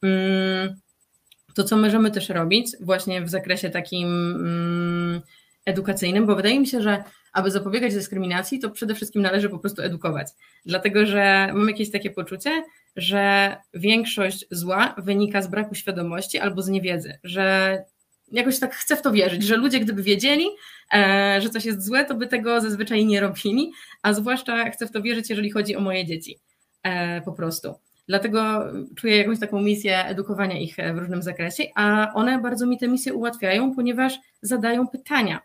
Mm, 0.01 0.75
to, 1.53 1.63
co 1.63 1.77
możemy 1.77 2.11
też 2.11 2.29
robić 2.29 2.67
właśnie 2.79 3.21
w 3.21 3.29
zakresie 3.29 3.69
takim 3.69 4.07
mm, 4.35 5.21
edukacyjnym, 5.65 6.25
bo 6.25 6.35
wydaje 6.35 6.59
mi 6.59 6.67
się, 6.67 6.81
że 6.81 7.03
aby 7.33 7.51
zapobiegać 7.51 7.93
dyskryminacji, 7.93 8.59
to 8.59 8.69
przede 8.69 8.95
wszystkim 8.95 9.21
należy 9.21 9.49
po 9.49 9.59
prostu 9.59 9.81
edukować. 9.81 10.27
Dlatego, 10.65 11.05
że 11.05 11.49
mam 11.53 11.67
jakieś 11.67 11.91
takie 11.91 12.11
poczucie, 12.11 12.63
że 12.95 13.55
większość 13.73 14.45
zła 14.51 14.95
wynika 14.97 15.41
z 15.41 15.47
braku 15.47 15.75
świadomości 15.75 16.39
albo 16.39 16.61
z 16.61 16.69
niewiedzy, 16.69 17.19
że 17.23 17.77
jakoś 18.31 18.59
tak 18.59 18.75
chcę 18.75 18.95
w 18.95 19.01
to 19.01 19.11
wierzyć, 19.11 19.43
że 19.43 19.57
ludzie 19.57 19.79
gdyby 19.79 20.03
wiedzieli, 20.03 20.45
e, 20.93 21.39
że 21.41 21.49
coś 21.49 21.65
jest 21.65 21.85
złe, 21.85 22.05
to 22.05 22.15
by 22.15 22.27
tego 22.27 22.61
zazwyczaj 22.61 23.05
nie 23.05 23.19
robili, 23.19 23.71
a 24.01 24.13
zwłaszcza 24.13 24.69
chcę 24.69 24.87
w 24.87 24.91
to 24.91 25.01
wierzyć, 25.01 25.29
jeżeli 25.29 25.51
chodzi 25.51 25.75
o 25.75 25.81
moje 25.81 26.05
dzieci. 26.05 26.39
E, 26.83 27.21
po 27.21 27.31
prostu. 27.31 27.73
Dlatego 28.07 28.63
czuję 28.95 29.17
jakąś 29.17 29.39
taką 29.39 29.61
misję 29.61 30.05
edukowania 30.05 30.59
ich 30.59 30.75
w 30.93 30.97
różnym 30.97 31.21
zakresie, 31.21 31.63
a 31.75 32.13
one 32.13 32.41
bardzo 32.41 32.65
mi 32.65 32.77
tę 32.77 32.87
misję 32.87 33.13
ułatwiają, 33.13 33.75
ponieważ 33.75 34.19
zadają 34.41 34.87
pytania. 34.87 35.41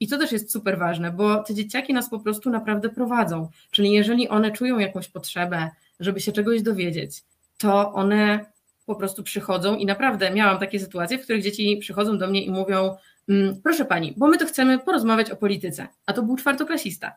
I 0.00 0.08
to 0.08 0.18
też 0.18 0.32
jest 0.32 0.52
super 0.52 0.78
ważne, 0.78 1.12
bo 1.12 1.42
te 1.42 1.54
dzieciaki 1.54 1.92
nas 1.92 2.10
po 2.10 2.20
prostu 2.20 2.50
naprawdę 2.50 2.88
prowadzą. 2.88 3.48
Czyli 3.70 3.90
jeżeli 3.90 4.28
one 4.28 4.50
czują 4.50 4.78
jakąś 4.78 5.08
potrzebę, 5.08 5.70
żeby 6.00 6.20
się 6.20 6.32
czegoś 6.32 6.62
dowiedzieć, 6.62 7.22
to 7.58 7.92
one 7.92 8.46
po 8.86 8.94
prostu 8.94 9.22
przychodzą 9.22 9.76
i 9.76 9.86
naprawdę 9.86 10.30
miałam 10.30 10.58
takie 10.58 10.80
sytuacje, 10.80 11.18
w 11.18 11.22
których 11.22 11.42
dzieci 11.42 11.76
przychodzą 11.76 12.18
do 12.18 12.26
mnie 12.26 12.44
i 12.44 12.50
mówią: 12.50 12.96
mm, 13.28 13.60
Proszę 13.62 13.84
pani, 13.84 14.14
bo 14.16 14.28
my 14.28 14.38
to 14.38 14.46
chcemy 14.46 14.78
porozmawiać 14.78 15.30
o 15.30 15.36
polityce, 15.36 15.88
a 16.06 16.12
to 16.12 16.22
był 16.22 16.36
czwartoklasista. 16.36 17.16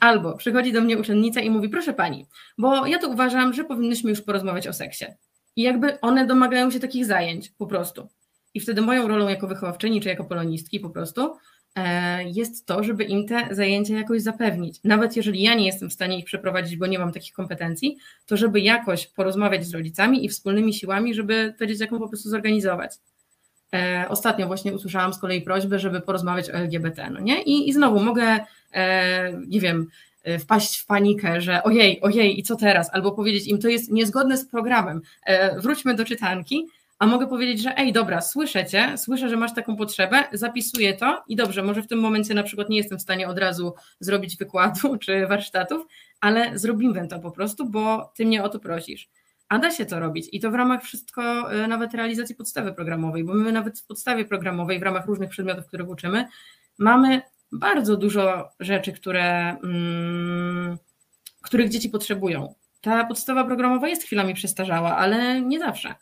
Albo 0.00 0.36
przychodzi 0.36 0.72
do 0.72 0.80
mnie 0.80 0.98
uczennica 0.98 1.40
i 1.40 1.50
mówi: 1.50 1.68
Proszę 1.68 1.92
pani, 1.92 2.26
bo 2.58 2.86
ja 2.86 2.98
to 2.98 3.08
uważam, 3.08 3.52
że 3.52 3.64
powinnyśmy 3.64 4.10
już 4.10 4.20
porozmawiać 4.20 4.68
o 4.68 4.72
seksie. 4.72 5.04
I 5.56 5.62
jakby 5.62 6.00
one 6.00 6.26
domagają 6.26 6.70
się 6.70 6.80
takich 6.80 7.06
zajęć 7.06 7.50
po 7.58 7.66
prostu. 7.66 8.08
I 8.54 8.60
wtedy 8.60 8.80
moją 8.80 9.08
rolą 9.08 9.28
jako 9.28 9.46
wychowawczyni 9.46 10.00
czy 10.00 10.08
jako 10.08 10.24
polonistki 10.24 10.80
po 10.80 10.90
prostu 10.90 11.36
jest 12.24 12.66
to, 12.66 12.84
żeby 12.84 13.04
im 13.04 13.26
te 13.26 13.48
zajęcia 13.50 13.94
jakoś 13.94 14.22
zapewnić. 14.22 14.80
Nawet 14.84 15.16
jeżeli 15.16 15.42
ja 15.42 15.54
nie 15.54 15.66
jestem 15.66 15.90
w 15.90 15.92
stanie 15.92 16.18
ich 16.18 16.24
przeprowadzić, 16.24 16.76
bo 16.76 16.86
nie 16.86 16.98
mam 16.98 17.12
takich 17.12 17.32
kompetencji, 17.32 17.96
to 18.26 18.36
żeby 18.36 18.60
jakoś 18.60 19.06
porozmawiać 19.06 19.66
z 19.66 19.74
rodzicami 19.74 20.24
i 20.24 20.28
wspólnymi 20.28 20.74
siłami, 20.74 21.14
żeby 21.14 21.54
to 21.58 21.66
dzieciakom 21.66 21.98
po 21.98 22.08
prostu 22.08 22.28
zorganizować. 22.28 22.92
E, 23.74 24.06
ostatnio 24.08 24.46
właśnie 24.46 24.72
usłyszałam 24.72 25.14
z 25.14 25.18
kolei 25.18 25.42
prośbę, 25.42 25.78
żeby 25.78 26.00
porozmawiać 26.00 26.50
o 26.50 26.54
LGBT, 26.54 27.10
no 27.10 27.20
nie? 27.20 27.42
I, 27.42 27.68
i 27.68 27.72
znowu 27.72 28.00
mogę, 28.00 28.38
e, 28.72 29.32
nie 29.48 29.60
wiem, 29.60 29.86
wpaść 30.40 30.78
w 30.78 30.86
panikę, 30.86 31.40
że 31.40 31.62
ojej, 31.62 32.00
ojej, 32.00 32.40
i 32.40 32.42
co 32.42 32.56
teraz? 32.56 32.90
Albo 32.92 33.12
powiedzieć 33.12 33.46
im, 33.46 33.58
to 33.58 33.68
jest 33.68 33.90
niezgodne 33.90 34.36
z 34.36 34.46
programem, 34.46 35.00
wróćmy 35.62 35.94
do 35.94 36.04
czytanki, 36.04 36.66
a 37.00 37.06
mogę 37.06 37.26
powiedzieć, 37.26 37.62
że 37.62 37.78
ej, 37.78 37.92
dobra, 37.92 38.20
słyszę 38.20 38.66
cię, 38.66 38.98
słyszę, 38.98 39.28
że 39.28 39.36
masz 39.36 39.54
taką 39.54 39.76
potrzebę, 39.76 40.24
zapisuję 40.32 40.94
to 40.94 41.22
i 41.28 41.36
dobrze, 41.36 41.62
może 41.62 41.82
w 41.82 41.86
tym 41.86 41.98
momencie 41.98 42.34
na 42.34 42.42
przykład 42.42 42.68
nie 42.68 42.76
jestem 42.76 42.98
w 42.98 43.02
stanie 43.02 43.28
od 43.28 43.38
razu 43.38 43.74
zrobić 44.00 44.36
wykładu 44.36 44.96
czy 45.02 45.26
warsztatów, 45.26 45.86
ale 46.20 46.58
zrobimy 46.58 47.08
to 47.08 47.18
po 47.20 47.30
prostu, 47.30 47.70
bo 47.70 48.12
ty 48.16 48.26
mnie 48.26 48.42
o 48.42 48.48
to 48.48 48.58
prosisz. 48.58 49.08
A 49.48 49.58
da 49.58 49.70
się 49.70 49.86
to 49.86 50.00
robić 50.00 50.28
i 50.32 50.40
to 50.40 50.50
w 50.50 50.54
ramach 50.54 50.82
wszystko, 50.82 51.54
y, 51.54 51.68
nawet 51.68 51.94
realizacji 51.94 52.34
podstawy 52.34 52.72
programowej, 52.72 53.24
bo 53.24 53.34
my 53.34 53.52
nawet 53.52 53.80
w 53.80 53.86
podstawie 53.86 54.24
programowej, 54.24 54.78
w 54.78 54.82
ramach 54.82 55.06
różnych 55.06 55.30
przedmiotów, 55.30 55.66
których 55.66 55.88
uczymy, 55.88 56.28
mamy 56.78 57.22
bardzo 57.52 57.96
dużo 57.96 58.48
rzeczy, 58.60 58.92
które, 58.92 59.56
mm, 59.64 60.78
których 61.42 61.68
dzieci 61.68 61.88
potrzebują. 61.88 62.54
Ta 62.80 63.04
podstawa 63.04 63.44
programowa 63.44 63.88
jest 63.88 64.02
chwilami 64.02 64.34
przestarzała, 64.34 64.96
ale 64.96 65.40
nie 65.40 65.58
zawsze, 65.58 65.94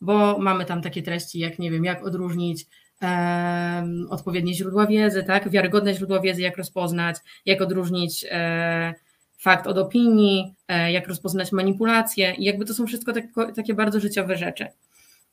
bo 0.00 0.38
mamy 0.38 0.64
tam 0.64 0.82
takie 0.82 1.02
treści, 1.02 1.38
jak 1.38 1.58
nie 1.58 1.70
wiem, 1.70 1.84
jak 1.84 2.04
odróżnić 2.04 2.66
um, 3.02 4.06
odpowiednie 4.10 4.54
źródła 4.54 4.86
wiedzy, 4.86 5.24
tak, 5.24 5.48
wiarygodne 5.48 5.94
źródła 5.94 6.20
wiedzy, 6.20 6.42
jak 6.42 6.56
rozpoznać, 6.56 7.16
jak 7.46 7.62
odróżnić 7.62 8.26
e, 8.30 8.94
fakt 9.38 9.66
od 9.66 9.78
opinii, 9.78 10.54
e, 10.68 10.92
jak 10.92 11.08
rozpoznać 11.08 11.52
manipulacje 11.52 12.34
i 12.34 12.44
jakby 12.44 12.64
to 12.64 12.74
są 12.74 12.86
wszystko 12.86 13.12
tak, 13.12 13.24
takie 13.56 13.74
bardzo 13.74 14.00
życiowe 14.00 14.36
rzeczy. 14.36 14.66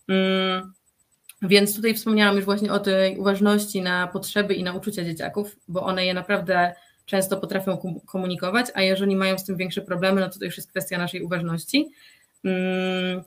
Mm, 0.08 0.74
więc 1.42 1.76
tutaj 1.76 1.94
wspomniałam 1.94 2.36
już 2.36 2.46
właśnie 2.46 2.72
o 2.72 2.80
tej 2.80 3.18
uważności 3.18 3.82
na 3.82 4.08
potrzeby 4.08 4.54
i 4.54 4.64
na 4.64 4.74
uczucia 4.74 5.04
dzieciaków, 5.04 5.56
bo 5.68 5.84
one 5.84 6.06
je 6.06 6.14
naprawdę 6.14 6.74
często 7.06 7.38
potrafią 7.38 7.78
komunikować, 8.06 8.68
a 8.74 8.82
jeżeli 8.82 9.16
mają 9.16 9.38
z 9.38 9.44
tym 9.44 9.58
większe 9.58 9.82
problemy, 9.82 10.22
no 10.22 10.30
to 10.30 10.40
to 10.40 10.46
już 10.46 10.58
jest 10.58 10.70
kwestia 10.70 10.98
naszej 10.98 11.22
uważności. 11.22 11.92
Mm, 12.44 13.24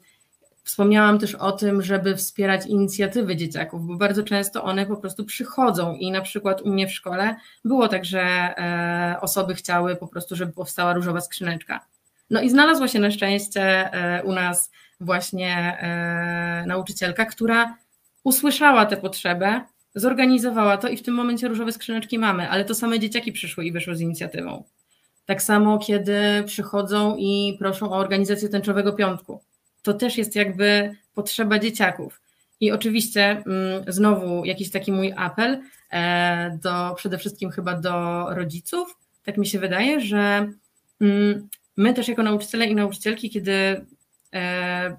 wspomniałam 0.68 1.18
też 1.18 1.34
o 1.34 1.52
tym, 1.52 1.82
żeby 1.82 2.16
wspierać 2.16 2.66
inicjatywy 2.66 3.36
dzieciaków, 3.36 3.86
bo 3.86 3.96
bardzo 3.96 4.22
często 4.22 4.64
one 4.64 4.86
po 4.86 4.96
prostu 4.96 5.24
przychodzą 5.24 5.94
i 5.94 6.10
na 6.10 6.20
przykład 6.20 6.62
u 6.62 6.68
mnie 6.68 6.86
w 6.86 6.92
szkole 6.92 7.36
było 7.64 7.88
tak, 7.88 8.04
że 8.04 8.20
e, 8.20 9.20
osoby 9.20 9.54
chciały 9.54 9.96
po 9.96 10.08
prostu, 10.08 10.36
żeby 10.36 10.52
powstała 10.52 10.92
różowa 10.92 11.20
skrzyneczka. 11.20 11.86
No 12.30 12.40
i 12.40 12.50
znalazła 12.50 12.88
się 12.88 12.98
na 12.98 13.10
szczęście 13.10 13.62
e, 13.62 14.22
u 14.22 14.32
nas 14.32 14.70
właśnie 15.00 15.78
e, 15.80 16.64
nauczycielka, 16.66 17.24
która 17.24 17.76
usłyszała 18.24 18.86
tę 18.86 18.96
potrzebę, 18.96 19.60
zorganizowała 19.94 20.76
to 20.76 20.88
i 20.88 20.96
w 20.96 21.02
tym 21.02 21.14
momencie 21.14 21.48
różowe 21.48 21.72
skrzyneczki 21.72 22.18
mamy, 22.18 22.50
ale 22.50 22.64
to 22.64 22.74
same 22.74 23.00
dzieciaki 23.00 23.32
przyszły 23.32 23.64
i 23.64 23.72
wyszły 23.72 23.96
z 23.96 24.00
inicjatywą. 24.00 24.64
Tak 25.26 25.42
samo, 25.42 25.78
kiedy 25.78 26.44
przychodzą 26.46 27.16
i 27.18 27.56
proszą 27.58 27.92
o 27.92 27.96
organizację 27.96 28.48
tęczowego 28.48 28.92
piątku. 28.92 29.40
To 29.88 29.94
też 29.94 30.18
jest 30.18 30.36
jakby 30.36 30.94
potrzeba 31.14 31.58
dzieciaków. 31.58 32.20
I 32.60 32.72
oczywiście 32.72 33.22
mm, 33.30 33.84
znowu 33.88 34.44
jakiś 34.44 34.70
taki 34.70 34.92
mój 34.92 35.12
apel 35.16 35.62
e, 35.92 36.58
do 36.62 36.94
przede 36.96 37.18
wszystkim 37.18 37.50
chyba 37.50 37.74
do 37.74 38.26
rodziców. 38.30 38.96
Tak 39.24 39.36
mi 39.36 39.46
się 39.46 39.58
wydaje, 39.58 40.00
że 40.00 40.52
mm, 41.00 41.48
my 41.76 41.94
też 41.94 42.08
jako 42.08 42.22
nauczyciele 42.22 42.66
i 42.66 42.74
nauczycielki, 42.74 43.30
kiedy 43.30 43.86
e, 44.34 44.96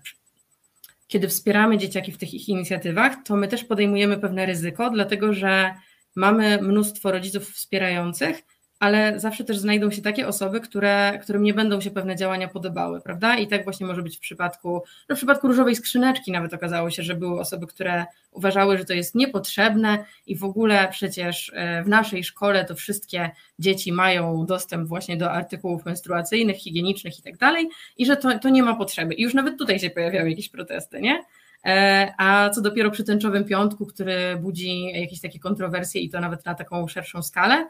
kiedy 1.08 1.28
wspieramy 1.28 1.78
dzieciaki 1.78 2.12
w 2.12 2.18
tych 2.18 2.34
ich 2.34 2.50
inicjatywach, 2.50 3.16
to 3.26 3.36
my 3.36 3.48
też 3.48 3.64
podejmujemy 3.64 4.18
pewne 4.18 4.46
ryzyko, 4.46 4.90
dlatego 4.90 5.34
że 5.34 5.76
mamy 6.16 6.62
mnóstwo 6.62 7.12
rodziców 7.12 7.52
wspierających, 7.52 8.42
ale 8.80 9.20
zawsze 9.20 9.44
też 9.44 9.58
znajdą 9.58 9.92
się 9.92 10.02
takie 10.02 10.28
osoby, 10.28 10.60
które, 10.60 11.20
którym 11.22 11.44
nie 11.44 11.54
będą 11.54 11.82
się 11.82 11.92
pewne 11.92 12.16
działania 12.16 12.48
podobały, 12.48 13.02
prawda? 13.02 13.38
I 13.38 13.48
tak 13.48 13.64
właśnie 13.64 13.86
może 13.86 14.04
być 14.04 14.18
w 14.18 14.20
przypadku, 14.20 14.84
no 15.10 15.16
w 15.16 15.18
przypadku 15.18 15.48
różowej 15.48 15.76
skrzyneczki 15.76 16.32
nawet 16.32 16.54
okazało 16.54 16.90
się, 16.90 17.04
że 17.04 17.16
były 17.16 17.40
osoby, 17.40 17.68
które 17.68 18.06
uważały, 18.32 18.78
że 18.78 18.86
to 18.86 18.94
jest 18.94 19.16
niepotrzebne 19.16 20.06
i 20.28 20.36
w 20.36 20.44
ogóle 20.44 20.88
przecież 20.92 21.52
e, 21.56 21.84
w 21.84 21.88
naszej 21.88 22.24
szkole 22.24 22.66
to 22.66 22.76
wszystkie 22.76 23.32
dzieci 23.60 23.92
mają 23.92 24.46
dostęp 24.46 24.88
właśnie 24.88 25.18
do 25.18 25.32
artykułów 25.32 25.86
menstruacyjnych, 25.86 26.58
higienicznych 26.58 27.20
i 27.20 27.22
tak 27.22 27.38
dalej 27.38 27.70
i 27.98 28.06
że 28.06 28.18
to, 28.18 28.40
to 28.40 28.50
nie 28.50 28.64
ma 28.64 28.76
potrzeby. 28.76 29.14
I 29.14 29.24
już 29.24 29.34
nawet 29.34 29.58
tutaj 29.58 29.80
się 29.80 29.90
pojawiały 29.90 30.30
jakieś 30.30 30.50
protesty, 30.50 31.02
nie? 31.02 31.24
E, 31.66 32.14
a 32.18 32.50
co 32.50 32.62
dopiero 32.62 32.92
przy 32.92 33.04
tęczowym 33.04 33.46
piątku, 33.46 33.86
który 33.86 34.38
budzi 34.42 34.84
jakieś 34.84 35.22
takie 35.22 35.40
kontrowersje 35.40 36.02
i 36.02 36.10
to 36.10 36.20
nawet 36.20 36.46
na 36.46 36.56
taką 36.56 36.88
szerszą 36.88 37.24
skalę, 37.24 37.68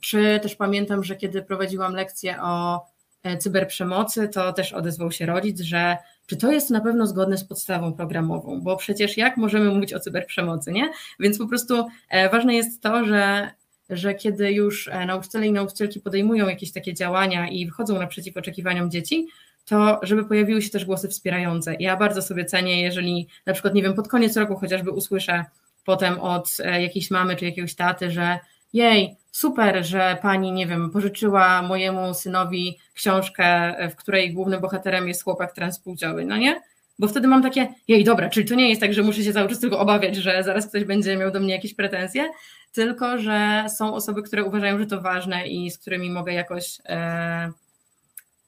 czy 0.00 0.40
też 0.42 0.56
pamiętam, 0.56 1.04
że 1.04 1.16
kiedy 1.16 1.42
prowadziłam 1.42 1.94
lekcję 1.94 2.42
o 2.42 2.84
e, 3.22 3.38
cyberprzemocy, 3.38 4.28
to 4.28 4.52
też 4.52 4.72
odezwał 4.72 5.12
się 5.12 5.26
rodzic, 5.26 5.60
że 5.60 5.96
czy 6.26 6.36
to 6.36 6.52
jest 6.52 6.70
na 6.70 6.80
pewno 6.80 7.06
zgodne 7.06 7.38
z 7.38 7.44
podstawą 7.44 7.92
programową, 7.92 8.60
bo 8.60 8.76
przecież 8.76 9.16
jak 9.16 9.36
możemy 9.36 9.70
mówić 9.70 9.94
o 9.94 10.00
cyberprzemocy, 10.00 10.72
nie? 10.72 10.90
Więc 11.20 11.38
po 11.38 11.48
prostu 11.48 11.86
e, 12.10 12.30
ważne 12.30 12.54
jest 12.54 12.82
to, 12.82 13.04
że, 13.04 13.50
że 13.90 14.14
kiedy 14.14 14.52
już 14.52 14.88
e, 14.88 15.06
nauczyciele 15.06 15.46
i 15.46 15.52
nauczycielki 15.52 16.00
podejmują 16.00 16.48
jakieś 16.48 16.72
takie 16.72 16.94
działania 16.94 17.48
i 17.48 17.66
wychodzą 17.66 17.98
naprzeciw 17.98 18.36
oczekiwaniom 18.36 18.90
dzieci, 18.90 19.26
to 19.64 20.00
żeby 20.02 20.24
pojawiły 20.24 20.62
się 20.62 20.70
też 20.70 20.84
głosy 20.84 21.08
wspierające. 21.08 21.76
Ja 21.80 21.96
bardzo 21.96 22.22
sobie 22.22 22.44
cenię, 22.44 22.82
jeżeli 22.82 23.28
na 23.46 23.52
przykład, 23.52 23.74
nie 23.74 23.82
wiem, 23.82 23.94
pod 23.94 24.08
koniec 24.08 24.36
roku 24.36 24.56
chociażby 24.56 24.90
usłyszę 24.90 25.44
potem 25.84 26.20
od 26.20 26.56
jakiejś 26.80 27.10
mamy 27.10 27.36
czy 27.36 27.44
jakiegoś 27.44 27.74
taty, 27.74 28.10
że 28.10 28.38
jej, 28.72 29.16
super, 29.30 29.86
że 29.86 30.18
pani, 30.22 30.52
nie 30.52 30.66
wiem, 30.66 30.90
pożyczyła 30.90 31.62
mojemu 31.62 32.14
synowi 32.14 32.78
książkę, 32.94 33.74
w 33.90 33.96
której 33.96 34.32
głównym 34.32 34.60
bohaterem 34.60 35.08
jest 35.08 35.24
chłopak 35.24 35.52
transpłciowy, 35.52 36.24
no 36.24 36.36
nie? 36.36 36.60
Bo 36.98 37.08
wtedy 37.08 37.28
mam 37.28 37.42
takie, 37.42 37.68
jej, 37.88 38.04
dobra, 38.04 38.30
czyli 38.30 38.48
to 38.48 38.54
nie 38.54 38.68
jest 38.68 38.80
tak, 38.80 38.94
że 38.94 39.02
muszę 39.02 39.22
się 39.22 39.32
cały 39.32 39.48
czas 39.48 39.60
tylko 39.60 39.78
obawiać, 39.78 40.16
że 40.16 40.42
zaraz 40.44 40.68
ktoś 40.68 40.84
będzie 40.84 41.16
miał 41.16 41.30
do 41.30 41.40
mnie 41.40 41.54
jakieś 41.54 41.74
pretensje, 41.74 42.28
tylko 42.72 43.18
że 43.18 43.66
są 43.76 43.94
osoby, 43.94 44.22
które 44.22 44.44
uważają, 44.44 44.78
że 44.78 44.86
to 44.86 45.00
ważne 45.00 45.48
i 45.48 45.70
z 45.70 45.78
którymi 45.78 46.10
mogę 46.10 46.32
jakoś, 46.32 46.78
e, 46.84 47.52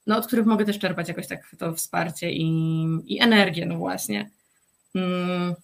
no 0.07 0.17
od 0.17 0.27
których 0.27 0.47
mogę 0.47 0.65
też 0.65 0.79
czerpać 0.79 1.09
jakoś 1.09 1.27
tak 1.27 1.57
to 1.59 1.75
wsparcie 1.75 2.33
i, 2.33 2.85
i 3.07 3.23
energię, 3.23 3.67
no 3.67 3.77
właśnie. 3.77 4.31
Mm. 4.95 5.55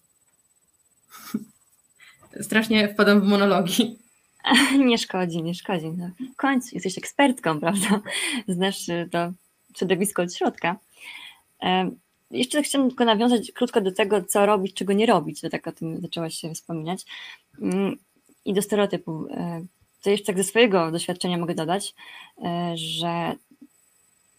Strasznie 2.41 2.89
wpadam 2.89 3.21
w 3.21 3.27
monologi. 3.27 4.04
Nie 4.87 4.97
szkodzi, 4.97 5.43
nie 5.43 5.53
szkodzi. 5.53 5.91
No, 5.97 6.09
w 6.33 6.35
końcu 6.35 6.69
jesteś 6.73 6.97
ekspertką, 6.97 7.59
prawda? 7.61 8.01
Znasz 8.47 8.89
y, 8.89 9.09
to 9.11 9.31
środowisko 9.77 10.21
od 10.21 10.33
środka. 10.33 10.75
Jeszcze 12.31 12.63
chciałam 12.63 12.89
tylko 12.89 13.05
nawiązać 13.05 13.51
krótko 13.51 13.81
do 13.81 13.91
tego, 13.91 14.23
co 14.23 14.45
robić, 14.45 14.73
czego 14.73 14.93
nie 14.93 15.05
robić, 15.05 15.41
to 15.41 15.49
tak 15.49 15.67
o 15.67 15.71
tym 15.71 16.01
zaczęłaś 16.01 16.35
się 16.35 16.53
wspominać. 16.53 17.05
Mm, 17.61 17.97
I 18.45 18.53
do 18.53 18.61
stereotypu. 18.61 19.27
E, 19.31 19.65
to 20.01 20.09
jeszcze 20.09 20.25
tak 20.25 20.37
ze 20.37 20.43
swojego 20.43 20.91
doświadczenia 20.91 21.37
mogę 21.37 21.55
dodać, 21.55 21.93
e, 22.43 22.73
że 22.75 23.35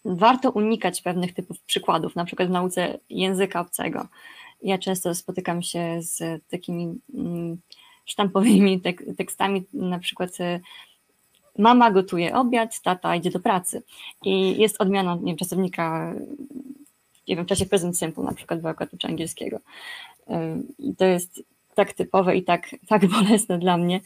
warto 0.05 0.51
unikać 0.51 1.01
pewnych 1.01 1.33
typów 1.33 1.59
przykładów, 1.59 2.15
na 2.15 2.25
przykład 2.25 2.49
w 2.49 2.51
nauce 2.51 2.99
języka 3.09 3.59
obcego. 3.59 4.07
Ja 4.61 4.77
często 4.77 5.15
spotykam 5.15 5.61
się 5.61 5.97
z 6.01 6.43
takimi 6.49 6.99
mm, 7.13 7.57
sztampowymi 8.07 8.81
tek 8.81 9.03
tekstami, 9.17 9.63
na 9.73 9.99
przykład 9.99 10.39
y, 10.39 10.61
mama 11.57 11.91
gotuje 11.91 12.35
obiad, 12.35 12.81
tata 12.81 13.15
idzie 13.15 13.31
do 13.31 13.39
pracy 13.39 13.83
i 14.23 14.61
jest 14.61 14.81
odmiana 14.81 15.15
nie 15.15 15.25
wiem, 15.25 15.37
czasownika 15.37 16.13
nie 17.27 17.35
wiem, 17.35 17.45
w 17.45 17.47
czasie 17.47 17.65
present 17.65 17.97
simple 17.97 18.23
na 18.23 18.33
przykład 18.33 18.61
w 18.61 18.97
czy 18.97 19.07
angielskiego. 19.07 19.57
Y, 19.57 20.33
I 20.79 20.95
to 20.95 21.05
jest 21.05 21.43
tak 21.75 21.93
typowe 21.93 22.35
i 22.35 22.43
tak, 22.43 22.75
tak 22.87 23.05
bolesne 23.19 23.59
dla 23.59 23.77
mnie. 23.77 23.99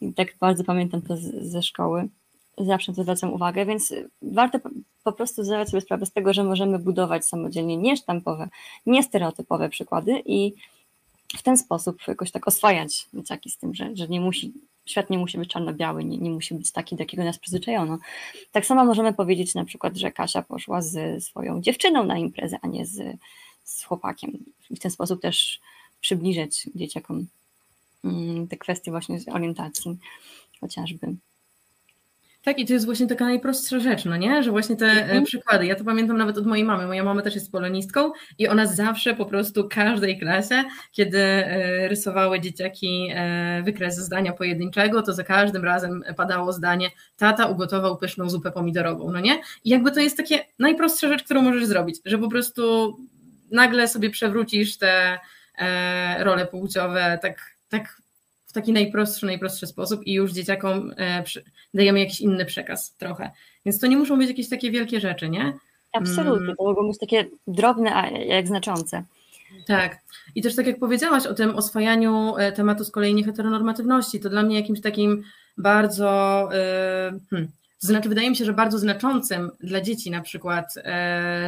I 0.00 0.12
tak 0.12 0.36
bardzo 0.40 0.64
pamiętam 0.64 1.02
to 1.02 1.16
z, 1.16 1.50
ze 1.50 1.62
szkoły. 1.62 2.08
Zawsze 2.58 2.92
to 2.92 3.02
zwracam 3.02 3.32
uwagę, 3.32 3.66
więc 3.66 3.94
warto 4.22 4.58
po 5.04 5.12
prostu 5.12 5.44
zdawać 5.44 5.68
sobie 5.68 5.80
sprawę 5.80 6.06
z 6.06 6.12
tego, 6.12 6.32
że 6.32 6.44
możemy 6.44 6.78
budować 6.78 7.26
samodzielnie 7.26 7.76
niesztampowe, 7.76 8.48
niestereotypowe 8.86 9.68
przykłady 9.68 10.22
i 10.26 10.54
w 11.36 11.42
ten 11.42 11.56
sposób 11.56 11.98
jakoś 12.08 12.30
tak 12.30 12.48
oswajać 12.48 13.06
dzieciaki 13.14 13.50
z 13.50 13.56
tym, 13.56 13.74
że, 13.74 13.96
że 13.96 14.08
nie 14.08 14.20
musi, 14.20 14.52
świat 14.86 15.10
nie 15.10 15.18
musi 15.18 15.38
być 15.38 15.50
czarno-biały, 15.50 16.04
nie, 16.04 16.18
nie 16.18 16.30
musi 16.30 16.54
być 16.54 16.72
taki, 16.72 16.96
do 16.96 17.02
jakiego 17.02 17.24
nas 17.24 17.38
przyzwyczajono. 17.38 17.98
Tak 18.52 18.66
samo 18.66 18.84
możemy 18.84 19.12
powiedzieć 19.12 19.54
na 19.54 19.64
przykład, 19.64 19.96
że 19.96 20.12
Kasia 20.12 20.42
poszła 20.42 20.82
z 20.82 21.24
swoją 21.24 21.62
dziewczyną 21.62 22.04
na 22.04 22.18
imprezę, 22.18 22.58
a 22.62 22.66
nie 22.66 22.86
z, 22.86 23.18
z 23.64 23.84
chłopakiem. 23.84 24.44
I 24.70 24.76
w 24.76 24.80
ten 24.80 24.90
sposób 24.90 25.22
też 25.22 25.60
przybliżyć 26.00 26.68
dzieciakom 26.74 27.26
mm, 28.04 28.48
te 28.48 28.56
kwestie 28.56 28.90
właśnie 28.90 29.18
orientacji 29.32 29.98
chociażby. 30.60 31.14
Tak, 32.44 32.58
i 32.58 32.66
to 32.66 32.72
jest 32.72 32.84
właśnie 32.86 33.06
taka 33.06 33.24
najprostsza 33.24 33.80
rzecz, 33.80 34.04
no 34.04 34.16
nie? 34.16 34.42
Że 34.42 34.50
właśnie 34.50 34.76
te 34.76 34.86
mhm. 34.86 35.24
przykłady. 35.24 35.66
Ja 35.66 35.74
to 35.74 35.84
pamiętam 35.84 36.16
nawet 36.16 36.38
od 36.38 36.46
mojej 36.46 36.64
mamy. 36.64 36.86
Moja 36.86 37.04
mama 37.04 37.22
też 37.22 37.34
jest 37.34 37.52
polonistką 37.52 38.12
i 38.38 38.48
ona 38.48 38.66
zawsze 38.66 39.14
po 39.14 39.26
prostu 39.26 39.68
każdej 39.68 40.18
klasie, 40.18 40.64
kiedy 40.92 41.18
e, 41.18 41.88
rysowały 41.88 42.40
dzieciaki 42.40 43.08
e, 43.14 43.62
wykres 43.62 43.96
zdania 43.96 44.32
pojedynczego, 44.32 45.02
to 45.02 45.12
za 45.12 45.24
każdym 45.24 45.64
razem 45.64 46.04
padało 46.16 46.52
zdanie: 46.52 46.90
Tata 47.16 47.46
ugotował 47.46 47.96
pyszną 47.96 48.30
zupę 48.30 48.52
pomidorową, 48.52 49.12
no 49.12 49.20
nie? 49.20 49.40
I 49.64 49.70
jakby 49.70 49.90
to 49.90 50.00
jest 50.00 50.16
takie 50.16 50.38
najprostsza 50.58 51.08
rzecz, 51.08 51.22
którą 51.22 51.42
możesz 51.42 51.66
zrobić, 51.66 52.00
że 52.04 52.18
po 52.18 52.28
prostu 52.28 52.96
nagle 53.50 53.88
sobie 53.88 54.10
przewrócisz 54.10 54.78
te 54.78 55.18
e, 55.58 56.24
role 56.24 56.46
płciowe 56.46 57.18
tak, 57.22 57.38
tak 57.68 58.03
taki 58.54 58.72
najprostszy, 58.72 59.26
najprostszy 59.26 59.66
sposób 59.66 60.06
i 60.06 60.12
już 60.12 60.32
dzieciakom 60.32 60.94
e, 60.98 61.24
dajemy 61.74 62.00
jakiś 62.00 62.20
inny 62.20 62.44
przekaz 62.44 62.94
trochę. 62.94 63.30
Więc 63.66 63.78
to 63.78 63.86
nie 63.86 63.96
muszą 63.96 64.18
być 64.18 64.28
jakieś 64.28 64.48
takie 64.48 64.70
wielkie 64.70 65.00
rzeczy, 65.00 65.28
nie? 65.28 65.52
Absolutnie, 65.92 66.44
mm. 66.44 66.56
to 66.56 66.64
mogą 66.64 66.88
być 66.88 66.98
takie 66.98 67.26
drobne, 67.46 67.96
a 67.96 68.10
jak 68.10 68.46
znaczące. 68.46 69.04
Tak. 69.66 69.98
I 70.34 70.42
też 70.42 70.56
tak 70.56 70.66
jak 70.66 70.78
powiedziałaś 70.78 71.26
o 71.26 71.34
tym 71.34 71.56
oswajaniu 71.56 72.36
e, 72.36 72.52
tematu 72.52 72.84
z 72.84 72.90
kolei 72.90 73.14
nieheteronormatywności, 73.14 74.20
to 74.20 74.30
dla 74.30 74.42
mnie 74.42 74.56
jakimś 74.56 74.80
takim 74.80 75.22
bardzo, 75.58 76.48
e, 76.54 77.18
hmm, 77.30 77.50
to 77.80 77.86
znaczy 77.86 78.08
wydaje 78.08 78.30
mi 78.30 78.36
się, 78.36 78.44
że 78.44 78.52
bardzo 78.52 78.78
znaczącym 78.78 79.50
dla 79.60 79.80
dzieci 79.80 80.10
na 80.10 80.20
przykład 80.20 80.74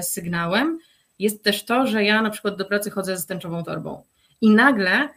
sygnałem 0.03 0.79
jest 1.19 1.43
też 1.43 1.65
to, 1.65 1.87
że 1.87 2.05
ja 2.05 2.23
na 2.23 2.31
przykład 2.31 2.57
do 2.57 2.65
pracy 2.65 2.91
chodzę 2.91 3.17
z 3.17 3.27
tęczową 3.27 3.65
torbą. 3.65 4.03
I 4.41 4.51
nagle 4.51 5.09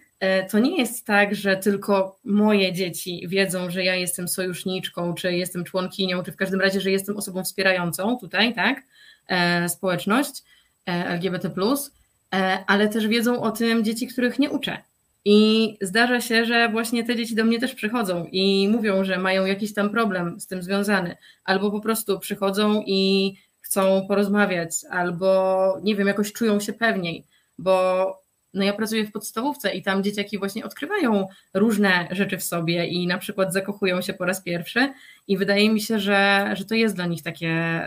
to 0.50 0.60
nie 0.60 0.78
jest 0.78 1.06
tak, 1.06 1.36
że 1.36 1.58
tylko 1.58 2.20
moje 2.24 2.74
dzieci 2.74 3.28
wiedzą, 3.28 3.70
że 3.70 3.84
ja 3.84 3.96
jestem 3.96 4.28
sojuszniczką, 4.28 5.14
czy 5.14 5.34
jestem 5.34 5.64
członkinią, 5.64 6.24
czy 6.24 6.32
w 6.32 6.36
każdym 6.36 6.62
razie, 6.62 6.82
że 6.82 6.92
jestem 6.92 7.18
osobą 7.18 7.44
wspierającą 7.44 8.18
tutaj, 8.18 8.56
tak, 8.56 8.82
społeczność 9.68 10.44
LGBT, 10.86 11.50
E, 12.34 12.64
ale 12.68 12.90
też 12.90 13.08
wiedzą 13.08 13.42
o 13.42 13.52
tym 13.52 13.84
dzieci, 13.84 14.08
których 14.08 14.40
nie 14.40 14.50
uczę. 14.50 14.78
I 15.26 15.78
zdarza 15.82 16.22
się, 16.22 16.46
że 16.46 16.70
właśnie 16.70 17.04
te 17.04 17.16
dzieci 17.16 17.36
do 17.36 17.46
mnie 17.46 17.60
też 17.60 17.76
przychodzą 17.76 18.28
i 18.32 18.68
mówią, 18.68 19.04
że 19.04 19.18
mają 19.18 19.46
jakiś 19.46 19.74
tam 19.74 19.90
problem 19.90 20.40
z 20.40 20.48
tym 20.48 20.64
związany, 20.64 21.18
albo 21.44 21.72
po 21.72 21.80
prostu 21.80 22.20
przychodzą 22.20 22.84
i 22.86 23.34
chcą 23.62 24.06
porozmawiać, 24.08 24.72
albo 24.90 25.80
nie 25.84 25.96
wiem, 25.96 26.08
jakoś 26.08 26.34
czują 26.34 26.60
się 26.60 26.74
pewniej, 26.74 27.24
bo 27.58 28.22
no 28.54 28.64
ja 28.64 28.74
pracuję 28.74 29.06
w 29.06 29.12
podstawówce 29.12 29.72
i 29.76 29.84
tam 29.84 30.04
dzieciaki 30.04 30.40
właśnie 30.40 30.66
odkrywają 30.66 31.28
różne 31.54 32.08
rzeczy 32.12 32.38
w 32.38 32.44
sobie 32.44 32.88
i 32.88 33.08
na 33.08 33.18
przykład 33.18 33.54
zakochują 33.54 34.02
się 34.02 34.14
po 34.14 34.26
raz 34.26 34.42
pierwszy 34.42 34.94
i 35.28 35.38
wydaje 35.38 35.70
mi 35.70 35.82
się, 35.82 36.00
że, 36.00 36.50
że 36.58 36.66
to 36.66 36.76
jest 36.76 36.96
dla 36.96 37.06
nich 37.06 37.24
takie, 37.24 37.82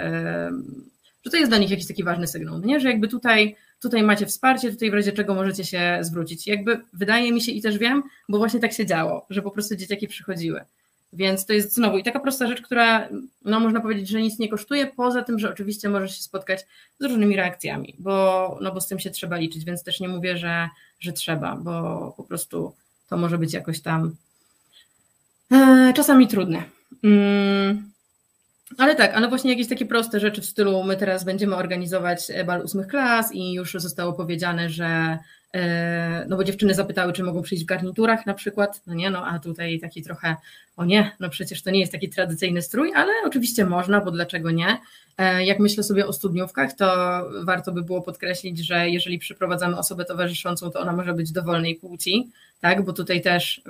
że 1.25 1.31
to 1.31 1.37
jest 1.37 1.51
dla 1.51 1.59
nich 1.59 1.71
jakiś 1.71 1.87
taki 1.87 2.05
ważny 2.05 2.27
sygnał, 2.27 2.61
nie? 2.61 2.81
że 2.81 2.89
jakby 2.89 3.09
tutaj 3.09 3.57
tutaj 3.83 4.03
macie 4.03 4.27
wsparcie, 4.27 4.71
tutaj 4.71 4.91
w 4.91 4.95
razie 4.95 5.13
czego 5.13 5.35
możecie 5.35 5.65
się 5.65 5.99
zwrócić. 6.01 6.47
Jakby 6.47 6.81
wydaje 6.93 7.33
mi 7.33 7.41
się 7.41 7.53
i 7.53 7.63
też 7.63 7.79
wiem, 7.79 8.03
bo 8.29 8.39
właśnie 8.39 8.61
tak 8.61 8.73
się 8.73 8.87
działo, 8.87 9.27
że 9.31 9.43
po 9.43 9.51
prostu 9.51 9.77
dzieciaki 9.77 10.09
przychodziły. 10.09 10.61
Więc 11.13 11.47
to 11.47 11.53
jest 11.53 11.75
znowu 11.75 11.99
i 11.99 12.03
taka 12.03 12.21
prosta 12.21 12.47
rzecz, 12.47 12.63
która 12.63 13.09
no, 13.45 13.61
można 13.61 13.81
powiedzieć, 13.81 14.09
że 14.09 14.23
nic 14.23 14.39
nie 14.39 14.49
kosztuje, 14.49 14.87
poza 14.87 15.23
tym, 15.23 15.39
że 15.39 15.51
oczywiście 15.51 15.89
możesz 15.89 16.17
się 16.17 16.23
spotkać 16.23 16.67
z 16.99 17.05
różnymi 17.05 17.37
reakcjami, 17.37 17.95
bo, 17.99 18.59
no, 18.63 18.73
bo 18.73 18.81
z 18.81 18.87
tym 18.87 18.99
się 18.99 19.11
trzeba 19.11 19.37
liczyć, 19.37 19.65
więc 19.65 19.83
też 19.83 20.01
nie 20.01 20.09
mówię, 20.09 20.37
że, 20.37 20.69
że 21.01 21.13
trzeba, 21.13 21.57
bo 21.57 22.15
po 22.17 22.25
prostu 22.25 22.75
to 23.09 23.17
może 23.17 23.39
być 23.39 23.53
jakoś 23.53 23.81
tam 23.81 24.17
e, 25.53 25.93
czasami 25.97 26.29
trudne. 26.29 26.63
Mm. 27.05 27.93
Ale 28.79 28.95
tak, 28.95 29.15
ale 29.15 29.29
właśnie 29.29 29.51
jakieś 29.51 29.69
takie 29.69 29.87
proste 29.87 30.21
rzeczy 30.21 30.41
w 30.41 30.47
stylu 30.47 30.85
my 30.85 30.97
teraz 30.97 31.25
będziemy 31.25 31.57
organizować 31.57 32.27
bal 32.47 32.63
ósmych 32.65 32.87
klas 32.87 33.35
i 33.35 33.53
już 33.53 33.73
zostało 33.73 34.13
powiedziane, 34.13 34.71
że 34.71 35.19
no 36.29 36.37
bo 36.37 36.45
dziewczyny 36.45 36.75
zapytały, 36.75 37.13
czy 37.13 37.23
mogą 37.23 37.43
przyjść 37.43 37.65
w 37.65 37.67
garniturach 37.67 38.27
na 38.27 38.35
przykład, 38.35 38.83
no 38.87 38.95
nie, 38.95 39.11
no 39.11 39.27
a 39.27 39.39
tutaj 39.39 39.81
taki 39.81 40.03
trochę, 40.03 40.37
o 40.77 40.85
nie, 40.85 41.17
no 41.21 41.29
przecież 41.29 41.63
to 41.63 41.71
nie 41.71 41.81
jest 41.81 41.93
taki 41.93 42.09
tradycyjny 42.09 42.63
strój, 42.63 42.93
ale 42.95 43.13
oczywiście 43.25 43.65
można, 43.65 44.01
bo 44.01 44.11
dlaczego 44.11 44.51
nie? 44.51 44.79
E, 45.19 45.45
jak 45.45 45.59
myślę 45.59 45.83
sobie 45.83 46.07
o 46.07 46.13
studniówkach, 46.13 46.73
to 46.73 46.95
warto 47.45 47.73
by 47.73 47.83
było 47.83 48.03
podkreślić, 48.03 48.59
że 48.67 48.89
jeżeli 48.89 49.19
przyprowadzamy 49.19 49.79
osobę 49.79 50.05
towarzyszącą, 50.05 50.71
to 50.71 50.81
ona 50.81 50.93
może 50.93 51.15
być 51.15 51.33
dowolnej 51.33 51.75
płci, 51.75 52.31
tak, 52.61 52.85
bo 52.85 52.93
tutaj 52.93 53.21
też 53.21 53.63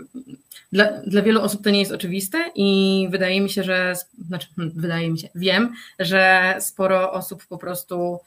dla, 0.73 0.85
dla 1.07 1.23
wielu 1.23 1.43
osób 1.43 1.65
to 1.65 1.71
nie 1.71 1.81
jest 1.81 1.93
oczywiste 1.93 2.39
i 2.55 3.09
wydaje 3.11 3.41
mi 3.41 3.51
się, 3.51 3.63
że, 3.63 3.95
znaczy 4.29 4.49
hmm, 4.57 4.75
wydaje 4.77 5.11
mi 5.11 5.19
się, 5.19 5.29
wiem, 5.35 5.73
że 5.99 6.55
sporo 6.61 7.13
osób 7.13 7.47
po 7.47 7.59
prostu, 7.59 7.95
e, 8.15 8.19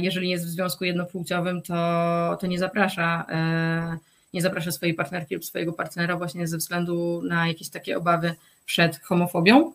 jeżeli 0.00 0.28
jest 0.28 0.46
w 0.46 0.48
związku 0.48 0.84
jednopłciowym, 0.84 1.62
to, 1.62 2.36
to 2.40 2.46
nie 2.46 2.58
zaprasza 2.58 3.26
e, 3.28 3.98
nie 4.34 4.42
zaprasza 4.42 4.72
swojej 4.72 4.94
partnerki 4.94 5.34
lub 5.34 5.44
swojego 5.44 5.72
partnera 5.72 6.16
właśnie 6.16 6.48
ze 6.48 6.58
względu 6.58 7.22
na 7.22 7.48
jakieś 7.48 7.68
takie 7.68 7.98
obawy 7.98 8.34
przed 8.64 9.00
homofobią. 9.00 9.72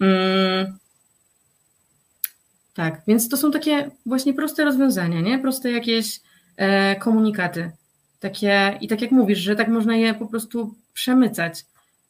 Mm. 0.00 0.78
Tak, 2.74 3.02
więc 3.06 3.28
to 3.28 3.36
są 3.36 3.50
takie 3.50 3.90
właśnie 4.06 4.34
proste 4.34 4.64
rozwiązania, 4.64 5.20
nie? 5.20 5.38
Proste 5.38 5.70
jakieś 5.70 6.20
e, 6.56 6.96
komunikaty. 6.96 7.70
Takie, 8.20 8.78
I 8.80 8.88
tak 8.88 9.02
jak 9.02 9.10
mówisz, 9.10 9.38
że 9.38 9.56
tak 9.56 9.68
można 9.68 9.96
je 9.96 10.14
po 10.14 10.26
prostu 10.26 10.74
przemycać 10.92 11.60
e, 11.60 11.64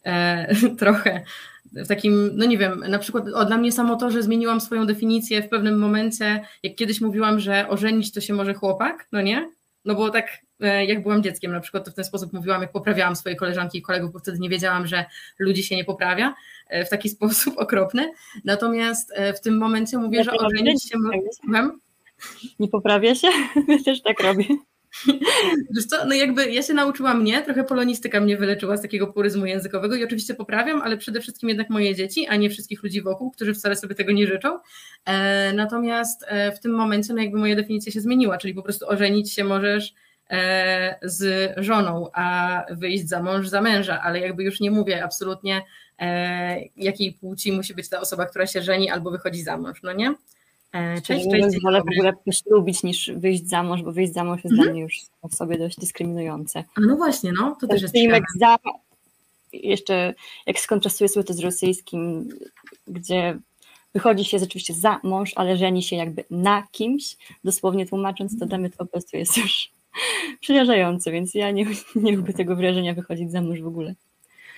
trochę 0.78 1.24
w 1.72 1.88
takim, 1.88 2.30
no 2.34 2.46
nie 2.46 2.58
wiem, 2.58 2.84
na 2.88 2.98
przykład 2.98 3.24
o, 3.34 3.44
dla 3.44 3.56
mnie 3.58 3.72
samo 3.72 3.96
to, 3.96 4.10
że 4.10 4.22
zmieniłam 4.22 4.60
swoją 4.60 4.86
definicję 4.86 5.42
w 5.42 5.48
pewnym 5.48 5.78
momencie, 5.78 6.44
jak 6.62 6.74
kiedyś 6.74 7.00
mówiłam, 7.00 7.40
że 7.40 7.68
ożenić 7.68 8.12
to 8.12 8.20
się 8.20 8.34
może 8.34 8.54
chłopak, 8.54 9.08
no 9.12 9.22
nie? 9.22 9.50
No 9.84 9.94
bo 9.94 10.10
tak 10.10 10.38
e, 10.60 10.84
jak 10.84 11.02
byłam 11.02 11.22
dzieckiem 11.22 11.52
na 11.52 11.60
przykład, 11.60 11.84
to 11.84 11.90
w 11.90 11.94
ten 11.94 12.04
sposób 12.04 12.32
mówiłam, 12.32 12.62
jak 12.62 12.72
poprawiałam 12.72 13.16
swoje 13.16 13.36
koleżanki 13.36 13.78
i 13.78 13.82
kolegów, 13.82 14.12
bo 14.12 14.18
wtedy 14.18 14.38
nie 14.38 14.48
wiedziałam, 14.48 14.86
że 14.86 15.04
ludzi 15.38 15.62
się 15.62 15.76
nie 15.76 15.84
poprawia 15.84 16.34
e, 16.68 16.84
w 16.84 16.88
taki 16.88 17.08
sposób 17.16 17.58
okropny. 17.58 18.12
Natomiast 18.44 19.12
e, 19.14 19.32
w 19.32 19.40
tym 19.40 19.58
momencie 19.58 19.98
mówię, 19.98 20.18
ja 20.18 20.24
że 20.24 20.32
ożenić 20.32 20.88
się... 20.88 20.98
Nie 22.58 22.68
poprawia 22.68 23.14
się? 23.14 23.28
Ja 23.68 23.84
też 23.84 24.02
tak 24.02 24.20
robię. 24.20 24.44
Wiesz 25.74 25.86
co, 25.86 26.04
no 26.06 26.14
jakby 26.14 26.52
ja 26.52 26.62
się 26.62 26.74
nauczyłam 26.74 27.20
mnie, 27.20 27.42
trochę 27.42 27.64
polonistyka 27.64 28.20
mnie 28.20 28.36
wyleczyła 28.36 28.76
z 28.76 28.82
takiego 28.82 29.06
puryzmu 29.06 29.46
językowego 29.46 29.94
i 29.94 30.04
oczywiście 30.04 30.34
poprawiam, 30.34 30.82
ale 30.82 30.96
przede 30.96 31.20
wszystkim 31.20 31.48
jednak 31.48 31.70
moje 31.70 31.94
dzieci, 31.94 32.26
a 32.26 32.36
nie 32.36 32.50
wszystkich 32.50 32.82
ludzi 32.82 33.02
wokół, 33.02 33.30
którzy 33.30 33.54
wcale 33.54 33.76
sobie 33.76 33.94
tego 33.94 34.12
nie 34.12 34.26
życzą. 34.26 34.58
E, 35.04 35.52
natomiast 35.52 36.24
e, 36.28 36.52
w 36.52 36.60
tym 36.60 36.72
momencie 36.72 37.14
no 37.14 37.22
jakby 37.22 37.38
moja 37.38 37.56
definicja 37.56 37.92
się 37.92 38.00
zmieniła, 38.00 38.38
czyli 38.38 38.54
po 38.54 38.62
prostu 38.62 38.88
ożenić 38.88 39.32
się 39.32 39.44
możesz 39.44 39.94
e, 40.30 40.98
z 41.02 41.52
żoną, 41.56 42.10
a 42.12 42.64
wyjść 42.70 43.08
za 43.08 43.22
mąż 43.22 43.48
za 43.48 43.60
męża, 43.60 44.00
ale 44.02 44.20
jakby 44.20 44.44
już 44.44 44.60
nie 44.60 44.70
mówię 44.70 45.04
absolutnie 45.04 45.62
e, 45.98 46.60
jakiej 46.76 47.12
płci 47.12 47.52
musi 47.52 47.74
być 47.74 47.88
ta 47.88 48.00
osoba, 48.00 48.26
która 48.26 48.46
się 48.46 48.62
żeni 48.62 48.90
albo 48.90 49.10
wychodzi 49.10 49.42
za 49.42 49.56
mąż, 49.56 49.82
no 49.82 49.92
nie? 49.92 50.14
E, 50.72 51.00
cześć, 51.00 51.26
cześć. 51.30 51.62
Wolę 51.62 51.80
w 51.80 51.98
ogóle 51.98 52.12
poślubić 52.24 52.82
niż 52.82 53.10
wyjść 53.16 53.48
za 53.48 53.62
mąż, 53.62 53.82
bo 53.82 53.92
wyjść 53.92 54.12
za 54.12 54.24
mąż 54.24 54.44
jest 54.44 54.52
mhm. 54.52 54.62
dla 54.62 54.72
mnie 54.72 54.82
już 54.82 54.94
w 55.30 55.34
sobie 55.34 55.58
dość 55.58 55.80
dyskryminujące. 55.80 56.64
A 56.76 56.80
no 56.80 56.96
właśnie, 56.96 57.32
no, 57.32 57.56
to 57.60 57.66
też 57.66 57.82
jest 57.82 57.94
za, 58.38 58.56
Jeszcze 59.52 60.14
jak 60.46 60.58
skontrastuję 60.58 61.08
sobie 61.08 61.24
to 61.24 61.34
z 61.34 61.40
rosyjskim, 61.40 62.28
gdzie 62.88 63.38
wychodzi 63.94 64.24
się 64.24 64.38
rzeczywiście 64.38 64.74
za 64.74 65.00
mąż, 65.02 65.32
ale 65.36 65.56
żeni 65.56 65.82
się 65.82 65.96
jakby 65.96 66.24
na 66.30 66.66
kimś, 66.72 67.16
dosłownie 67.44 67.86
tłumacząc, 67.86 68.38
to 68.38 68.46
dla 68.46 68.58
mnie 68.58 68.70
to 68.70 68.76
po 68.76 68.86
prostu 68.86 69.16
jest 69.16 69.36
już 69.36 69.70
przerażające, 70.40 71.12
więc 71.12 71.34
ja 71.34 71.50
nie, 71.50 71.66
nie 71.94 72.16
lubię 72.16 72.32
tego 72.32 72.56
wrażenia 72.56 72.94
wychodzić 72.94 73.32
za 73.32 73.42
mąż 73.42 73.60
w 73.60 73.66
ogóle. 73.66 73.94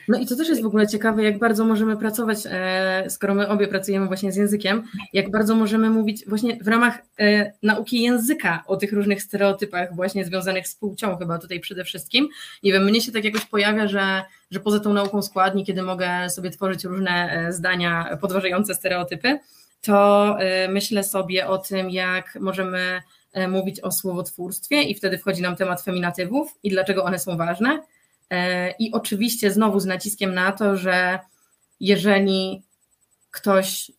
No 0.08 0.18
i 0.18 0.26
to 0.26 0.36
też 0.36 0.48
jest 0.48 0.62
w 0.62 0.66
ogóle 0.66 0.86
ciekawe, 0.86 1.22
jak 1.22 1.38
bardzo 1.38 1.64
możemy 1.64 1.96
pracować, 1.96 2.38
e, 2.46 3.04
skoro 3.10 3.34
my 3.34 3.48
obie 3.48 3.68
pracujemy 3.68 4.06
właśnie 4.06 4.32
z 4.32 4.36
językiem, 4.36 4.82
jak 5.12 5.30
bardzo 5.30 5.54
możemy 5.54 5.90
mówić 5.90 6.24
właśnie 6.26 6.56
w 6.56 6.68
ramach 6.68 6.98
e, 7.20 7.52
nauki 7.62 8.02
języka 8.02 8.64
o 8.66 8.76
tych 8.76 8.92
różnych 8.92 9.22
stereotypach 9.22 9.94
właśnie 9.96 10.24
związanych 10.24 10.68
z 10.68 10.74
płcią 10.74 11.16
chyba 11.16 11.38
tutaj 11.38 11.60
przede 11.60 11.84
wszystkim. 11.84 12.28
Nie 12.62 12.72
wiem, 12.72 12.84
mnie 12.84 13.00
się 13.00 13.12
tak 13.12 13.24
jakoś 13.24 13.44
pojawia, 13.44 13.88
że, 13.88 14.22
że 14.50 14.60
poza 14.60 14.80
tą 14.80 14.92
nauką 14.92 15.22
składni, 15.22 15.64
kiedy 15.64 15.82
mogę 15.82 16.30
sobie 16.30 16.50
tworzyć 16.50 16.84
różne 16.84 17.30
e, 17.30 17.52
zdania 17.52 18.18
podważające 18.20 18.74
stereotypy, 18.74 19.38
to 19.82 20.36
myślę 20.68 21.04
sobie 21.04 21.46
o 21.46 21.58
tym, 21.58 21.90
jak 21.90 22.38
możemy 22.40 23.02
mówić 23.48 23.80
o 23.80 23.92
słowotwórstwie 23.92 24.82
i 24.82 24.94
wtedy 24.94 25.18
wchodzi 25.18 25.42
nam 25.42 25.56
temat 25.56 25.82
feminatywów 25.82 26.58
i 26.62 26.70
dlaczego 26.70 27.04
one 27.04 27.18
są 27.18 27.36
ważne 27.36 27.82
I 28.78 28.92
oczywiście 28.92 29.50
znowu 29.50 29.80
z 29.80 29.86
naciskiem 29.86 30.34
na 30.34 30.52
to, 30.52 30.76
że 30.76 31.18
jeżeli 31.80 32.62
ktoś 33.30 33.92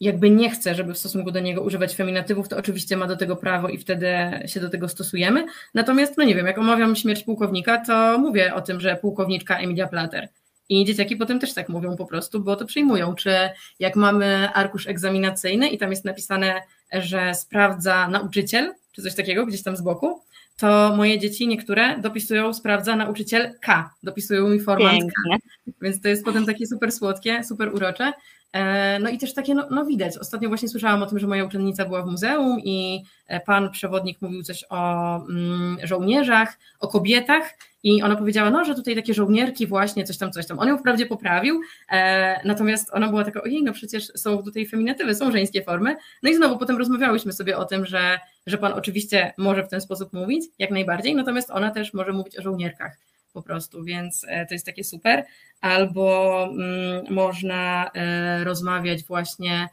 jakby 0.00 0.30
nie 0.30 0.50
chce, 0.50 0.74
żeby 0.74 0.94
w 0.94 0.98
stosunku 0.98 1.30
do 1.30 1.40
niego 1.40 1.62
używać 1.62 1.94
feminatywów, 1.94 2.48
to 2.48 2.56
oczywiście 2.56 2.96
ma 2.96 3.06
do 3.06 3.16
tego 3.16 3.36
prawo 3.36 3.68
i 3.68 3.78
wtedy 3.78 4.08
się 4.46 4.60
do 4.60 4.70
tego 4.70 4.88
stosujemy. 4.88 5.46
Natomiast, 5.74 6.18
no 6.18 6.24
nie 6.24 6.34
wiem, 6.34 6.46
jak 6.46 6.58
omawiam 6.58 6.96
śmierć 6.96 7.22
pułkownika, 7.22 7.84
to 7.86 8.18
mówię 8.18 8.54
o 8.54 8.60
tym, 8.60 8.80
że 8.80 8.96
pułkowniczka 8.96 9.58
Emilia 9.58 9.88
Plater. 9.88 10.28
I 10.68 10.84
dzieciaki 10.84 11.16
potem 11.16 11.40
też 11.40 11.54
tak 11.54 11.68
mówią 11.68 11.96
po 11.96 12.06
prostu, 12.06 12.40
bo 12.40 12.56
to 12.56 12.64
przyjmują. 12.64 13.14
Czy 13.14 13.30
jak 13.78 13.96
mamy 13.96 14.48
arkusz 14.54 14.86
egzaminacyjny 14.86 15.68
i 15.68 15.78
tam 15.78 15.90
jest 15.90 16.04
napisane, 16.04 16.62
że 16.92 17.34
sprawdza 17.34 18.08
nauczyciel, 18.08 18.74
czy 18.92 19.02
coś 19.02 19.14
takiego 19.14 19.46
gdzieś 19.46 19.62
tam 19.62 19.76
z 19.76 19.80
boku, 19.80 20.22
to 20.58 20.96
moje 20.96 21.18
dzieci 21.18 21.48
niektóre 21.48 21.98
dopisują, 21.98 22.54
sprawdza 22.54 22.96
nauczyciel 22.96 23.54
K, 23.60 23.90
dopisują 24.02 24.48
mi 24.48 24.60
format 24.60 24.92
K. 24.92 25.36
Więc 25.82 26.00
to 26.00 26.08
jest 26.08 26.24
potem 26.24 26.46
takie 26.46 26.66
super 26.66 26.92
słodkie, 26.92 27.44
super 27.44 27.74
urocze. 27.74 28.12
E, 28.52 28.98
no 28.98 29.10
i 29.10 29.18
też 29.18 29.34
takie, 29.34 29.54
no, 29.54 29.66
no, 29.70 29.84
widać. 29.84 30.18
Ostatnio 30.18 30.48
właśnie 30.48 30.68
słyszałam 30.68 31.02
o 31.02 31.06
tym, 31.06 31.18
że 31.18 31.26
moja 31.26 31.44
uczennica 31.44 31.84
była 31.84 32.02
w 32.02 32.06
muzeum 32.06 32.60
i 32.64 33.02
e, 33.26 33.40
pan 33.40 33.70
przewodnik 33.70 34.22
mówił 34.22 34.42
coś 34.42 34.64
o 34.70 35.16
mm, 35.16 35.76
żołnierzach, 35.82 36.58
o 36.80 36.88
kobietach 36.88 37.54
i 37.82 38.02
ona 38.02 38.16
powiedziała, 38.16 38.50
no, 38.50 38.64
że 38.64 38.74
tutaj 38.74 38.94
takie 38.94 39.14
żołnierki 39.14 39.66
właśnie, 39.66 40.04
coś 40.04 40.18
tam, 40.18 40.32
coś 40.32 40.46
tam. 40.46 40.58
On 40.58 40.68
ją 40.68 40.78
wprawdzie 40.78 41.06
poprawił, 41.06 41.60
e, 41.90 42.40
natomiast 42.44 42.90
ona 42.92 43.08
była 43.08 43.24
taka, 43.24 43.42
ojej, 43.42 43.62
no 43.62 43.72
przecież 43.72 44.06
są 44.16 44.42
tutaj 44.42 44.66
feminatywy, 44.66 45.14
są 45.14 45.32
żeńskie 45.32 45.62
formy. 45.62 45.96
No 46.22 46.30
i 46.30 46.34
znowu 46.34 46.58
potem 46.58 46.76
rozmawiałyśmy 46.76 47.32
sobie 47.32 47.56
o 47.56 47.64
tym, 47.64 47.86
że, 47.86 48.18
że 48.46 48.58
pan 48.58 48.72
oczywiście 48.72 49.32
może 49.38 49.64
w 49.64 49.68
ten 49.68 49.80
sposób 49.80 50.12
mówić, 50.12 50.44
jak 50.58 50.70
najbardziej, 50.70 51.14
natomiast 51.14 51.50
ona 51.50 51.70
też 51.70 51.94
może 51.94 52.12
mówić 52.12 52.38
o 52.38 52.42
żołnierkach 52.42 52.96
po 53.32 53.42
prostu, 53.42 53.84
więc 53.84 54.26
e, 54.28 54.46
to 54.46 54.54
jest 54.54 54.66
takie 54.66 54.84
super. 54.84 55.24
Albo 55.60 56.44
mm, 56.44 57.04
można 57.10 57.90
e, 57.94 58.44
rozmawiać 58.44 59.04
właśnie 59.04 59.68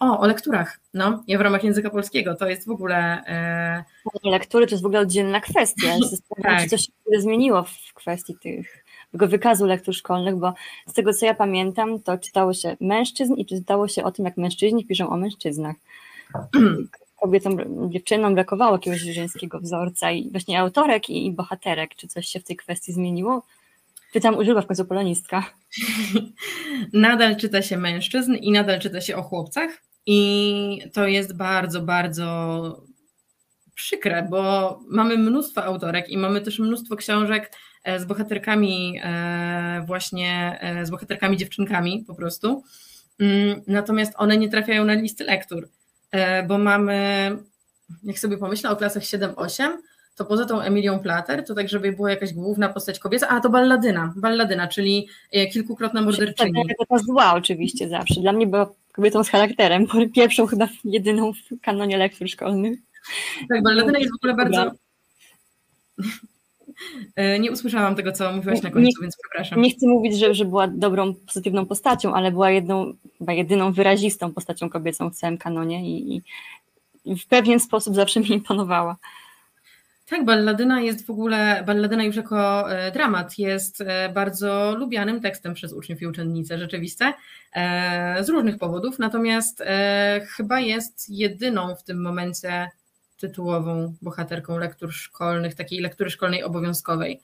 o, 0.00 0.20
o 0.20 0.26
lekturach. 0.26 0.80
No, 0.94 1.24
ja 1.26 1.38
w 1.38 1.40
ramach 1.40 1.64
języka 1.64 1.90
polskiego 1.90 2.34
to 2.34 2.48
jest 2.48 2.66
w 2.66 2.70
ogóle. 2.70 3.22
Lektury 4.24 4.66
to 4.66 4.70
jest 4.70 4.82
w 4.82 4.86
ogóle 4.86 5.00
oddzielna 5.00 5.40
kwestia. 5.40 5.96
tak. 6.42 6.68
Coś 6.68 6.80
się 6.80 7.20
zmieniło 7.20 7.62
w 7.62 7.94
kwestii 7.94 8.34
tych 8.42 8.84
tego 9.12 9.28
wykazu 9.28 9.66
lektur 9.66 9.94
szkolnych, 9.94 10.36
bo 10.36 10.54
z 10.86 10.92
tego 10.92 11.14
co 11.14 11.26
ja 11.26 11.34
pamiętam, 11.34 12.00
to 12.00 12.18
czytało 12.18 12.54
się 12.54 12.76
mężczyzn 12.80 13.34
i 13.34 13.46
czytało 13.46 13.88
się 13.88 14.04
o 14.04 14.12
tym, 14.12 14.24
jak 14.24 14.36
mężczyźni 14.36 14.86
piszą 14.86 15.10
o 15.10 15.16
mężczyznach. 15.16 15.76
kobietom, 17.20 17.56
dziewczynom 17.90 18.34
brakowało 18.34 18.72
jakiegoś 18.72 19.00
żeńskiego 19.00 19.60
wzorca 19.60 20.10
i 20.10 20.30
właśnie 20.30 20.60
autorek 20.60 21.10
i, 21.10 21.32
bohaterek. 21.32 21.94
Czy 21.94 22.08
coś 22.08 22.26
się 22.26 22.40
w 22.40 22.44
tej 22.44 22.56
kwestii 22.56 22.92
zmieniło? 22.92 23.42
Pytam 24.12 24.38
używa 24.38 24.62
w 24.62 24.66
końcu 24.66 24.84
polonistka. 24.84 25.44
Nadal 26.92 27.36
czyta 27.36 27.62
się 27.62 27.76
mężczyzn 27.76 28.34
i 28.34 28.52
nadal 28.52 28.80
czyta 28.80 29.00
się 29.00 29.16
o 29.16 29.22
chłopcach 29.22 29.70
i 30.06 30.82
to 30.92 31.06
jest 31.06 31.36
bardzo, 31.36 31.82
bardzo 31.82 32.90
przykre, 33.74 34.26
bo 34.30 34.80
mamy 34.88 35.18
mnóstwo 35.18 35.64
autorek 35.64 36.08
i 36.08 36.18
mamy 36.18 36.40
też 36.40 36.58
mnóstwo 36.58 36.96
książek 36.96 37.52
e, 37.84 38.00
z 38.00 38.04
bohaterkami 38.04 39.00
e, 39.02 39.84
właśnie, 39.86 40.58
e, 40.60 40.86
z 40.86 40.90
bohaterkami 40.90 41.36
dziewczynkami 41.36 42.04
po 42.06 42.14
prostu. 42.14 42.62
Mm, 43.20 43.62
natomiast 43.66 44.12
one 44.16 44.36
nie 44.36 44.48
trafiają 44.48 44.84
na 44.84 44.94
listy 44.94 45.24
lektur. 45.24 45.68
Bo 46.48 46.58
mamy, 46.58 47.30
jak 48.02 48.18
sobie 48.18 48.38
pomyślę 48.38 48.70
o 48.70 48.76
klasach 48.76 49.02
7-8, 49.02 49.76
to 50.20 50.24
poza 50.24 50.46
tą 50.46 50.60
Emilią 50.60 50.98
Plater, 50.98 51.44
to 51.44 51.54
tak, 51.54 51.68
żeby 51.68 51.92
była 51.92 52.10
jakaś 52.10 52.32
główna 52.32 52.68
postać 52.68 52.98
kobieca, 52.98 53.28
a 53.28 53.40
to 53.40 53.50
balladyna, 53.50 54.12
balladyna, 54.16 54.68
czyli 54.68 55.08
e, 55.32 55.46
kilkukrotna 55.46 56.02
morderczyni. 56.02 56.62
To 56.88 56.98
zła 56.98 57.34
oczywiście 57.34 57.88
zawsze. 57.88 58.20
Dla 58.20 58.32
mnie 58.32 58.46
była 58.46 58.70
kobietą 58.92 59.24
z 59.24 59.28
charakterem, 59.28 59.86
pierwszą 60.14 60.46
chyba 60.46 60.68
jedyną 60.84 61.32
w 61.32 61.60
kanonie 61.62 61.98
lektur 61.98 62.28
szkolnych. 62.28 62.78
Tak, 63.48 63.62
balladyna 63.62 63.98
jest 63.98 64.12
w 64.12 64.16
ogóle 64.16 64.34
bardzo... 64.34 64.72
E, 67.16 67.38
nie 67.38 67.52
usłyszałam 67.52 67.94
tego, 67.94 68.12
co 68.12 68.32
mówiłaś 68.32 68.62
na 68.62 68.70
końcu, 68.70 68.86
nie, 68.86 69.02
więc 69.02 69.16
przepraszam. 69.22 69.62
Nie 69.62 69.70
chcę 69.70 69.86
mówić, 69.88 70.18
że, 70.18 70.34
że 70.34 70.44
była 70.44 70.68
dobrą, 70.68 71.14
pozytywną 71.14 71.66
postacią, 71.66 72.14
ale 72.14 72.30
była 72.30 72.50
jedną, 72.50 72.92
chyba 73.18 73.32
jedyną 73.32 73.72
wyrazistą 73.72 74.32
postacią 74.32 74.70
kobiecą 74.70 75.10
w 75.10 75.16
całym 75.16 75.38
kanonie 75.38 75.90
i, 75.90 76.22
i 77.04 77.16
w 77.16 77.26
pewien 77.26 77.60
sposób 77.60 77.94
zawsze 77.94 78.20
mi 78.20 78.32
imponowała. 78.32 78.96
Tak, 80.10 80.24
balladyna 80.24 80.80
jest 80.80 81.06
w 81.06 81.10
ogóle, 81.10 81.62
balladyna 81.66 82.04
już 82.04 82.16
jako 82.16 82.72
e, 82.72 82.92
dramat 82.92 83.38
jest 83.38 83.80
e, 83.80 84.08
bardzo 84.08 84.74
lubianym 84.78 85.20
tekstem 85.20 85.54
przez 85.54 85.72
uczniów 85.72 86.02
i 86.02 86.06
uczennice, 86.06 86.58
rzeczywiste, 86.58 87.12
z 88.20 88.28
różnych 88.28 88.58
powodów, 88.58 88.98
natomiast 88.98 89.62
chyba 90.36 90.60
jest 90.60 91.10
jedyną 91.10 91.74
w 91.74 91.82
tym 91.82 92.02
momencie 92.02 92.70
tytułową 93.20 93.94
bohaterką 94.02 94.58
lektur 94.58 94.92
szkolnych, 94.92 95.54
takiej 95.54 95.80
lektury 95.80 96.10
szkolnej 96.10 96.42
obowiązkowej. 96.42 97.20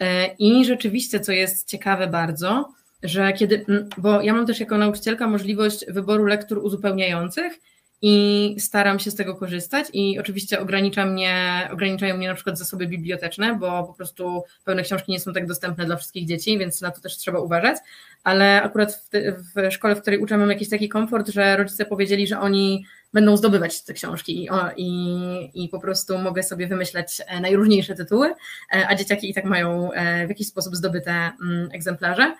E, 0.00 0.26
I 0.26 0.64
rzeczywiście, 0.64 1.20
co 1.20 1.32
jest 1.32 1.68
ciekawe 1.68 2.06
bardzo, 2.06 2.72
że 3.02 3.32
kiedy, 3.32 3.64
bo 3.98 4.22
ja 4.22 4.32
mam 4.34 4.46
też 4.46 4.60
jako 4.60 4.78
nauczycielka 4.78 5.26
możliwość 5.26 5.86
wyboru 5.88 6.24
lektur 6.24 6.58
uzupełniających 6.58 7.60
i 8.02 8.56
staram 8.58 8.98
się 8.98 9.10
z 9.10 9.14
tego 9.14 9.34
korzystać 9.34 9.86
i 9.92 10.18
oczywiście 10.18 10.60
ogranicza 10.60 11.06
mnie, 11.06 11.68
ograniczają 11.72 12.16
mnie 12.16 12.28
na 12.28 12.34
przykład 12.34 12.58
zasoby 12.58 12.86
biblioteczne, 12.86 13.54
bo 13.54 13.84
po 13.84 13.94
prostu 13.94 14.42
pewne 14.64 14.82
książki 14.82 15.12
nie 15.12 15.20
są 15.20 15.32
tak 15.32 15.46
dostępne 15.46 15.84
dla 15.84 15.96
wszystkich 15.96 16.26
dzieci, 16.26 16.58
więc 16.58 16.80
na 16.80 16.90
to 16.90 17.00
też 17.00 17.16
trzeba 17.16 17.40
uważać, 17.40 17.76
ale 18.24 18.62
akurat 18.62 18.94
w, 18.94 19.08
w 19.54 19.72
szkole, 19.72 19.96
w 19.96 20.00
której 20.00 20.18
uczę 20.18 20.38
mam 20.38 20.50
jakiś 20.50 20.68
taki 20.68 20.88
komfort, 20.88 21.28
że 21.28 21.56
rodzice 21.56 21.84
powiedzieli, 21.84 22.26
że 22.26 22.40
oni 22.40 22.84
będą 23.12 23.36
zdobywać 23.36 23.84
te 23.84 23.94
książki 23.94 24.44
i, 24.44 24.50
o, 24.50 24.70
i, 24.76 25.64
i 25.64 25.68
po 25.68 25.80
prostu 25.80 26.18
mogę 26.18 26.42
sobie 26.42 26.66
wymyślać 26.66 27.22
e, 27.26 27.40
najróżniejsze 27.40 27.94
tytuły, 27.94 28.26
e, 28.28 28.88
a 28.88 28.94
dzieciaki 28.94 29.30
i 29.30 29.34
tak 29.34 29.44
mają 29.44 29.92
e, 29.92 30.26
w 30.26 30.28
jakiś 30.28 30.48
sposób 30.48 30.76
zdobyte 30.76 31.10
mm, 31.12 31.68
egzemplarze. 31.72 32.34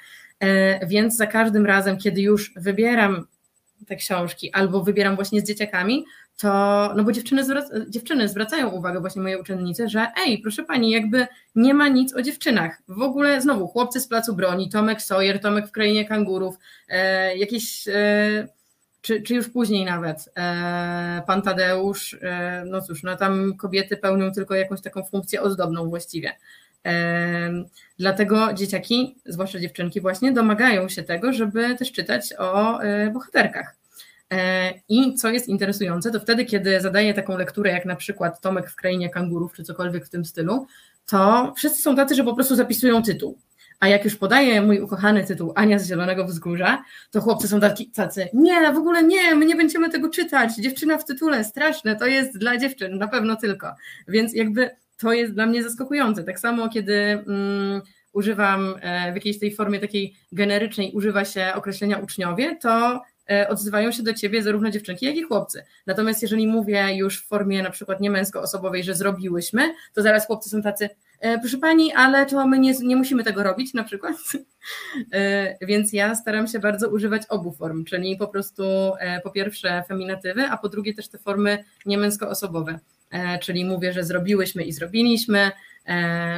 Więc 0.86 1.16
za 1.16 1.26
każdym 1.26 1.66
razem, 1.66 1.98
kiedy 1.98 2.20
już 2.20 2.52
wybieram 2.56 3.26
te 3.86 3.96
książki 3.96 4.52
albo 4.52 4.82
wybieram 4.82 5.16
właśnie 5.16 5.40
z 5.40 5.44
dzieciakami, 5.44 6.04
to, 6.36 6.48
no 6.96 7.04
bo 7.04 7.12
dziewczyny, 7.12 7.42
dziewczyny 7.88 8.28
zwracają 8.28 8.68
uwagę, 8.68 9.00
właśnie 9.00 9.22
moje 9.22 9.40
uczennice, 9.40 9.88
że 9.88 10.06
ej, 10.26 10.38
proszę 10.38 10.64
pani, 10.64 10.90
jakby 10.90 11.26
nie 11.54 11.74
ma 11.74 11.88
nic 11.88 12.14
o 12.14 12.22
dziewczynach. 12.22 12.82
W 12.88 13.02
ogóle 13.02 13.40
znowu 13.40 13.68
chłopcy 13.68 14.00
z 14.00 14.08
placu 14.08 14.36
broni, 14.36 14.70
Tomek 14.70 15.02
Sawyer, 15.02 15.40
Tomek 15.40 15.68
w 15.68 15.72
krainie 15.72 16.04
kangurów, 16.04 16.58
e, 16.88 17.36
jakieś 17.36 17.88
e, 17.88 18.48
czy, 19.06 19.22
czy 19.22 19.34
już 19.34 19.48
później 19.48 19.84
nawet 19.84 20.28
e, 20.36 21.22
pan 21.26 21.42
Tadeusz, 21.42 22.16
e, 22.22 22.64
no 22.66 22.82
cóż, 22.82 23.02
no 23.02 23.16
tam 23.16 23.56
kobiety 23.56 23.96
pełnią 23.96 24.32
tylko 24.32 24.54
jakąś 24.54 24.80
taką 24.80 25.04
funkcję 25.04 25.42
ozdobną 25.42 25.88
właściwie. 25.88 26.32
E, 26.86 27.64
dlatego 27.98 28.52
dzieciaki, 28.52 29.16
zwłaszcza 29.26 29.60
dziewczynki 29.60 30.00
właśnie, 30.00 30.32
domagają 30.32 30.88
się 30.88 31.02
tego, 31.02 31.32
żeby 31.32 31.76
też 31.76 31.92
czytać 31.92 32.34
o 32.38 32.78
bohaterkach. 33.12 33.76
I 34.88 35.14
co 35.14 35.28
jest 35.28 35.48
interesujące, 35.48 36.10
to 36.10 36.20
wtedy, 36.20 36.44
kiedy 36.44 36.80
zadaję 36.80 37.14
taką 37.14 37.38
lekturę, 37.38 37.70
jak 37.70 37.84
na 37.84 37.96
przykład 37.96 38.40
Tomek 38.40 38.70
w 38.70 38.76
krainie 38.76 39.10
kangurów, 39.10 39.52
czy 39.52 39.64
cokolwiek 39.64 40.06
w 40.06 40.10
tym 40.10 40.24
stylu, 40.24 40.66
to 41.06 41.52
wszyscy 41.56 41.82
są 41.82 41.96
tacy, 41.96 42.14
że 42.14 42.24
po 42.24 42.34
prostu 42.34 42.56
zapisują 42.56 43.02
tytuł. 43.02 43.38
A 43.80 43.88
jak 43.88 44.04
już 44.04 44.16
podaję 44.16 44.62
mój 44.62 44.80
ukochany 44.80 45.24
tytuł 45.24 45.52
Ania 45.54 45.78
z 45.78 45.88
Zielonego 45.88 46.24
Wzgórza, 46.24 46.82
to 47.10 47.20
chłopcy 47.20 47.48
są 47.48 47.60
taki, 47.60 47.90
tacy, 47.90 48.28
nie, 48.32 48.72
w 48.72 48.76
ogóle 48.76 49.02
nie, 49.02 49.34
my 49.34 49.46
nie 49.46 49.56
będziemy 49.56 49.90
tego 49.90 50.08
czytać, 50.08 50.54
dziewczyna 50.54 50.98
w 50.98 51.04
tytule, 51.04 51.44
straszne, 51.44 51.96
to 51.96 52.06
jest 52.06 52.38
dla 52.38 52.56
dziewczyn, 52.56 52.98
na 52.98 53.08
pewno 53.08 53.36
tylko. 53.36 53.74
Więc 54.08 54.34
jakby 54.34 54.70
to 54.98 55.12
jest 55.12 55.32
dla 55.34 55.46
mnie 55.46 55.62
zaskakujące. 55.62 56.24
Tak 56.24 56.40
samo, 56.40 56.68
kiedy 56.68 56.94
mm, 56.94 57.82
używam 58.12 58.74
e, 58.80 59.12
w 59.12 59.14
jakiejś 59.14 59.38
tej 59.38 59.54
formie 59.54 59.80
takiej 59.80 60.16
generycznej, 60.32 60.92
używa 60.92 61.24
się 61.24 61.52
określenia 61.54 61.98
uczniowie, 61.98 62.56
to 62.62 63.02
e, 63.30 63.48
odzywają 63.48 63.92
się 63.92 64.02
do 64.02 64.14
ciebie 64.14 64.42
zarówno 64.42 64.70
dziewczynki, 64.70 65.06
jak 65.06 65.16
i 65.16 65.22
chłopcy. 65.22 65.64
Natomiast 65.86 66.22
jeżeli 66.22 66.46
mówię 66.46 66.96
już 66.96 67.22
w 67.22 67.28
formie 67.28 67.62
na 67.62 67.70
przykład 67.70 68.00
nie 68.00 68.10
męsko-osobowej, 68.10 68.84
że 68.84 68.94
zrobiłyśmy, 68.94 69.74
to 69.94 70.02
zaraz 70.02 70.26
chłopcy 70.26 70.50
są 70.50 70.62
tacy, 70.62 70.88
E, 71.20 71.38
proszę 71.38 71.58
pani, 71.58 71.92
ale 71.92 72.26
to 72.26 72.46
my 72.46 72.58
nie, 72.58 72.74
nie 72.82 72.96
musimy 72.96 73.24
tego 73.24 73.42
robić 73.42 73.74
na 73.74 73.84
przykład. 73.84 74.16
Więc 75.68 75.92
ja 75.92 76.14
staram 76.14 76.46
się 76.46 76.58
bardzo 76.58 76.88
używać 76.88 77.22
obu 77.28 77.52
form, 77.52 77.84
czyli 77.84 78.16
po 78.16 78.28
prostu 78.28 78.62
po 79.24 79.30
pierwsze 79.30 79.84
feminatywy, 79.88 80.44
a 80.44 80.56
po 80.56 80.68
drugie 80.68 80.94
też 80.94 81.08
te 81.08 81.18
formy 81.18 81.64
niemęskoosobowe. 81.86 82.78
Czyli 83.40 83.64
mówię, 83.64 83.92
że 83.92 84.04
zrobiłyśmy 84.04 84.62
i 84.62 84.72
zrobiliśmy, 84.72 85.50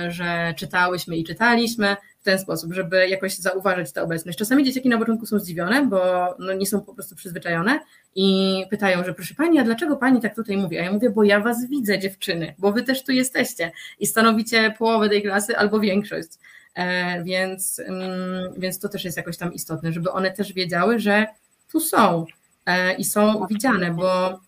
że 0.08 0.54
czytałyśmy 0.56 1.16
i 1.16 1.24
czytaliśmy, 1.24 1.96
w 2.20 2.24
ten 2.24 2.38
sposób, 2.38 2.72
żeby 2.72 3.08
jakoś 3.08 3.36
zauważyć 3.36 3.92
tę 3.92 4.02
obecność. 4.02 4.38
Czasami 4.38 4.64
dzieciaki 4.64 4.88
na 4.88 4.98
początku 4.98 5.26
są 5.26 5.38
zdziwione, 5.38 5.86
bo 5.86 6.00
no 6.38 6.52
nie 6.52 6.66
są 6.66 6.80
po 6.80 6.94
prostu 6.94 7.16
przyzwyczajone 7.16 7.80
i 8.14 8.64
pytają, 8.70 9.04
że 9.04 9.14
proszę 9.14 9.34
pani, 9.34 9.58
a 9.58 9.64
dlaczego 9.64 9.96
pani 9.96 10.20
tak 10.20 10.34
tutaj 10.34 10.56
mówi? 10.56 10.78
A 10.78 10.82
ja 10.82 10.92
mówię, 10.92 11.10
bo 11.10 11.24
ja 11.24 11.40
was 11.40 11.68
widzę, 11.68 11.98
dziewczyny, 11.98 12.54
bo 12.58 12.72
wy 12.72 12.82
też 12.82 13.04
tu 13.04 13.12
jesteście 13.12 13.72
i 13.98 14.06
stanowicie 14.06 14.74
połowę 14.78 15.08
tej 15.08 15.22
klasy 15.22 15.56
albo 15.56 15.80
większość. 15.80 16.28
E, 16.74 17.24
więc, 17.24 17.78
mm, 17.78 18.52
więc 18.56 18.78
to 18.78 18.88
też 18.88 19.04
jest 19.04 19.16
jakoś 19.16 19.36
tam 19.36 19.52
istotne, 19.52 19.92
żeby 19.92 20.10
one 20.10 20.30
też 20.30 20.52
wiedziały, 20.52 20.98
że 20.98 21.26
tu 21.72 21.80
są 21.80 22.26
e, 22.66 22.94
i 22.94 23.04
są 23.04 23.46
widziane, 23.46 23.90
bo 23.94 24.40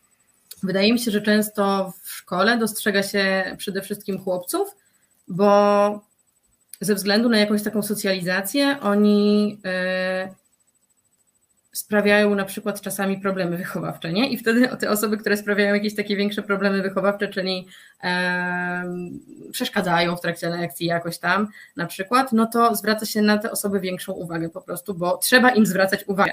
wydaje 0.62 0.92
mi 0.92 0.98
się, 0.98 1.10
że 1.10 1.20
często 1.20 1.92
w 2.02 2.10
szkole 2.10 2.58
dostrzega 2.58 3.02
się 3.02 3.54
przede 3.58 3.82
wszystkim 3.82 4.18
chłopców, 4.18 4.76
bo 5.28 6.10
ze 6.80 6.94
względu 6.94 7.28
na 7.28 7.38
jakąś 7.38 7.62
taką 7.62 7.82
socjalizację 7.82 8.80
oni 8.80 9.60
e, 9.64 10.28
sprawiają 11.72 12.34
na 12.34 12.44
przykład 12.44 12.80
czasami 12.80 13.18
problemy 13.18 13.56
wychowawcze, 13.56 14.12
nie? 14.12 14.30
I 14.30 14.38
wtedy 14.38 14.68
te 14.68 14.90
osoby, 14.90 15.18
które 15.18 15.36
sprawiają 15.36 15.74
jakieś 15.74 15.94
takie 15.94 16.16
większe 16.16 16.42
problemy 16.42 16.82
wychowawcze, 16.82 17.28
czyli 17.28 17.66
e, 18.04 18.84
przeszkadzają 19.52 20.16
w 20.16 20.20
trakcie 20.20 20.48
lekcji 20.48 20.86
jakoś 20.86 21.18
tam 21.18 21.48
na 21.76 21.86
przykład, 21.86 22.32
no 22.32 22.46
to 22.46 22.74
zwraca 22.74 23.06
się 23.06 23.22
na 23.22 23.38
te 23.38 23.50
osoby 23.50 23.80
większą 23.80 24.12
uwagę 24.12 24.48
po 24.48 24.60
prostu, 24.60 24.94
bo 24.94 25.16
trzeba 25.16 25.50
im 25.50 25.66
zwracać 25.66 26.04
uwagę. 26.06 26.32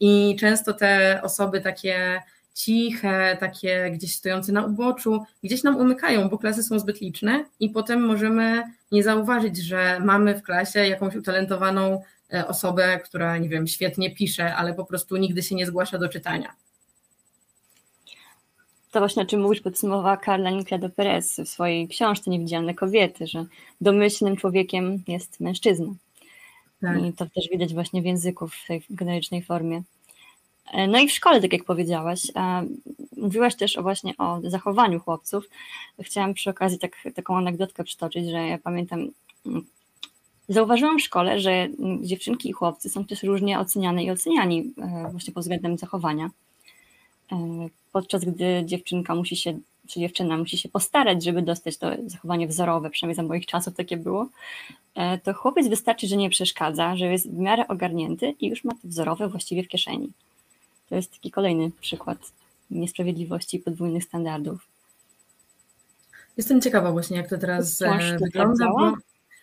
I 0.00 0.36
często 0.40 0.72
te 0.72 1.20
osoby 1.22 1.60
takie 1.60 2.22
ciche, 2.54 3.36
takie 3.40 3.90
gdzieś 3.90 4.14
stojące 4.14 4.52
na 4.52 4.64
uboczu, 4.64 5.24
gdzieś 5.42 5.62
nam 5.62 5.76
umykają, 5.76 6.28
bo 6.28 6.38
klasy 6.38 6.62
są 6.62 6.78
zbyt 6.78 7.00
liczne 7.00 7.44
i 7.60 7.70
potem 7.70 8.06
możemy 8.06 8.62
nie 8.92 9.02
zauważyć, 9.02 9.56
że 9.56 10.00
mamy 10.00 10.34
w 10.34 10.42
klasie 10.42 10.86
jakąś 10.86 11.16
utalentowaną 11.16 12.02
e, 12.32 12.46
osobę, 12.46 13.00
która, 13.04 13.38
nie 13.38 13.48
wiem, 13.48 13.66
świetnie 13.66 14.14
pisze, 14.14 14.54
ale 14.54 14.74
po 14.74 14.84
prostu 14.84 15.16
nigdy 15.16 15.42
się 15.42 15.54
nie 15.54 15.66
zgłasza 15.66 15.98
do 15.98 16.08
czytania. 16.08 16.54
To 18.90 18.98
właśnie 19.00 19.22
o 19.22 19.26
czym 19.26 19.40
mówisz 19.40 19.60
podsumowała 19.60 20.16
Karla 20.16 20.50
Nicklado 20.50 20.90
Perez 20.90 21.40
w 21.40 21.48
swojej 21.48 21.88
książce 21.88 22.30
Niewidzialne 22.30 22.74
kobiety, 22.74 23.26
że 23.26 23.44
domyślnym 23.80 24.36
człowiekiem 24.36 25.02
jest 25.08 25.40
mężczyzna. 25.40 25.86
Tak. 26.80 27.02
I 27.02 27.12
to 27.12 27.26
też 27.26 27.48
widać 27.52 27.74
właśnie 27.74 28.02
w 28.02 28.04
języku 28.04 28.48
w 28.48 28.66
tej 28.66 28.82
generycznej 28.90 29.42
formie. 29.42 29.82
E, 30.72 30.86
no 30.86 30.98
i 30.98 31.08
w 31.08 31.12
szkole, 31.12 31.40
tak 31.40 31.52
jak 31.52 31.64
powiedziałaś, 31.64 32.20
e, 32.36 32.66
mówiłaś 33.16 33.54
też 33.54 33.76
właśnie 33.82 34.16
o 34.18 34.40
zachowaniu 34.44 35.00
chłopców. 35.00 35.48
Chciałam 36.02 36.34
przy 36.34 36.50
okazji 36.50 36.78
tak, 36.78 36.92
taką 37.14 37.36
anegdotkę 37.36 37.84
przytoczyć, 37.84 38.26
że 38.26 38.48
ja 38.48 38.58
pamiętam, 38.58 39.08
mm, 39.46 39.64
zauważyłam 40.48 40.98
w 40.98 41.02
szkole, 41.02 41.40
że 41.40 41.68
dziewczynki 42.00 42.48
i 42.48 42.52
chłopcy 42.52 42.90
są 42.90 43.04
też 43.04 43.22
różnie 43.22 43.58
oceniane 43.58 44.04
i 44.04 44.10
oceniani 44.10 44.72
e, 44.78 45.08
właśnie 45.10 45.32
pod 45.32 45.42
względem 45.42 45.78
zachowania. 45.78 46.30
Podczas 47.92 48.24
gdy 48.24 48.62
dziewczynka 48.64 49.14
musi 49.14 49.36
się, 49.36 49.58
czy 49.88 50.00
dziewczyna 50.00 50.36
musi 50.36 50.58
się 50.58 50.68
postarać, 50.68 51.24
żeby 51.24 51.42
dostać 51.42 51.78
to 51.78 51.90
zachowanie 52.06 52.46
wzorowe, 52.46 52.90
przynajmniej 52.90 53.16
za 53.16 53.22
moich 53.22 53.46
czasów 53.46 53.74
takie 53.74 53.96
było, 53.96 54.28
to 55.22 55.34
chłopiec 55.34 55.68
wystarczy, 55.68 56.06
że 56.06 56.16
nie 56.16 56.30
przeszkadza, 56.30 56.96
że 56.96 57.06
jest 57.06 57.30
w 57.30 57.38
miarę 57.38 57.68
ogarnięty 57.68 58.34
i 58.40 58.48
już 58.48 58.64
ma 58.64 58.72
to 58.72 58.78
wzorowe 58.84 59.28
właściwie 59.28 59.62
w 59.62 59.68
kieszeni. 59.68 60.12
To 60.94 60.98
jest 60.98 61.12
taki 61.12 61.30
kolejny 61.30 61.70
przykład 61.80 62.18
niesprawiedliwości 62.70 63.56
i 63.56 63.60
podwójnych 63.60 64.04
standardów. 64.04 64.66
Jestem 66.36 66.60
ciekawa 66.60 66.92
właśnie, 66.92 67.16
jak 67.16 67.28
to 67.28 67.38
teraz 67.38 67.82
e, 67.82 68.18
wygląda. 68.18 68.66
Bo, 68.68 68.92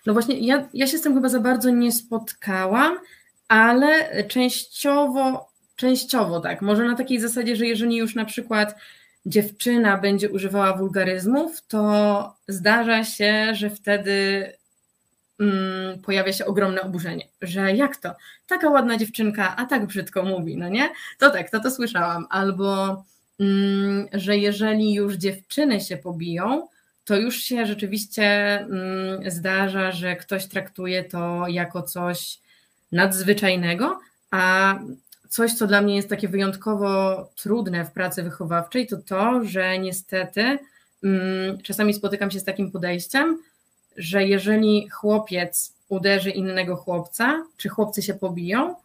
no 0.05 0.13
właśnie, 0.13 0.39
ja, 0.39 0.69
ja 0.73 0.87
się 0.87 0.97
z 0.97 1.01
tym 1.01 1.13
chyba 1.13 1.29
za 1.29 1.39
bardzo 1.39 1.69
nie 1.69 1.91
spotkałam, 1.91 2.97
ale 3.47 4.23
częściowo, 4.23 5.49
częściowo 5.75 6.39
tak. 6.39 6.61
Może 6.61 6.85
na 6.85 6.95
takiej 6.95 7.19
zasadzie, 7.19 7.55
że 7.55 7.65
jeżeli 7.65 7.95
już 7.95 8.15
na 8.15 8.25
przykład 8.25 8.75
dziewczyna 9.25 9.97
będzie 9.97 10.29
używała 10.29 10.77
wulgaryzmów, 10.77 11.61
to 11.67 12.35
zdarza 12.47 13.03
się, 13.03 13.55
że 13.55 13.69
wtedy 13.69 14.45
mm, 15.41 15.99
pojawia 15.99 16.33
się 16.33 16.45
ogromne 16.45 16.81
oburzenie, 16.81 17.27
że 17.41 17.73
jak 17.73 17.97
to? 17.97 18.15
Taka 18.47 18.69
ładna 18.69 18.97
dziewczynka, 18.97 19.55
a 19.55 19.65
tak 19.65 19.85
brzydko 19.85 20.23
mówi, 20.23 20.57
no 20.57 20.69
nie? 20.69 20.89
To 21.19 21.29
tak, 21.29 21.49
to 21.49 21.59
to 21.59 21.71
słyszałam. 21.71 22.27
Albo, 22.29 23.03
mm, 23.39 24.07
że 24.13 24.37
jeżeli 24.37 24.93
już 24.93 25.15
dziewczyny 25.15 25.81
się 25.81 25.97
pobiją, 25.97 26.67
to 27.05 27.17
już 27.17 27.35
się 27.35 27.65
rzeczywiście 27.65 28.23
mm, 28.59 29.31
zdarza, 29.31 29.91
że 29.91 30.15
ktoś 30.15 30.45
traktuje 30.47 31.03
to 31.03 31.47
jako 31.47 31.83
coś 31.83 32.39
nadzwyczajnego, 32.91 33.99
a 34.31 34.75
coś, 35.29 35.53
co 35.53 35.67
dla 35.67 35.81
mnie 35.81 35.95
jest 35.95 36.09
takie 36.09 36.27
wyjątkowo 36.27 37.23
trudne 37.35 37.85
w 37.85 37.91
pracy 37.91 38.23
wychowawczej, 38.23 38.87
to 38.87 38.97
to, 38.97 39.43
że 39.43 39.79
niestety 39.79 40.59
czasami 41.63 41.93
spotykam 41.93 42.31
się 42.31 42.39
z 42.39 42.43
takim 42.43 42.71
podejściem, 42.71 43.37
że 43.97 44.25
jeżeli 44.25 44.89
chłopiec 44.89 45.75
uderzy 45.89 46.29
innego 46.29 46.75
chłopca, 46.75 47.43
czy 47.57 47.69
chłopcy 47.69 48.01
się 48.01 48.13
pobiją, 48.13 48.75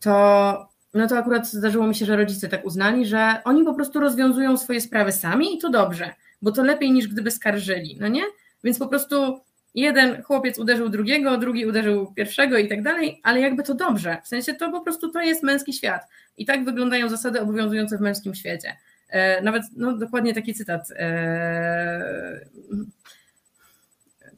to 0.00 0.68
no 0.94 1.08
to 1.08 1.18
akurat 1.18 1.46
zdarzyło 1.46 1.86
mi 1.86 1.94
się, 1.94 2.06
że 2.06 2.16
rodzice 2.16 2.48
tak 2.48 2.64
uznali, 2.64 3.06
że 3.06 3.40
oni 3.44 3.64
po 3.64 3.74
prostu 3.74 4.00
rozwiązują 4.00 4.56
swoje 4.56 4.80
sprawy 4.80 5.12
sami 5.12 5.54
i 5.54 5.58
to 5.58 5.70
dobrze, 5.70 6.14
bo 6.42 6.52
to 6.52 6.62
lepiej 6.62 6.92
niż 6.92 7.08
gdyby 7.08 7.30
skarżyli, 7.30 7.96
no 8.00 8.08
nie? 8.08 8.22
Więc 8.64 8.78
po 8.78 8.86
prostu 8.86 9.40
jeden 9.74 10.22
chłopiec 10.22 10.58
uderzył 10.58 10.88
drugiego, 10.88 11.38
drugi 11.38 11.66
uderzył 11.66 12.12
pierwszego 12.12 12.58
i 12.58 12.68
tak 12.68 12.82
dalej, 12.82 13.20
ale 13.22 13.40
jakby 13.40 13.62
to 13.62 13.74
dobrze, 13.74 14.16
w 14.24 14.28
sensie 14.28 14.54
to 14.54 14.70
po 14.70 14.80
prostu 14.80 15.10
to 15.10 15.20
jest 15.20 15.42
męski 15.42 15.72
świat 15.72 16.02
i 16.36 16.46
tak 16.46 16.64
wyglądają 16.64 17.08
zasady 17.08 17.40
obowiązujące 17.40 17.98
w 17.98 18.00
męskim 18.00 18.34
świecie. 18.34 18.76
E, 19.08 19.42
nawet, 19.42 19.62
no 19.76 19.96
dokładnie 19.96 20.34
taki 20.34 20.54
cytat 20.54 20.88
e, 20.96 22.40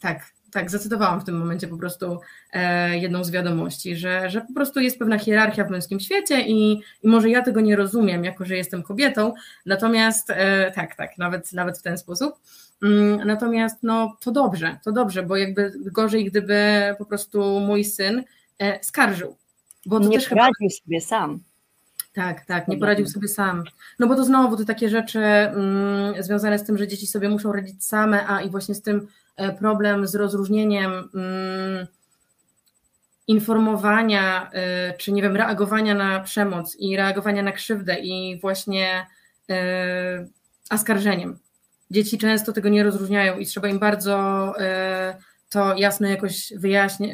tak, 0.01 0.33
tak, 0.51 0.71
zacytowałam 0.71 1.21
w 1.21 1.25
tym 1.25 1.39
momencie 1.39 1.69
po 1.69 1.77
prostu 1.77 2.21
e, 2.53 2.99
jedną 2.99 3.25
z 3.25 3.31
wiadomości, 3.31 3.97
że, 3.97 4.31
że 4.31 4.41
po 4.41 4.53
prostu 4.55 4.81
jest 4.81 4.99
pewna 4.99 5.19
hierarchia 5.19 5.65
w 5.65 5.71
męskim 5.71 6.01
świecie 6.01 6.41
i, 6.41 6.73
i 7.03 7.09
może 7.09 7.31
ja 7.31 7.43
tego 7.43 7.61
nie 7.61 7.77
rozumiem, 7.77 8.25
jako 8.25 8.45
że 8.45 8.57
jestem 8.57 8.83
kobietą, 8.83 9.35
natomiast 9.67 10.31
e, 10.31 10.71
tak, 10.71 10.95
tak, 10.95 11.19
nawet, 11.19 11.53
nawet 11.53 11.79
w 11.79 11.83
ten 11.83 11.99
sposób. 11.99 12.35
Mm, 12.83 13.27
natomiast 13.27 13.77
no 13.83 14.17
to 14.21 14.33
dobrze, 14.33 14.79
to 14.85 14.93
dobrze, 14.93 15.23
bo 15.23 15.37
jakby 15.37 15.73
gorzej, 15.93 16.25
gdyby 16.25 16.61
po 16.99 17.05
prostu 17.05 17.61
mój 17.61 17.85
syn 17.85 18.25
e, 18.59 18.85
skarżył. 18.85 19.37
Bo 19.87 19.99
nie 19.99 20.19
też 20.19 20.29
poradził 20.29 20.55
chyba... 20.59 20.71
sobie 20.85 21.01
sam. 21.01 21.41
Tak, 22.13 22.45
tak, 22.45 22.69
nie 22.69 22.79
poradził 22.79 23.07
sobie 23.07 23.29
sam. 23.29 23.65
No 23.99 24.07
bo 24.07 24.15
to 24.15 24.25
znowu 24.25 24.57
to 24.57 24.65
takie 24.65 24.89
rzeczy 24.89 25.19
mm, 25.21 26.23
związane 26.23 26.59
z 26.59 26.65
tym, 26.65 26.79
że 26.79 26.89
dzieci 26.89 27.07
sobie 27.07 27.29
muszą 27.29 27.53
radzić 27.53 27.85
same, 27.85 28.27
a 28.27 28.43
i 28.43 28.51
właśnie 28.51 28.75
z 28.75 28.83
tym 28.83 29.09
problem 29.59 30.07
z 30.07 30.15
rozróżnieniem 30.15 30.93
mm, 31.15 31.87
informowania, 33.27 34.51
e, 34.53 34.95
czy 34.99 35.13
nie 35.13 35.23
wiem, 35.23 35.37
reagowania 35.37 35.95
na 35.95 36.21
przemoc 36.21 36.77
i 36.79 36.97
reagowania 36.97 37.43
na 37.43 37.53
krzywdę 37.53 37.99
i 37.99 38.41
właśnie 38.41 39.07
e, 39.51 40.27
oskarżeniem. 40.71 41.39
Dzieci 41.91 42.19
często 42.19 42.53
tego 42.53 42.69
nie 42.69 42.85
rozróżniają 42.85 43.39
i 43.39 43.47
trzeba 43.47 43.69
im 43.69 43.79
bardzo 43.79 44.55
to 45.49 45.77
jasno 45.77 46.09
jakoś 46.09 46.53
wyjaśnić, 46.57 47.13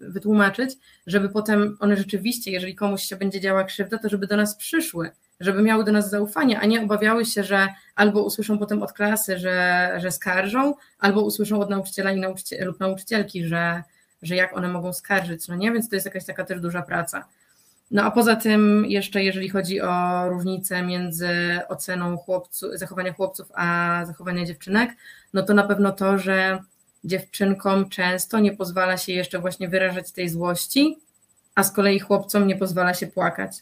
wytłumaczyć, 0.00 0.74
żeby 1.06 1.28
potem 1.28 1.76
one 1.80 1.96
rzeczywiście, 1.96 2.50
jeżeli 2.50 2.74
komuś 2.74 3.02
się 3.02 3.16
będzie 3.16 3.40
działa 3.40 3.64
krzywda, 3.64 3.98
to 3.98 4.08
żeby 4.08 4.26
do 4.26 4.36
nas 4.36 4.56
przyszły, 4.56 5.10
żeby 5.42 5.62
miały 5.62 5.84
do 5.84 5.92
nas 5.92 6.10
zaufanie, 6.10 6.60
a 6.60 6.66
nie 6.66 6.82
obawiały 6.82 7.24
się, 7.24 7.44
że 7.44 7.68
albo 7.94 8.22
usłyszą 8.22 8.58
potem 8.58 8.82
od 8.82 8.92
klasy, 8.92 9.38
że, 9.38 9.90
że 9.98 10.12
skarżą, 10.12 10.74
albo 10.98 11.20
usłyszą 11.20 11.60
od 11.60 11.70
nauczyciela 11.70 12.12
i 12.12 12.20
nauczyciel, 12.20 12.66
lub 12.66 12.80
nauczycielki, 12.80 13.44
że, 13.44 13.82
że 14.22 14.36
jak 14.36 14.56
one 14.56 14.68
mogą 14.68 14.92
skarżyć, 14.92 15.48
no 15.48 15.56
nie, 15.56 15.72
więc 15.72 15.88
to 15.88 15.96
jest 15.96 16.06
jakaś 16.06 16.24
taka 16.24 16.44
też 16.44 16.60
duża 16.60 16.82
praca. 16.82 17.24
No 17.90 18.02
a 18.02 18.10
poza 18.10 18.36
tym 18.36 18.84
jeszcze 18.86 19.24
jeżeli 19.24 19.48
chodzi 19.48 19.80
o 19.80 20.28
różnicę 20.28 20.82
między 20.82 21.28
oceną 21.68 22.18
zachowania 22.74 23.12
chłopców 23.12 23.48
a 23.54 24.00
zachowania 24.06 24.44
dziewczynek, 24.44 24.90
no 25.34 25.42
to 25.42 25.54
na 25.54 25.62
pewno 25.62 25.92
to, 25.92 26.18
że 26.18 26.58
dziewczynkom 27.04 27.88
często 27.88 28.40
nie 28.40 28.56
pozwala 28.56 28.96
się 28.96 29.12
jeszcze 29.12 29.38
właśnie 29.38 29.68
wyrażać 29.68 30.12
tej 30.12 30.28
złości, 30.28 30.98
a 31.54 31.62
z 31.62 31.72
kolei 31.72 31.98
chłopcom 31.98 32.46
nie 32.46 32.56
pozwala 32.56 32.94
się 32.94 33.06
płakać. 33.06 33.52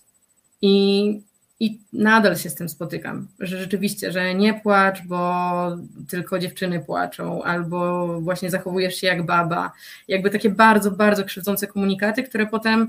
I 0.62 1.22
i 1.60 1.80
nadal 1.92 2.36
się 2.36 2.50
z 2.50 2.54
tym 2.54 2.68
spotykam, 2.68 3.28
że 3.40 3.58
rzeczywiście, 3.58 4.12
że 4.12 4.34
nie 4.34 4.54
płacz, 4.54 5.02
bo 5.06 5.76
tylko 6.08 6.38
dziewczyny 6.38 6.80
płaczą, 6.80 7.42
albo 7.42 8.06
właśnie 8.20 8.50
zachowujesz 8.50 8.94
się 8.94 9.06
jak 9.06 9.26
baba. 9.26 9.72
Jakby 10.08 10.30
takie 10.30 10.50
bardzo, 10.50 10.90
bardzo 10.90 11.24
krzywdzące 11.24 11.66
komunikaty, 11.66 12.22
które 12.22 12.46
potem, 12.46 12.88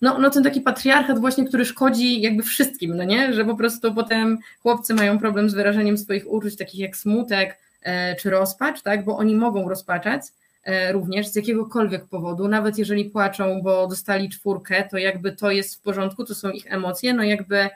no, 0.00 0.18
no 0.18 0.30
ten 0.30 0.42
taki 0.42 0.60
patriarchat 0.60 1.18
właśnie, 1.18 1.44
który 1.44 1.64
szkodzi 1.64 2.20
jakby 2.20 2.42
wszystkim, 2.42 2.96
no 2.96 3.04
nie? 3.04 3.32
Że 3.32 3.44
po 3.44 3.56
prostu 3.56 3.94
potem 3.94 4.38
chłopcy 4.62 4.94
mają 4.94 5.18
problem 5.18 5.50
z 5.50 5.54
wyrażeniem 5.54 5.98
swoich 5.98 6.30
uczuć, 6.32 6.56
takich 6.56 6.80
jak 6.80 6.96
smutek 6.96 7.58
e, 7.82 8.16
czy 8.16 8.30
rozpacz, 8.30 8.82
tak? 8.82 9.04
Bo 9.04 9.16
oni 9.16 9.36
mogą 9.36 9.68
rozpaczać, 9.68 10.22
e, 10.64 10.92
również 10.92 11.28
z 11.28 11.36
jakiegokolwiek 11.36 12.04
powodu, 12.04 12.48
nawet 12.48 12.78
jeżeli 12.78 13.04
płaczą, 13.04 13.62
bo 13.62 13.86
dostali 13.86 14.28
czwórkę, 14.28 14.88
to 14.90 14.98
jakby 14.98 15.32
to 15.32 15.50
jest 15.50 15.76
w 15.76 15.80
porządku, 15.80 16.24
to 16.24 16.34
są 16.34 16.50
ich 16.50 16.72
emocje, 16.72 17.14
no 17.14 17.22
jakby 17.22 17.68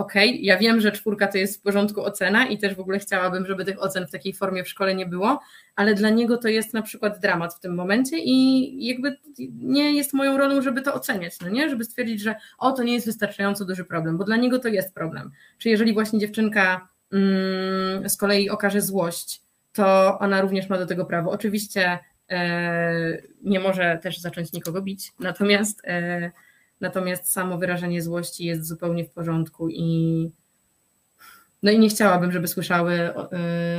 okay, 0.00 0.26
ja 0.26 0.58
wiem, 0.58 0.80
że 0.80 0.92
czwórka 0.92 1.26
to 1.26 1.38
jest 1.38 1.58
w 1.58 1.62
porządku 1.62 2.02
ocena 2.02 2.46
i 2.46 2.58
też 2.58 2.74
w 2.74 2.80
ogóle 2.80 2.98
chciałabym, 2.98 3.46
żeby 3.46 3.64
tych 3.64 3.82
ocen 3.82 4.06
w 4.06 4.10
takiej 4.10 4.32
formie 4.32 4.64
w 4.64 4.68
szkole 4.68 4.94
nie 4.94 5.06
było, 5.06 5.40
ale 5.76 5.94
dla 5.94 6.10
niego 6.10 6.36
to 6.36 6.48
jest 6.48 6.74
na 6.74 6.82
przykład 6.82 7.20
dramat 7.20 7.54
w 7.54 7.60
tym 7.60 7.74
momencie 7.74 8.16
i 8.18 8.86
jakby 8.86 9.16
nie 9.52 9.92
jest 9.96 10.12
moją 10.12 10.38
rolą, 10.38 10.62
żeby 10.62 10.82
to 10.82 10.94
oceniać, 10.94 11.40
no 11.40 11.48
nie? 11.48 11.70
Żeby 11.70 11.84
stwierdzić, 11.84 12.20
że 12.20 12.34
o, 12.58 12.72
to 12.72 12.82
nie 12.82 12.94
jest 12.94 13.06
wystarczająco 13.06 13.64
duży 13.64 13.84
problem, 13.84 14.18
bo 14.18 14.24
dla 14.24 14.36
niego 14.36 14.58
to 14.58 14.68
jest 14.68 14.94
problem. 14.94 15.30
Czy 15.58 15.68
jeżeli 15.68 15.94
właśnie 15.94 16.18
dziewczynka 16.18 16.88
mm, 17.12 18.08
z 18.08 18.16
kolei 18.16 18.50
okaże 18.50 18.80
złość, 18.80 19.42
to 19.72 20.18
ona 20.18 20.40
również 20.40 20.68
ma 20.68 20.78
do 20.78 20.86
tego 20.86 21.04
prawo. 21.04 21.30
Oczywiście 21.30 21.98
e, 22.30 23.22
nie 23.42 23.60
może 23.60 23.98
też 24.02 24.18
zacząć 24.18 24.52
nikogo 24.52 24.82
bić, 24.82 25.12
natomiast 25.20 25.80
e, 25.84 26.30
natomiast 26.80 27.32
samo 27.32 27.58
wyrażanie 27.58 28.02
złości 28.02 28.44
jest 28.44 28.66
zupełnie 28.66 29.04
w 29.04 29.10
porządku 29.10 29.68
i 29.68 30.30
no 31.62 31.70
i 31.70 31.78
nie 31.78 31.88
chciałabym, 31.88 32.32
żeby 32.32 32.48
słyszały 32.48 33.12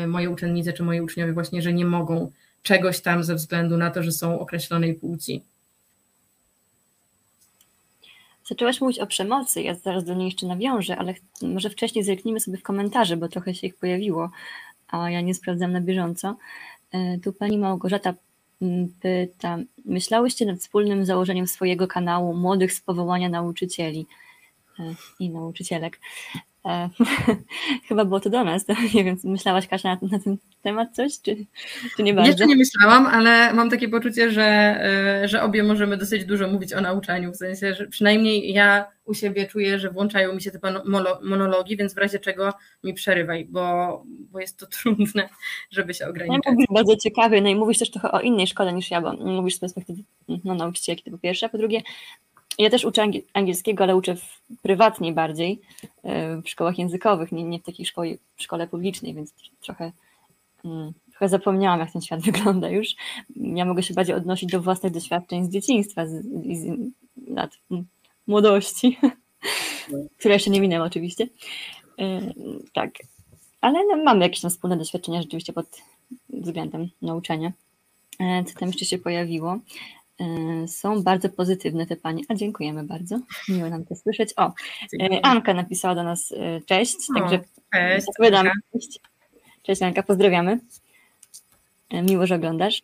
y, 0.03 0.07
moje 0.07 0.29
uczennice 0.29 0.73
czy 0.73 0.83
moi 0.83 1.01
uczniowie 1.01 1.33
właśnie, 1.33 1.61
że 1.61 1.73
nie 1.73 1.85
mogą 1.85 2.31
czegoś 2.61 3.01
tam 3.01 3.23
ze 3.23 3.35
względu 3.35 3.77
na 3.77 3.91
to, 3.91 4.03
że 4.03 4.11
są 4.11 4.39
określonej 4.39 4.93
płci. 4.93 5.43
Zaczęłaś 8.47 8.81
mówić 8.81 8.99
o 8.99 9.07
przemocy, 9.07 9.61
ja 9.61 9.75
zaraz 9.75 10.03
do 10.03 10.13
niej 10.13 10.25
jeszcze 10.25 10.47
nawiążę, 10.47 10.97
ale 10.97 11.13
może 11.41 11.69
wcześniej 11.69 12.03
zerknijmy 12.03 12.39
sobie 12.39 12.57
w 12.57 12.63
komentarze, 12.63 13.17
bo 13.17 13.27
trochę 13.27 13.55
się 13.55 13.67
ich 13.67 13.75
pojawiło, 13.75 14.31
a 14.87 15.09
ja 15.09 15.21
nie 15.21 15.33
sprawdzam 15.33 15.71
na 15.71 15.81
bieżąco. 15.81 16.37
Y, 16.95 17.19
tu 17.23 17.33
pani 17.33 17.57
Małgorzata 17.57 18.13
pyta, 19.01 19.57
myślałyście 19.85 20.45
nad 20.45 20.59
wspólnym 20.59 21.05
założeniem 21.05 21.47
swojego 21.47 21.87
kanału 21.87 22.33
młodych 22.33 22.73
z 22.73 22.81
powołania 22.81 23.29
nauczycieli 23.29 24.07
y, 24.79 24.83
i 25.19 25.29
nauczycielek. 25.29 25.99
E, 26.65 26.89
chyba 27.87 28.05
było 28.05 28.19
to 28.19 28.29
do 28.29 28.43
nas. 28.43 28.65
To 28.65 28.73
nie 28.93 29.03
wiem, 29.03 29.17
myślałaś 29.23 29.67
Kasia 29.67 29.89
na, 29.89 30.07
na, 30.11 30.19
ten 30.19 30.37
temat 30.61 30.95
coś, 30.95 31.21
czy, 31.21 31.35
czy 31.97 32.03
nie 32.03 32.13
bardzo? 32.13 32.31
Jeszcze 32.31 32.45
nie 32.45 32.55
myślałam, 32.55 33.05
ale 33.05 33.53
mam 33.53 33.69
takie 33.69 33.89
poczucie, 33.89 34.31
że, 34.31 34.43
e, 34.43 35.27
że 35.27 35.43
obie 35.43 35.63
możemy 35.63 35.97
dosyć 35.97 36.25
dużo 36.25 36.47
mówić 36.47 36.73
o 36.73 36.81
nauczaniu, 36.81 37.31
w 37.31 37.35
sensie, 37.35 37.73
że 37.73 37.87
przynajmniej 37.87 38.53
ja 38.53 38.85
u 39.05 39.13
siebie 39.13 39.47
czuję, 39.47 39.79
że 39.79 39.91
włączają 39.91 40.33
mi 40.33 40.41
się 40.41 40.51
te 40.51 40.59
monologi, 41.23 41.77
więc 41.77 41.93
w 41.93 41.97
razie 41.97 42.19
czego 42.19 42.53
mi 42.83 42.93
przerywaj, 42.93 43.45
bo, 43.45 44.03
bo 44.05 44.39
jest 44.39 44.57
to 44.57 44.67
trudne, 44.81 45.29
żeby 45.69 45.93
się 45.93 46.07
ograniczyć. 46.07 46.45
Ja 46.45 46.65
bardzo 46.69 46.95
ciekawy, 46.95 47.41
no 47.41 47.49
i 47.49 47.55
mówisz 47.55 47.79
też 47.79 47.91
trochę 47.91 48.11
o 48.11 48.19
innej 48.19 48.47
szkole 48.47 48.73
niż 48.73 48.91
ja, 48.91 49.01
bo 49.01 49.13
mówisz 49.13 49.55
z 49.55 49.59
perspektywy 49.59 50.03
no, 50.43 50.55
nauczycielki, 50.55 51.03
to 51.03 51.11
po 51.11 51.17
pierwsze, 51.17 51.45
a 51.45 51.49
po 51.49 51.57
drugie 51.57 51.81
ja 52.61 52.69
też 52.69 52.85
uczę 52.85 53.05
angielskiego, 53.33 53.83
ale 53.83 53.95
uczę 53.95 54.15
w, 54.15 54.41
prywatnie 54.61 55.13
bardziej, 55.13 55.61
e, 56.03 56.41
w 56.41 56.49
szkołach 56.49 56.77
językowych, 56.77 57.31
nie, 57.31 57.43
nie 57.43 57.59
w 57.59 57.63
takiej 57.63 57.85
szkole, 57.85 58.11
szkole 58.37 58.67
publicznej, 58.67 59.13
więc 59.13 59.33
trochę, 59.61 59.91
mm, 60.65 60.93
trochę 61.09 61.29
zapomniałam, 61.29 61.79
jak 61.79 61.91
ten 61.91 62.01
świat 62.01 62.21
wygląda 62.31 62.69
już. 62.69 62.87
Ja 63.35 63.65
mogę 63.65 63.83
się 63.83 63.93
bardziej 63.93 64.15
odnosić 64.15 64.51
do 64.51 64.61
własnych 64.61 64.93
doświadczeń 64.93 65.45
z 65.45 65.49
dzieciństwa, 65.49 66.05
z, 66.05 66.11
z 66.11 66.77
lat 67.27 67.57
młodości, 68.27 68.97
które 70.19 70.33
jeszcze 70.33 70.49
nie 70.49 70.61
minęły 70.61 70.85
oczywiście. 70.85 71.27
E, 71.99 72.33
tak, 72.73 72.91
ale 73.61 73.79
no, 73.87 74.03
mamy 74.03 74.23
jakieś 74.23 74.41
tam 74.41 74.51
wspólne 74.51 74.77
doświadczenia 74.77 75.21
rzeczywiście 75.21 75.53
pod 75.53 75.65
względem 76.29 76.89
nauczania. 77.01 77.51
E, 78.19 78.43
co 78.43 78.59
tam 78.59 78.69
jeszcze 78.69 78.85
się 78.85 78.97
pojawiło? 78.97 79.59
E, 80.21 80.67
są 80.67 81.03
bardzo 81.03 81.29
pozytywne 81.29 81.85
te 81.85 81.95
panie. 81.95 82.23
A 82.29 82.35
dziękujemy 82.35 82.83
bardzo. 82.83 83.19
Miło 83.49 83.69
nam 83.69 83.85
to 83.85 83.95
słyszeć. 83.95 84.33
O, 84.37 84.45
e, 84.47 84.51
Dziękuję. 84.93 85.25
Anka 85.25 85.53
napisała 85.53 85.95
do 85.95 86.03
nas 86.03 86.31
e, 86.31 86.61
cześć, 86.61 86.95
o, 87.15 87.19
także 87.19 87.39
cześć, 87.73 88.07
Cześć. 88.73 88.99
cześć 89.63 89.81
Anka, 89.81 90.03
pozdrawiamy. 90.03 90.59
Miło, 92.03 92.27
że 92.27 92.35
oglądasz. 92.35 92.81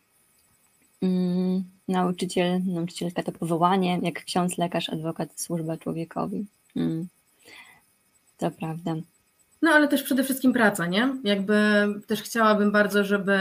Mm, 1.01 1.63
nauczyciel, 1.87 2.61
nauczycielka 2.65 3.23
to 3.23 3.31
powołanie, 3.31 3.99
jak 4.03 4.23
ksiądz, 4.23 4.57
lekarz, 4.57 4.89
adwokat, 4.89 5.41
służba 5.41 5.77
człowiekowi. 5.77 6.45
Mm, 6.75 7.07
to 8.37 8.51
prawda. 8.51 8.95
No 9.61 9.71
ale 9.71 9.87
też 9.87 10.03
przede 10.03 10.23
wszystkim 10.23 10.53
praca, 10.53 10.85
nie? 10.85 11.15
Jakby 11.23 11.55
też 12.07 12.21
chciałabym 12.21 12.71
bardzo, 12.71 13.03
żeby 13.03 13.39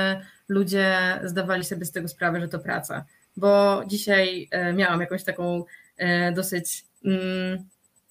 ludzie 0.48 0.96
zdawali 1.24 1.64
sobie 1.64 1.84
z 1.84 1.92
tego 1.92 2.08
sprawę, 2.08 2.40
że 2.40 2.48
to 2.48 2.58
praca 2.58 3.04
bo 3.36 3.82
dzisiaj 3.86 4.48
e, 4.50 4.72
miałam 4.72 5.00
jakąś 5.00 5.24
taką 5.24 5.64
e, 5.96 6.32
dosyć 6.32 6.84
mm, 7.04 7.64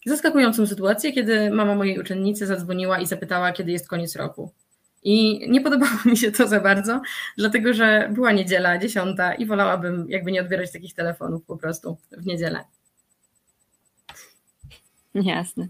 zaskakującą 0.05 0.67
sytuację, 0.67 1.13
kiedy 1.13 1.51
mama 1.51 1.75
mojej 1.75 1.99
uczennicy 1.99 2.47
zadzwoniła 2.47 2.99
i 2.99 3.05
zapytała, 3.05 3.51
kiedy 3.51 3.71
jest 3.71 3.87
koniec 3.87 4.15
roku. 4.15 4.51
I 5.03 5.45
nie 5.49 5.61
podobało 5.61 5.97
mi 6.05 6.17
się 6.17 6.31
to 6.31 6.47
za 6.47 6.59
bardzo, 6.59 7.01
dlatego 7.37 7.73
że 7.73 8.09
była 8.13 8.31
niedziela, 8.31 8.77
dziesiąta 8.77 9.33
i 9.33 9.45
wolałabym 9.45 10.05
jakby 10.09 10.31
nie 10.31 10.41
odbierać 10.41 10.71
takich 10.71 10.93
telefonów 10.93 11.45
po 11.45 11.57
prostu 11.57 11.97
w 12.11 12.25
niedzielę. 12.25 12.59
Jasne. 15.15 15.67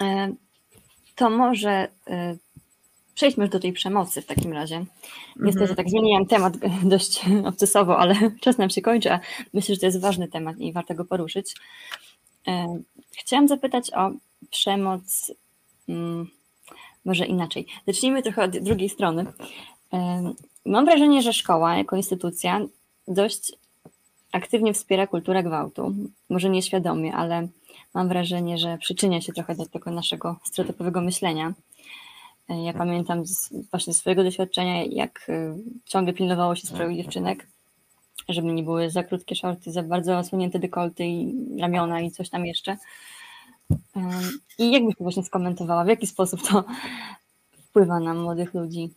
E, 0.00 0.34
to 1.16 1.30
może 1.30 1.88
przejdźmy 3.14 3.44
już 3.44 3.52
do 3.52 3.60
tej 3.60 3.72
przemocy 3.72 4.22
w 4.22 4.26
takim 4.26 4.52
razie. 4.52 4.84
Niestety 5.36 5.70
mhm. 5.70 5.76
tak 5.76 5.90
zmieniłam 5.90 6.26
temat 6.26 6.56
dość 6.94 7.20
obcesowo, 7.44 7.98
ale 7.98 8.14
czas 8.42 8.58
nam 8.58 8.70
się 8.70 8.82
kończy, 8.82 9.12
a 9.12 9.20
myślę, 9.54 9.74
że 9.74 9.80
to 9.80 9.86
jest 9.86 10.00
ważny 10.00 10.28
temat 10.28 10.58
i 10.58 10.72
warto 10.72 10.94
go 10.94 11.04
poruszyć. 11.04 11.54
E, 12.48 12.78
chciałam 13.12 13.48
zapytać 13.48 13.90
o 13.94 14.10
przemoc, 14.50 15.32
mm, 15.88 16.26
może 17.04 17.26
inaczej. 17.26 17.66
Zacznijmy 17.86 18.22
trochę 18.22 18.44
od 18.44 18.58
drugiej 18.58 18.88
strony. 18.88 19.26
E, 19.92 20.32
mam 20.66 20.84
wrażenie, 20.84 21.22
że 21.22 21.32
szkoła 21.32 21.76
jako 21.76 21.96
instytucja 21.96 22.60
dość 23.08 23.52
aktywnie 24.32 24.74
wspiera 24.74 25.06
kulturę 25.06 25.42
gwałtu. 25.42 25.94
Może 26.30 26.50
nieświadomie, 26.50 27.14
ale 27.14 27.48
mam 27.94 28.08
wrażenie, 28.08 28.58
że 28.58 28.78
przyczynia 28.78 29.20
się 29.20 29.32
trochę 29.32 29.54
do 29.54 29.66
tego 29.66 29.90
naszego 29.90 30.36
stereotypowego 30.44 31.00
myślenia. 31.00 31.52
Ja 32.60 32.72
pamiętam 32.72 33.26
z, 33.26 33.52
właśnie 33.70 33.94
swojego 33.94 34.24
doświadczenia, 34.24 34.84
jak 34.84 35.28
y, 35.28 35.54
ciągle 35.84 36.12
pilnowało 36.12 36.54
się 36.54 36.66
stroju 36.66 36.96
dziewczynek, 36.96 37.46
żeby 38.28 38.52
nie 38.52 38.62
były 38.62 38.90
za 38.90 39.02
krótkie 39.02 39.34
shorty, 39.34 39.72
za 39.72 39.82
bardzo 39.82 40.18
osłonięte 40.18 40.58
dekolty 40.58 41.04
i 41.04 41.34
ramiona 41.60 42.00
i 42.00 42.10
coś 42.10 42.30
tam 42.30 42.46
jeszcze. 42.46 42.76
I 44.58 44.72
jak 44.72 44.84
byś 44.84 44.96
to 44.96 45.04
właśnie 45.04 45.22
skomentowała? 45.22 45.84
W 45.84 45.88
jaki 45.88 46.06
sposób 46.06 46.40
to 46.48 46.64
wpływa 47.68 48.00
na 48.00 48.14
młodych 48.14 48.54
ludzi? 48.54 48.90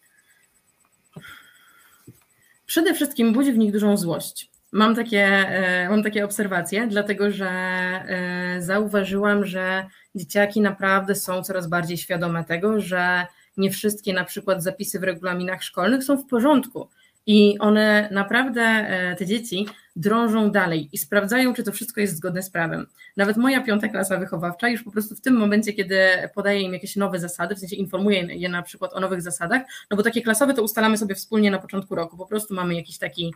Przede 2.65 2.93
wszystkim 2.93 3.33
budzi 3.33 3.53
w 3.53 3.57
nich 3.57 3.71
dużą 3.71 3.97
złość. 3.97 4.49
Mam 4.71 4.95
takie, 4.95 5.25
e, 5.27 5.89
mam 5.89 6.03
takie 6.03 6.25
obserwacje, 6.25 6.87
dlatego 6.87 7.31
że 7.31 7.49
e, 7.49 8.61
zauważyłam, 8.61 9.45
że 9.45 9.85
dzieciaki 10.15 10.61
naprawdę 10.61 11.15
są 11.15 11.43
coraz 11.43 11.67
bardziej 11.67 11.97
świadome 11.97 12.43
tego, 12.43 12.81
że 12.81 13.25
nie 13.57 13.71
wszystkie 13.71 14.13
na 14.13 14.23
przykład 14.23 14.63
zapisy 14.63 14.99
w 14.99 15.03
regulaminach 15.03 15.63
szkolnych 15.63 16.03
są 16.03 16.17
w 16.17 16.27
porządku. 16.27 16.89
I 17.27 17.59
one 17.59 18.09
naprawdę, 18.11 18.61
e, 18.61 19.15
te 19.15 19.25
dzieci, 19.25 19.67
drążą 19.95 20.51
dalej 20.51 20.89
i 20.91 20.97
sprawdzają, 20.97 21.53
czy 21.53 21.63
to 21.63 21.71
wszystko 21.71 22.01
jest 22.01 22.17
zgodne 22.17 22.43
z 22.43 22.49
prawem. 22.49 22.87
Nawet 23.17 23.37
moja 23.37 23.63
piąta 23.63 23.87
klasa 23.87 24.17
wychowawcza 24.17 24.69
już 24.69 24.83
po 24.83 24.91
prostu 24.91 25.15
w 25.15 25.21
tym 25.21 25.35
momencie, 25.35 25.73
kiedy 25.73 25.99
podaje 26.35 26.61
im 26.61 26.73
jakieś 26.73 26.95
nowe 26.95 27.19
zasady, 27.19 27.55
w 27.55 27.59
sensie 27.59 27.75
informuje 27.75 28.21
je 28.21 28.49
na 28.49 28.61
przykład 28.61 28.93
o 28.93 28.99
nowych 28.99 29.21
zasadach, 29.21 29.61
no 29.91 29.97
bo 29.97 30.03
takie 30.03 30.21
klasowe 30.21 30.53
to 30.53 30.63
ustalamy 30.63 30.97
sobie 30.97 31.15
wspólnie 31.15 31.51
na 31.51 31.59
początku 31.59 31.95
roku, 31.95 32.17
po 32.17 32.25
prostu 32.25 32.53
mamy 32.53 32.75
jakiś 32.75 32.97
taki 32.97 33.33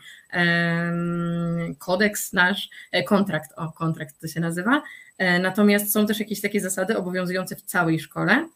kodeks 1.77 2.33
nasz, 2.33 2.69
e, 2.91 3.03
kontrakt, 3.03 3.51
o 3.55 3.71
kontrakt 3.71 4.21
to 4.21 4.27
się 4.27 4.39
nazywa, 4.39 4.81
e, 5.17 5.39
natomiast 5.39 5.93
są 5.93 6.07
też 6.07 6.19
jakieś 6.19 6.41
takie 6.41 6.61
zasady 6.61 6.97
obowiązujące 6.97 7.55
w 7.55 7.61
całej 7.61 7.99
szkole, 7.99 8.47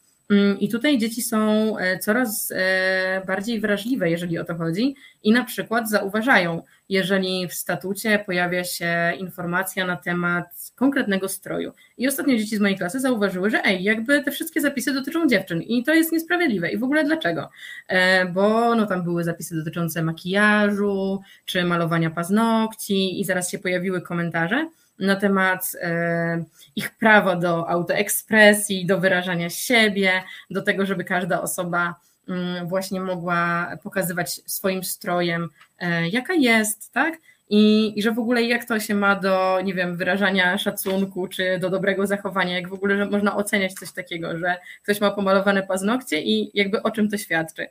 I 0.59 0.69
tutaj 0.69 0.97
dzieci 0.97 1.21
są 1.21 1.77
e, 1.77 1.99
coraz 1.99 2.51
e, 2.55 3.21
bardziej 3.27 3.59
wrażliwe, 3.59 4.09
jeżeli 4.09 4.39
o 4.39 4.43
to 4.43 4.55
chodzi, 4.55 4.95
i 5.23 5.31
na 5.31 5.43
przykład 5.43 5.89
zauważają, 5.89 6.61
jeżeli 6.89 7.47
w 7.47 7.53
statucie 7.53 8.23
pojawia 8.25 8.63
się 8.63 9.13
informacja 9.19 9.85
na 9.85 9.95
temat 9.95 10.45
konkretnego 10.75 11.29
stroju. 11.29 11.71
I 11.97 12.07
ostatnio 12.07 12.37
dzieci 12.37 12.57
z 12.57 12.59
mojej 12.59 12.77
klasy 12.77 12.99
zauważyły, 12.99 13.49
że 13.49 13.65
ej, 13.65 13.83
jakby 13.83 14.23
te 14.23 14.31
wszystkie 14.31 14.61
zapisy 14.61 14.93
dotyczą 14.93 15.27
dziewczyn 15.27 15.61
i 15.61 15.83
to 15.83 15.93
jest 15.93 16.11
niesprawiedliwe. 16.11 16.71
I 16.71 16.77
w 16.77 16.83
ogóle 16.83 17.03
dlaczego? 17.03 17.49
E, 17.87 18.25
bo 18.25 18.75
no, 18.75 18.85
tam 18.85 19.03
były 19.03 19.23
zapisy 19.23 19.55
dotyczące 19.55 20.03
makijażu 20.03 21.21
czy 21.45 21.63
malowania 21.63 22.09
paznokci, 22.09 23.21
i 23.21 23.25
zaraz 23.25 23.49
się 23.51 23.59
pojawiły 23.59 24.01
komentarze 24.01 24.69
na 24.99 25.15
temat 25.15 25.71
e, 25.81 26.43
ich 26.75 26.91
prawa 26.97 27.35
do 27.35 27.69
autoekspresji, 27.69 28.85
do 28.85 28.99
wyrażania 28.99 29.49
siebie, 29.49 30.23
do 30.49 30.61
tego, 30.61 30.85
żeby 30.85 31.03
każda 31.03 31.41
osoba 31.41 31.95
mm, 32.29 32.67
właśnie 32.67 33.01
mogła 33.01 33.71
pokazywać 33.83 34.41
swoim 34.45 34.83
strojem, 34.83 35.49
e, 35.79 36.09
jaka 36.09 36.33
jest, 36.33 36.93
tak? 36.93 37.17
I, 37.49 37.93
I 37.99 38.01
że 38.01 38.11
w 38.11 38.19
ogóle 38.19 38.43
jak 38.43 38.65
to 38.65 38.79
się 38.79 38.95
ma 38.95 39.15
do, 39.15 39.61
nie 39.63 39.73
wiem, 39.73 39.97
wyrażania 39.97 40.57
szacunku, 40.57 41.27
czy 41.27 41.59
do 41.59 41.69
dobrego 41.69 42.07
zachowania, 42.07 42.55
jak 42.55 42.69
w 42.69 42.73
ogóle, 42.73 42.97
że 42.97 43.05
można 43.05 43.35
oceniać 43.35 43.73
coś 43.73 43.91
takiego, 43.91 44.37
że 44.37 44.57
ktoś 44.83 45.01
ma 45.01 45.11
pomalowane 45.11 45.63
paznokcie 45.63 46.21
i 46.21 46.51
jakby 46.53 46.83
o 46.83 46.91
czym 46.91 47.09
to 47.09 47.17
świadczy. 47.17 47.67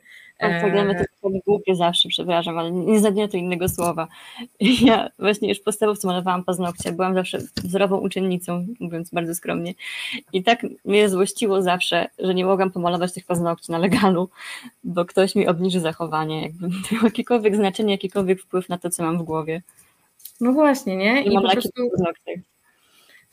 Poglądamy 0.61 0.95
to 0.95 1.03
sobie 1.21 1.39
głupie 1.45 1.75
zawsze, 1.75 2.09
przepraszam, 2.09 2.57
ale 2.57 2.71
nie 2.71 2.99
znajduję 2.99 3.27
to 3.27 3.37
innego 3.37 3.69
słowa. 3.69 4.07
Ja 4.81 5.09
właśnie 5.19 5.49
już 5.49 5.59
podstawowce 5.59 6.07
malowałam 6.07 6.43
paznokcie, 6.43 6.91
byłam 6.91 7.13
zawsze 7.13 7.37
wzorową 7.63 7.97
uczennicą, 7.97 8.65
mówiąc 8.79 9.09
bardzo 9.09 9.35
skromnie. 9.35 9.73
I 10.33 10.43
tak 10.43 10.65
mnie 10.85 11.09
złościło 11.09 11.61
zawsze, 11.61 12.07
że 12.19 12.33
nie 12.33 12.45
mogłam 12.45 12.71
pomalować 12.71 13.13
tych 13.13 13.25
paznokci 13.25 13.71
na 13.71 13.77
legalu, 13.77 14.29
bo 14.83 15.05
ktoś 15.05 15.35
mi 15.35 15.47
obniży 15.47 15.79
zachowanie, 15.79 16.41
jakby 16.41 16.67
miał 16.91 17.03
jakiekolwiek 17.03 17.55
znaczenie, 17.55 17.91
jakikolwiek 17.91 18.41
wpływ 18.41 18.69
na 18.69 18.77
to, 18.77 18.89
co 18.89 19.03
mam 19.03 19.17
w 19.17 19.23
głowie. 19.23 19.61
No 20.41 20.53
właśnie, 20.53 20.95
nie? 20.95 21.23
I, 21.23 21.33
I 21.33 21.35
po 21.35 21.51
prostu... 21.51 21.89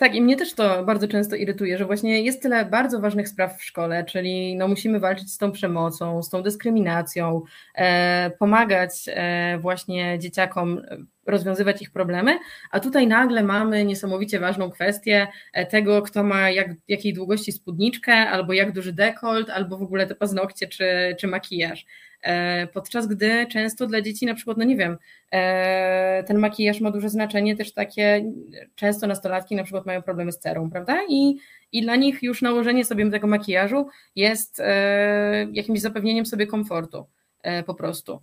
Tak, 0.01 0.15
i 0.15 0.23
mnie 0.23 0.37
też 0.37 0.55
to 0.55 0.85
bardzo 0.85 1.09
często 1.09 1.37
irytuje, 1.37 1.79
że 1.79 1.85
właśnie 1.85 2.23
jest 2.23 2.43
tyle 2.43 2.65
bardzo 2.65 3.01
ważnych 3.01 3.29
spraw 3.29 3.59
w 3.59 3.65
szkole, 3.65 4.05
czyli 4.05 4.57
no 4.57 4.69
musimy 4.69 5.01
walczyć 5.01 5.33
z 5.33 5.39
tą 5.39 5.53
przemocą, 5.53 6.23
z 6.23 6.31
tą 6.31 6.43
dyskryminacją, 6.43 7.43
e, 7.75 8.31
pomagać 8.31 8.93
e, 9.09 9.59
właśnie 9.59 10.19
dzieciakom 10.19 10.83
rozwiązywać 11.31 11.83
ich 11.83 11.91
problemy, 11.91 12.39
a 12.71 12.81
tutaj 12.81 13.07
nagle 13.07 13.43
mamy 13.43 13.85
niesamowicie 13.85 14.41
ważną 14.41 14.71
kwestię 14.71 15.27
e, 15.53 15.67
tego, 15.67 16.03
kto 16.03 16.23
ma 16.23 16.51
jak, 16.51 16.69
jakiej 16.89 17.15
długości 17.15 17.53
spódniczkę, 17.53 18.13
albo 18.13 18.53
jak 18.53 18.73
duży 18.73 18.93
dekolt, 18.93 19.51
albo 19.51 19.79
w 19.79 19.83
ogóle 19.83 20.07
te 20.07 20.15
paznokcie 20.15 20.69
czy, 20.69 21.17
czy 21.19 21.27
makijaż. 21.27 21.87
E, 22.23 22.67
podczas 22.67 23.07
gdy 23.07 23.47
często 23.47 23.87
dla 23.87 24.01
dzieci 24.01 24.27
na 24.27 24.35
przykład, 24.35 24.57
no 24.57 24.65
nie 24.65 24.77
wiem, 24.77 24.97
e, 25.33 26.25
ten 26.27 26.39
makijaż 26.39 26.81
ma 26.81 26.91
duże 26.91 27.09
znaczenie 27.09 27.57
też 27.57 27.73
takie, 27.73 28.33
często 28.75 29.07
nastolatki 29.07 29.57
na 29.57 29.63
przykład 29.63 29.87
mają 29.87 30.03
problemy 30.03 30.33
z 30.33 30.39
cerą, 30.39 30.71
prawda? 30.71 30.99
I, 31.09 31.37
i 31.73 31.83
dla 31.83 31.97
nich 31.97 32.23
już 32.23 32.43
nałożenie 32.43 32.85
sobie 32.85 33.11
tego 33.11 33.27
makijażu 33.27 33.87
jest 34.17 34.63
jakimś 35.53 35.81
zapewnieniem 35.81 36.27
sobie 36.27 36.47
komfortu 36.47 37.07
po 37.67 37.75
prostu. 37.75 38.23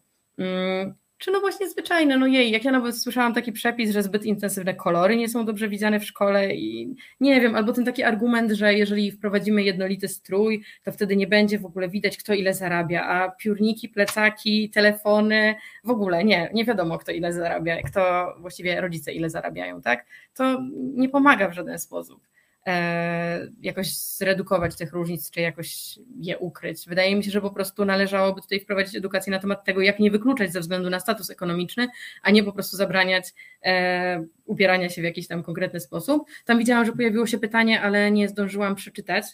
Czy 1.18 1.32
no 1.32 1.40
właśnie 1.40 1.70
zwyczajne, 1.70 2.18
no 2.18 2.28
jej, 2.28 2.52
jak 2.52 2.66
ja 2.66 2.72
nawet 2.72 2.98
słyszałam 2.98 3.34
taki 3.34 3.52
przepis, 3.52 3.92
że 3.92 4.04
zbyt 4.04 4.26
intensywne 4.26 4.76
kolory 4.76 5.18
nie 5.18 5.30
są 5.30 5.46
dobrze 5.46 5.70
widziane 5.70 6.00
w 6.00 6.06
szkole 6.06 6.56
i 6.56 6.96
nie 7.20 7.42
wiem, 7.42 7.56
albo 7.56 7.74
ten 7.74 7.86
taki 7.86 8.04
argument, 8.04 8.52
że 8.52 8.74
jeżeli 8.74 9.12
wprowadzimy 9.12 9.64
jednolity 9.64 10.08
strój, 10.08 10.64
to 10.84 10.92
wtedy 10.92 11.16
nie 11.16 11.28
będzie 11.28 11.60
w 11.60 11.66
ogóle 11.66 11.90
widać, 11.90 12.18
kto 12.18 12.34
ile 12.34 12.54
zarabia, 12.54 13.04
a 13.08 13.32
piórniki, 13.32 13.90
plecaki, 13.90 14.70
telefony, 14.70 15.56
w 15.84 15.90
ogóle 15.90 16.24
nie, 16.24 16.50
nie 16.54 16.66
wiadomo, 16.66 16.98
kto 16.98 17.12
ile 17.12 17.34
zarabia, 17.34 17.82
kto 17.84 18.34
właściwie 18.40 18.82
rodzice 18.82 19.14
ile 19.14 19.30
zarabiają, 19.30 19.82
tak? 19.82 20.06
To 20.34 20.62
nie 20.74 21.10
pomaga 21.10 21.50
w 21.50 21.54
żaden 21.54 21.80
sposób. 21.80 22.22
E, 22.68 23.48
jakoś 23.62 23.98
zredukować 23.98 24.76
tych 24.76 24.94
różnic, 24.94 25.32
czy 25.32 25.42
jakoś 25.42 26.00
je 26.22 26.38
ukryć. 26.38 26.86
Wydaje 26.88 27.16
mi 27.16 27.24
się, 27.24 27.32
że 27.32 27.42
po 27.42 27.52
prostu 27.52 27.86
należałoby 27.86 28.42
tutaj 28.42 28.60
wprowadzić 28.60 28.96
edukację 28.96 29.32
na 29.32 29.40
temat 29.40 29.66
tego, 29.66 29.82
jak 29.82 30.00
nie 30.00 30.12
wykluczać 30.12 30.54
ze 30.54 30.60
względu 30.60 30.90
na 30.90 31.00
status 31.00 31.30
ekonomiczny, 31.30 31.88
a 32.22 32.32
nie 32.32 32.44
po 32.44 32.52
prostu 32.52 32.78
zabraniać 32.78 33.34
e, 33.64 34.26
ubierania 34.46 34.90
się 34.90 35.02
w 35.02 35.06
jakiś 35.06 35.28
tam 35.28 35.44
konkretny 35.44 35.80
sposób. 35.80 36.28
Tam 36.46 36.60
widziałam, 36.60 36.86
że 36.86 36.94
pojawiło 36.94 37.28
się 37.28 37.38
pytanie, 37.38 37.82
ale 37.82 38.12
nie 38.12 38.30
zdążyłam 38.30 38.76
przeczytać. 38.76 39.26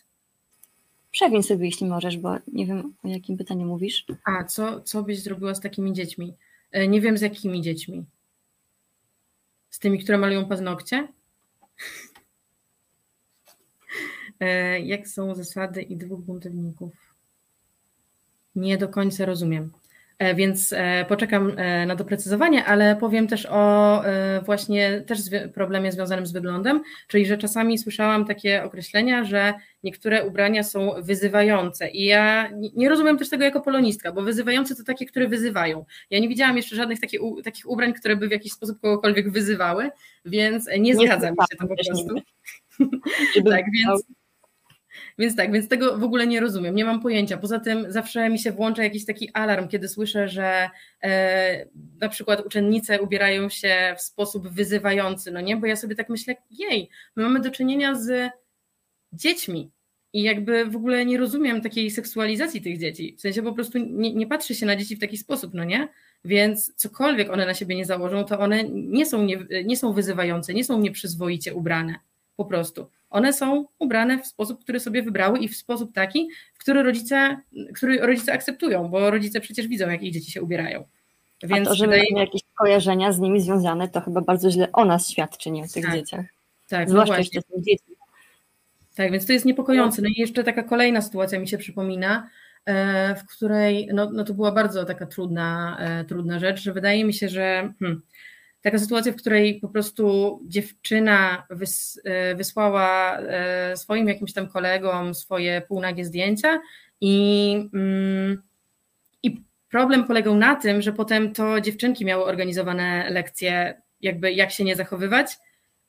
Przewiń 1.11 1.43
sobie, 1.43 1.65
jeśli 1.65 1.87
możesz, 1.87 2.17
bo 2.17 2.37
nie 2.47 2.65
wiem, 2.65 2.93
o 3.03 3.07
jakim 3.07 3.37
pytaniu 3.37 3.65
mówisz. 3.65 4.05
A, 4.25 4.43
co, 4.43 4.81
co 4.81 5.03
byś 5.03 5.19
zrobiła 5.19 5.55
z 5.55 5.61
takimi 5.61 5.93
dziećmi? 5.93 6.33
E, 6.71 6.87
nie 6.87 7.01
wiem, 7.01 7.17
z 7.17 7.21
jakimi 7.21 7.61
dziećmi. 7.61 8.05
Z 9.69 9.79
tymi, 9.79 9.99
które 9.99 10.17
malują 10.17 10.45
paznokcie? 10.45 11.07
E, 14.43 14.79
jak 14.79 15.07
są 15.07 15.35
zasady 15.35 15.81
i 15.81 15.97
dwóch 15.97 16.21
buntowników? 16.21 16.93
Nie 18.55 18.77
do 18.77 18.87
końca 18.87 19.25
rozumiem. 19.25 19.71
E, 20.19 20.35
więc 20.35 20.73
e, 20.73 21.05
poczekam 21.05 21.51
na 21.87 21.95
doprecyzowanie, 21.95 22.65
ale 22.65 22.95
powiem 22.95 23.27
też 23.27 23.47
o 23.49 24.03
właśnie 24.45 25.01
też 25.01 25.19
problemie 25.53 25.91
związanym 25.91 26.25
z 26.25 26.31
wyglądem, 26.31 26.81
czyli 27.07 27.25
że 27.25 27.37
czasami 27.37 27.77
słyszałam 27.77 28.25
takie 28.25 28.63
określenia, 28.63 29.23
że 29.23 29.53
niektóre 29.83 30.27
ubrania 30.27 30.63
są 30.63 30.91
wyzywające 31.01 31.89
i 31.89 32.05
ja 32.05 32.49
nie 32.75 32.89
rozumiem 32.89 33.17
też 33.17 33.29
tego 33.29 33.43
jako 33.43 33.61
polonistka, 33.61 34.11
bo 34.11 34.21
wyzywające 34.21 34.75
to 34.75 34.83
takie, 34.83 35.05
które 35.05 35.27
wyzywają. 35.27 35.85
Ja 36.09 36.19
nie 36.19 36.29
widziałam 36.29 36.57
jeszcze 36.57 36.75
żadnych 36.75 36.99
takich, 36.99 37.19
takich 37.43 37.69
ubrań, 37.69 37.93
które 37.93 38.15
by 38.15 38.27
w 38.27 38.31
jakiś 38.31 38.53
sposób 38.53 38.81
kogokolwiek 38.81 39.31
wyzywały, 39.31 39.89
więc 40.25 40.67
nie, 40.67 40.79
nie 40.79 40.95
zgadza 40.95 41.31
mi 41.31 41.37
się 41.51 41.57
to 41.59 41.67
po 41.67 41.75
prostu. 41.75 42.15
tak, 43.51 43.65
więc 43.73 44.03
więc 45.19 45.35
tak, 45.35 45.51
więc 45.51 45.67
tego 45.67 45.97
w 45.97 46.03
ogóle 46.03 46.27
nie 46.27 46.39
rozumiem, 46.39 46.75
nie 46.75 46.85
mam 46.85 47.01
pojęcia. 47.01 47.37
Poza 47.37 47.59
tym 47.59 47.91
zawsze 47.91 48.29
mi 48.29 48.39
się 48.39 48.51
włącza 48.51 48.83
jakiś 48.83 49.05
taki 49.05 49.29
alarm, 49.33 49.67
kiedy 49.67 49.87
słyszę, 49.87 50.27
że 50.27 50.69
e, 51.03 51.65
na 52.01 52.09
przykład 52.09 52.45
uczennice 52.45 53.01
ubierają 53.01 53.49
się 53.49 53.95
w 53.97 54.01
sposób 54.01 54.47
wyzywający, 54.47 55.31
no 55.31 55.41
nie? 55.41 55.57
Bo 55.57 55.65
ja 55.65 55.75
sobie 55.75 55.95
tak 55.95 56.09
myślę, 56.09 56.35
jej, 56.51 56.89
my 57.15 57.23
mamy 57.23 57.39
do 57.39 57.51
czynienia 57.51 57.95
z 57.95 58.31
dziećmi. 59.13 59.71
I 60.13 60.23
jakby 60.23 60.65
w 60.65 60.75
ogóle 60.75 61.05
nie 61.05 61.17
rozumiem 61.17 61.61
takiej 61.61 61.91
seksualizacji 61.91 62.61
tych 62.61 62.79
dzieci. 62.79 63.15
W 63.17 63.21
sensie 63.21 63.43
po 63.43 63.53
prostu 63.53 63.77
nie, 63.77 64.13
nie 64.13 64.27
patrzy 64.27 64.55
się 64.55 64.65
na 64.65 64.75
dzieci 64.75 64.95
w 64.95 64.99
taki 64.99 65.17
sposób, 65.17 65.53
no 65.53 65.63
nie? 65.63 65.87
Więc 66.25 66.73
cokolwiek 66.75 67.29
one 67.29 67.45
na 67.45 67.53
siebie 67.53 67.75
nie 67.75 67.85
założą, 67.85 68.23
to 68.23 68.39
one 68.39 68.63
nie 68.69 69.05
są, 69.05 69.23
nie, 69.23 69.37
nie 69.65 69.77
są 69.77 69.93
wyzywające, 69.93 70.53
nie 70.53 70.63
są 70.63 70.79
nieprzyzwoicie 70.79 71.53
ubrane. 71.53 71.95
Po 72.35 72.45
prostu 72.45 72.89
one 73.13 73.33
są 73.33 73.65
ubrane 73.79 74.19
w 74.19 74.27
sposób, 74.27 74.61
który 74.63 74.79
sobie 74.79 75.03
wybrały 75.03 75.39
i 75.39 75.47
w 75.47 75.57
sposób 75.57 75.93
taki, 75.93 76.29
w 76.53 76.57
który 76.57 76.83
rodzice, 76.83 77.37
który 77.75 77.97
rodzice 77.97 78.33
akceptują, 78.33 78.87
bo 78.87 79.11
rodzice 79.11 79.41
przecież 79.41 79.67
widzą, 79.67 79.89
jak 79.89 80.03
ich 80.03 80.13
dzieci 80.13 80.31
się 80.31 80.41
ubierają. 80.41 80.83
Więc 81.43 81.67
A 81.67 81.71
to, 81.71 81.75
że 81.75 81.85
wydaje... 81.85 82.03
mamy 82.11 82.25
jakieś 82.25 82.41
skojarzenia 82.53 83.11
z 83.11 83.19
nimi 83.19 83.41
związane, 83.41 83.87
to 83.87 84.01
chyba 84.01 84.21
bardzo 84.21 84.51
źle 84.51 84.71
o 84.71 84.85
nas 84.85 85.09
świadczy, 85.09 85.51
nie 85.51 85.63
o 85.63 85.67
tych 85.67 85.85
tak. 85.85 85.93
dzieciach. 85.93 86.25
Tak, 86.69 86.87
no 86.87 86.91
Zwłaszcza 86.91 87.13
no 87.13 87.19
jeśli 87.19 87.41
to 87.41 87.47
są 87.55 87.61
dzieci. 87.61 87.85
Tak, 88.95 89.11
więc 89.11 89.25
to 89.25 89.33
jest 89.33 89.45
niepokojące. 89.45 90.01
No 90.01 90.07
i 90.07 90.19
jeszcze 90.19 90.43
taka 90.43 90.63
kolejna 90.63 91.01
sytuacja 91.01 91.39
mi 91.39 91.47
się 91.47 91.57
przypomina, 91.57 92.29
e, 92.65 93.15
w 93.15 93.25
której 93.25 93.89
no, 93.93 94.09
no 94.11 94.23
to 94.23 94.33
była 94.33 94.51
bardzo 94.51 94.85
taka 94.85 95.05
trudna, 95.05 95.77
e, 95.79 96.05
trudna 96.05 96.39
rzecz, 96.39 96.61
że 96.61 96.73
wydaje 96.73 97.05
mi 97.05 97.13
się, 97.13 97.29
że 97.29 97.73
hmm, 97.79 98.01
taka 98.63 98.79
sytuacja, 98.79 99.11
w 99.11 99.15
której 99.15 99.59
po 99.59 99.69
prostu 99.69 100.39
dziewczyna 100.47 101.47
wys, 101.49 102.01
e, 102.03 102.35
wysłała 102.35 103.17
e, 103.19 103.77
swoim 103.77 104.07
jakimś 104.07 104.33
tam 104.33 104.47
kolegom 104.47 105.15
swoje 105.15 105.61
półnagie 105.61 106.05
zdjęcia 106.05 106.61
i, 107.01 107.55
mm, 107.73 108.43
i 109.23 109.43
problem 109.69 110.03
polegał 110.03 110.35
na 110.35 110.55
tym, 110.55 110.81
że 110.81 110.93
potem 110.93 111.33
to 111.33 111.61
dziewczynki 111.61 112.05
miały 112.05 112.23
organizowane 112.25 113.09
lekcje, 113.09 113.81
jakby 114.01 114.33
jak 114.33 114.51
się 114.51 114.63
nie 114.63 114.75
zachowywać, 114.75 115.37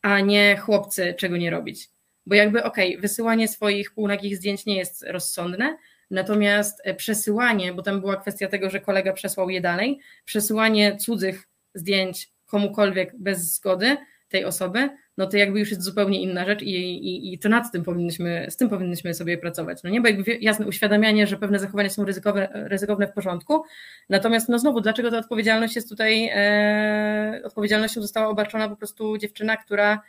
a 0.02 0.20
nie 0.20 0.56
chłopcy 0.56 1.14
czego 1.18 1.36
nie 1.36 1.50
robić. 1.50 1.90
Bo 2.26 2.34
jakby 2.34 2.64
okej, 2.64 2.90
okay, 2.90 3.00
wysyłanie 3.00 3.48
swoich 3.48 3.94
półnagich 3.94 4.36
zdjęć 4.36 4.66
nie 4.66 4.76
jest 4.76 5.04
rozsądne, 5.08 5.76
natomiast 6.10 6.80
e, 6.84 6.94
przesyłanie, 6.94 7.72
bo 7.72 7.82
tam 7.82 8.00
była 8.00 8.16
kwestia 8.16 8.48
tego, 8.48 8.70
że 8.70 8.80
kolega 8.80 9.12
przesłał 9.12 9.50
je 9.50 9.60
dalej, 9.60 10.00
przesyłanie 10.24 10.96
cudzych 10.96 11.48
zdjęć 11.74 12.34
komukolwiek 12.46 13.18
bez 13.18 13.54
zgody 13.54 13.96
tej 14.28 14.44
osoby, 14.44 14.88
no 15.16 15.26
to 15.26 15.36
jakby 15.36 15.58
już 15.58 15.70
jest 15.70 15.82
zupełnie 15.82 16.22
inna 16.22 16.44
rzecz 16.44 16.62
i, 16.62 16.74
i, 16.74 17.34
i 17.34 17.38
to 17.38 17.48
nad 17.48 17.72
tym 17.72 17.82
powinniśmy, 17.82 18.46
z 18.50 18.56
tym 18.56 18.68
powinniśmy 18.68 19.14
sobie 19.14 19.38
pracować. 19.38 19.82
No 19.82 19.90
nie, 19.90 20.00
bo 20.00 20.08
jakby 20.08 20.38
jasne 20.40 20.66
uświadamianie, 20.66 21.26
że 21.26 21.36
pewne 21.36 21.58
zachowania 21.58 21.90
są 21.90 22.04
ryzykowne, 22.04 22.48
ryzykowne 22.52 23.06
w 23.06 23.12
porządku, 23.12 23.62
natomiast 24.08 24.48
no 24.48 24.58
znowu, 24.58 24.80
dlaczego 24.80 25.10
ta 25.10 25.18
odpowiedzialność 25.18 25.76
jest 25.76 25.88
tutaj, 25.88 26.30
e, 26.34 27.40
odpowiedzialnością 27.44 28.02
została 28.02 28.28
obarczona 28.28 28.68
po 28.68 28.76
prostu 28.76 29.18
dziewczyna, 29.18 29.56
która 29.56 30.00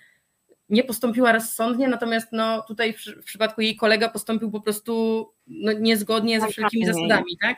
nie 0.70 0.84
postąpiła 0.84 1.32
rozsądnie, 1.32 1.88
natomiast 1.88 2.28
no 2.32 2.62
tutaj 2.62 2.94
w, 2.94 3.06
w 3.06 3.24
przypadku 3.24 3.62
jej 3.62 3.76
kolega 3.76 4.10
postąpił 4.10 4.52
po 4.52 4.62
prostu 4.62 5.26
no, 5.48 5.72
niezgodnie 5.72 6.40
ze 6.40 6.46
tak, 6.46 6.52
wszelkimi 6.52 6.86
tak, 6.86 6.96
zasadami, 6.96 7.38
tak? 7.42 7.58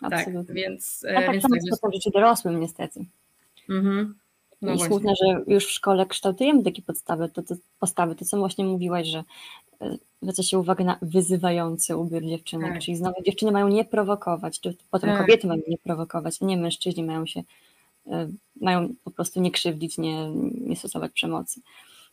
Tak, 0.00 0.10
tak 0.10 0.24
więc... 0.52 1.00
Tak, 1.14 1.32
więc 1.32 1.42
tak, 1.42 1.52
jest 1.64 1.82
w 1.90 1.94
życiu 1.94 2.10
dorosłym 2.10 2.60
niestety. 2.60 3.04
Mhm. 3.68 4.14
No 4.62 4.72
I 4.72 4.80
smutne, 4.80 5.12
że 5.22 5.40
już 5.46 5.66
w 5.66 5.70
szkole 5.70 6.06
kształtujemy 6.06 6.62
takie 6.62 6.82
podstawy, 6.82 7.28
to, 7.28 7.42
to, 7.42 7.54
postawy, 7.80 8.14
to 8.14 8.24
co 8.24 8.38
właśnie 8.38 8.64
mówiłaś, 8.64 9.06
że 9.06 9.24
e, 9.80 9.96
zwraca 10.22 10.42
się 10.42 10.58
uwagę 10.58 10.84
na 10.84 10.98
wyzywający 11.02 11.96
ubiór 11.96 12.24
dziewczynek, 12.24 12.72
tak. 12.72 12.82
czyli 12.82 12.96
znowu 12.96 13.22
dziewczyny 13.22 13.52
mają 13.52 13.68
nie 13.68 13.84
prowokować, 13.84 14.60
czy 14.60 14.76
potem 14.90 15.10
tak. 15.10 15.20
kobiety 15.20 15.46
mają 15.46 15.60
nie 15.68 15.78
prowokować, 15.78 16.42
a 16.42 16.44
nie 16.44 16.56
mężczyźni 16.56 17.04
mają 17.04 17.26
się, 17.26 17.42
e, 18.06 18.28
mają 18.60 18.94
po 19.04 19.10
prostu 19.10 19.40
nie 19.40 19.50
krzywdzić, 19.50 19.98
nie, 19.98 20.30
nie 20.60 20.76
stosować 20.76 21.12
przemocy. 21.12 21.60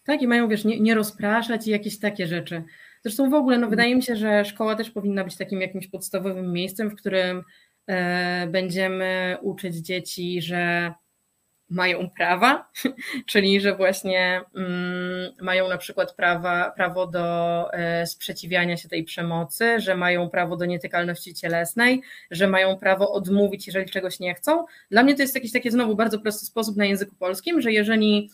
Tak, 0.03 0.21
i 0.21 0.27
mają, 0.27 0.47
wiesz, 0.47 0.65
nie, 0.65 0.79
nie 0.79 0.95
rozpraszać 0.95 1.67
i 1.67 1.71
jakieś 1.71 1.99
takie 1.99 2.27
rzeczy. 2.27 2.63
Zresztą 3.03 3.29
w 3.29 3.33
ogóle, 3.33 3.57
no 3.57 3.69
wydaje 3.69 3.95
mi 3.95 4.03
się, 4.03 4.15
że 4.15 4.45
szkoła 4.45 4.75
też 4.75 4.89
powinna 4.89 5.23
być 5.23 5.37
takim 5.37 5.61
jakimś 5.61 5.87
podstawowym 5.87 6.53
miejscem, 6.53 6.89
w 6.89 6.95
którym 6.95 7.43
e, 7.87 8.47
będziemy 8.47 9.37
uczyć 9.41 9.75
dzieci, 9.75 10.41
że 10.41 10.93
mają 11.71 12.09
prawa, 12.09 12.69
czyli 13.31 13.61
że 13.61 13.75
właśnie 13.75 14.41
mm, 14.55 15.31
mają 15.41 15.69
na 15.69 15.77
przykład 15.77 16.13
prawa, 16.13 16.71
prawo 16.71 17.07
do 17.07 17.67
e, 17.73 18.07
sprzeciwiania 18.07 18.77
się 18.77 18.89
tej 18.89 19.03
przemocy, 19.03 19.79
że 19.79 19.95
mają 19.95 20.29
prawo 20.29 20.57
do 20.57 20.65
nietykalności 20.65 21.33
cielesnej, 21.33 22.01
że 22.31 22.47
mają 22.47 22.77
prawo 22.77 23.13
odmówić, 23.13 23.67
jeżeli 23.67 23.89
czegoś 23.89 24.19
nie 24.19 24.35
chcą. 24.35 24.65
Dla 24.91 25.03
mnie 25.03 25.15
to 25.15 25.21
jest 25.21 25.35
jakiś 25.35 25.51
taki 25.51 25.71
znowu 25.71 25.95
bardzo 25.95 26.19
prosty 26.19 26.45
sposób 26.45 26.77
na 26.77 26.85
języku 26.85 27.15
polskim, 27.15 27.61
że 27.61 27.71
jeżeli 27.71 28.29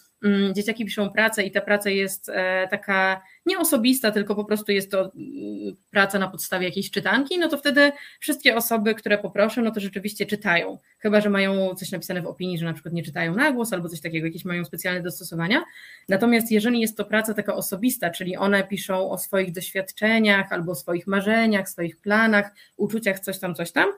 dzieciaki 0.53 0.85
piszą 0.85 1.09
pracę 1.09 1.43
i 1.43 1.51
ta 1.51 1.61
praca 1.61 1.89
jest 1.89 2.29
e, 2.29 2.67
taka 2.71 3.21
nieosobista, 3.45 4.11
tylko 4.11 4.35
po 4.35 4.45
prostu 4.45 4.71
jest 4.71 4.91
to 4.91 4.99
mm, 5.01 5.75
praca 5.91 6.19
na 6.19 6.27
podstawie 6.27 6.65
jakiejś 6.65 6.91
czytanki, 6.91 7.39
no 7.39 7.49
to 7.49 7.57
wtedy 7.57 7.91
wszystkie 8.19 8.55
osoby, 8.55 8.95
które 8.95 9.17
poproszę, 9.17 9.61
no 9.61 9.71
to 9.71 9.79
rzeczywiście 9.79 10.25
czytają. 10.25 10.77
Chyba, 10.99 11.21
że 11.21 11.29
mają 11.29 11.75
coś 11.75 11.91
napisane 11.91 12.21
w 12.21 12.27
opinii, 12.27 12.57
że 12.57 12.65
na 12.65 12.73
przykład 12.73 12.93
nie 12.93 13.03
czytają 13.03 13.35
na 13.35 13.51
głos 13.51 13.73
albo 13.73 13.89
coś 13.89 14.01
takiego, 14.01 14.27
jakieś 14.27 14.45
mają 14.45 14.65
specjalne 14.65 15.01
dostosowania. 15.01 15.63
Natomiast 16.09 16.51
jeżeli 16.51 16.79
jest 16.79 16.97
to 16.97 17.05
praca 17.05 17.33
taka 17.33 17.55
osobista, 17.55 18.09
czyli 18.09 18.37
one 18.37 18.63
piszą 18.63 19.09
o 19.09 19.17
swoich 19.17 19.51
doświadczeniach 19.51 20.53
albo 20.53 20.71
o 20.71 20.75
swoich 20.75 21.07
marzeniach, 21.07 21.69
swoich 21.69 21.97
planach, 21.97 22.51
uczuciach, 22.77 23.19
coś 23.19 23.39
tam, 23.39 23.55
coś 23.55 23.71
tam, 23.71 23.89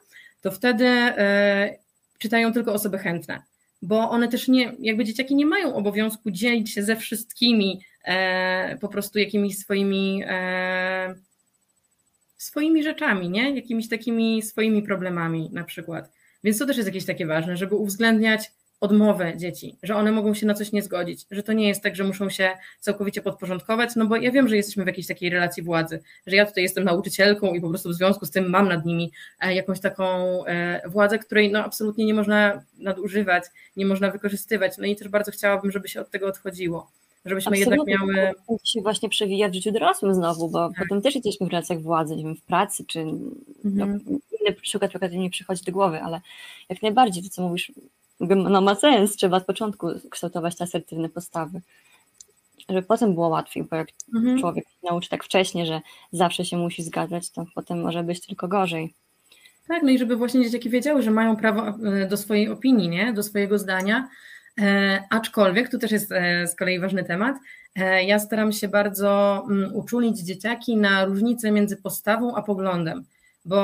to 0.41 0.51
wtedy 0.51 0.85
e, 0.87 1.77
czytają 2.17 2.53
tylko 2.53 2.73
osoby 2.73 2.97
chętne 2.97 3.43
bo 3.81 4.09
one 4.09 4.27
też 4.27 4.47
nie, 4.47 4.75
jakby 4.79 5.05
dzieciaki 5.05 5.35
nie 5.35 5.45
mają 5.45 5.75
obowiązku 5.75 6.31
dzielić 6.31 6.69
się 6.69 6.83
ze 6.83 6.95
wszystkimi 6.95 7.81
e, 8.03 8.77
po 8.77 8.87
prostu 8.87 9.19
jakimiś 9.19 9.57
swoimi 9.57 10.23
e, 10.27 11.15
swoimi 12.37 12.83
rzeczami, 12.83 13.29
nie? 13.29 13.55
Jakimiś 13.55 13.89
takimi 13.89 14.41
swoimi 14.41 14.83
problemami 14.83 15.49
na 15.53 15.63
przykład. 15.63 16.11
Więc 16.43 16.59
to 16.59 16.65
też 16.65 16.77
jest 16.77 16.87
jakieś 16.87 17.05
takie 17.05 17.25
ważne, 17.25 17.57
żeby 17.57 17.75
uwzględniać 17.75 18.51
odmowę 18.81 19.37
dzieci, 19.37 19.77
że 19.83 19.95
one 19.95 20.11
mogą 20.11 20.33
się 20.33 20.45
na 20.45 20.53
coś 20.53 20.71
nie 20.71 20.81
zgodzić, 20.81 21.25
że 21.31 21.43
to 21.43 21.53
nie 21.53 21.67
jest 21.67 21.83
tak, 21.83 21.95
że 21.95 22.03
muszą 22.03 22.29
się 22.29 22.49
całkowicie 22.79 23.21
podporządkować, 23.21 23.95
no 23.95 24.05
bo 24.05 24.15
ja 24.15 24.31
wiem, 24.31 24.47
że 24.47 24.55
jesteśmy 24.55 24.83
w 24.83 24.87
jakiejś 24.87 25.07
takiej 25.07 25.29
relacji 25.29 25.63
władzy, 25.63 26.01
że 26.27 26.35
ja 26.35 26.45
tutaj 26.45 26.63
jestem 26.63 26.83
nauczycielką 26.83 27.53
i 27.53 27.61
po 27.61 27.69
prostu 27.69 27.89
w 27.89 27.93
związku 27.93 28.25
z 28.25 28.31
tym 28.31 28.49
mam 28.49 28.67
nad 28.67 28.85
nimi 28.85 29.11
e, 29.41 29.55
jakąś 29.55 29.79
taką 29.79 30.05
e, 30.45 30.81
władzę, 30.89 31.19
której 31.19 31.51
no 31.51 31.63
absolutnie 31.63 32.05
nie 32.05 32.13
można 32.13 32.63
nadużywać, 32.77 33.43
nie 33.75 33.85
można 33.85 34.11
wykorzystywać, 34.11 34.77
no 34.77 34.85
i 34.85 34.95
też 34.95 35.07
bardzo 35.07 35.31
chciałabym, 35.31 35.71
żeby 35.71 35.87
się 35.87 36.01
od 36.01 36.09
tego 36.09 36.27
odchodziło 36.27 36.91
żebyśmy 37.25 37.57
Absolutnie. 37.57 37.93
jednak 37.93 38.15
miały. 38.15 38.31
To 38.47 38.57
się 38.63 38.81
właśnie 38.81 39.09
przewija 39.09 39.49
w 39.49 39.53
życiu 39.53 39.71
dorosłym 39.71 40.13
znowu, 40.13 40.49
bo 40.49 40.69
tak. 40.69 40.77
potem 40.79 41.01
też 41.01 41.15
jesteśmy 41.15 41.47
w 41.47 41.49
relacjach 41.49 41.81
władzy, 41.81 42.15
nie 42.15 42.23
wiem, 42.23 42.35
w 42.35 42.41
pracy, 42.41 42.83
czy 42.87 43.05
no, 43.05 43.15
mhm. 43.63 43.99
no, 44.05 44.17
inny 44.41 44.53
przykład 44.61 44.91
przykład 44.91 45.11
nie 45.11 45.29
przychodzi 45.29 45.63
do 45.63 45.71
głowy, 45.71 46.01
ale 46.01 46.21
jak 46.69 46.81
najbardziej 46.81 47.23
to, 47.23 47.29
co 47.29 47.41
mówisz, 47.41 47.71
no 48.19 48.61
ma 48.61 48.75
sens, 48.75 49.15
trzeba 49.15 49.37
od 49.37 49.45
początku 49.45 49.87
kształtować 50.09 50.55
te 50.55 50.63
asertywne 50.63 51.09
postawy, 51.09 51.61
żeby 52.69 52.81
potem 52.81 53.13
było 53.13 53.27
łatwiej, 53.27 53.63
bo 53.63 53.75
jak 53.75 53.87
mhm. 54.15 54.39
człowiek 54.39 54.65
nauczy 54.83 55.09
tak 55.09 55.23
wcześnie, 55.23 55.65
że 55.65 55.81
zawsze 56.11 56.45
się 56.45 56.57
musi 56.57 56.83
zgadzać, 56.83 57.31
to 57.31 57.45
potem 57.55 57.81
może 57.81 58.03
być 58.03 58.27
tylko 58.27 58.47
gorzej. 58.47 58.93
Tak, 59.67 59.83
no 59.83 59.89
i 59.89 59.97
żeby 59.97 60.15
właśnie 60.15 60.43
dzieciaki 60.43 60.69
wiedziały, 60.69 61.01
że 61.01 61.11
mają 61.11 61.35
prawo 61.35 61.67
e, 61.67 62.07
do 62.07 62.17
swojej 62.17 62.49
opinii, 62.49 62.89
nie? 62.89 63.13
do 63.13 63.23
swojego 63.23 63.59
zdania, 63.59 64.09
e, 64.61 65.03
aczkolwiek, 65.09 65.69
tu 65.69 65.79
też 65.79 65.91
jest 65.91 66.11
e, 66.11 66.47
z 66.47 66.55
kolei 66.55 66.79
ważny 66.79 67.03
temat, 67.03 67.35
e, 67.75 68.03
ja 68.03 68.19
staram 68.19 68.51
się 68.51 68.67
bardzo 68.67 69.43
mm, 69.49 69.75
uczulić 69.75 70.19
dzieciaki 70.19 70.77
na 70.77 71.05
różnicę 71.05 71.51
między 71.51 71.77
postawą 71.77 72.35
a 72.35 72.41
poglądem, 72.41 73.03
bo 73.45 73.61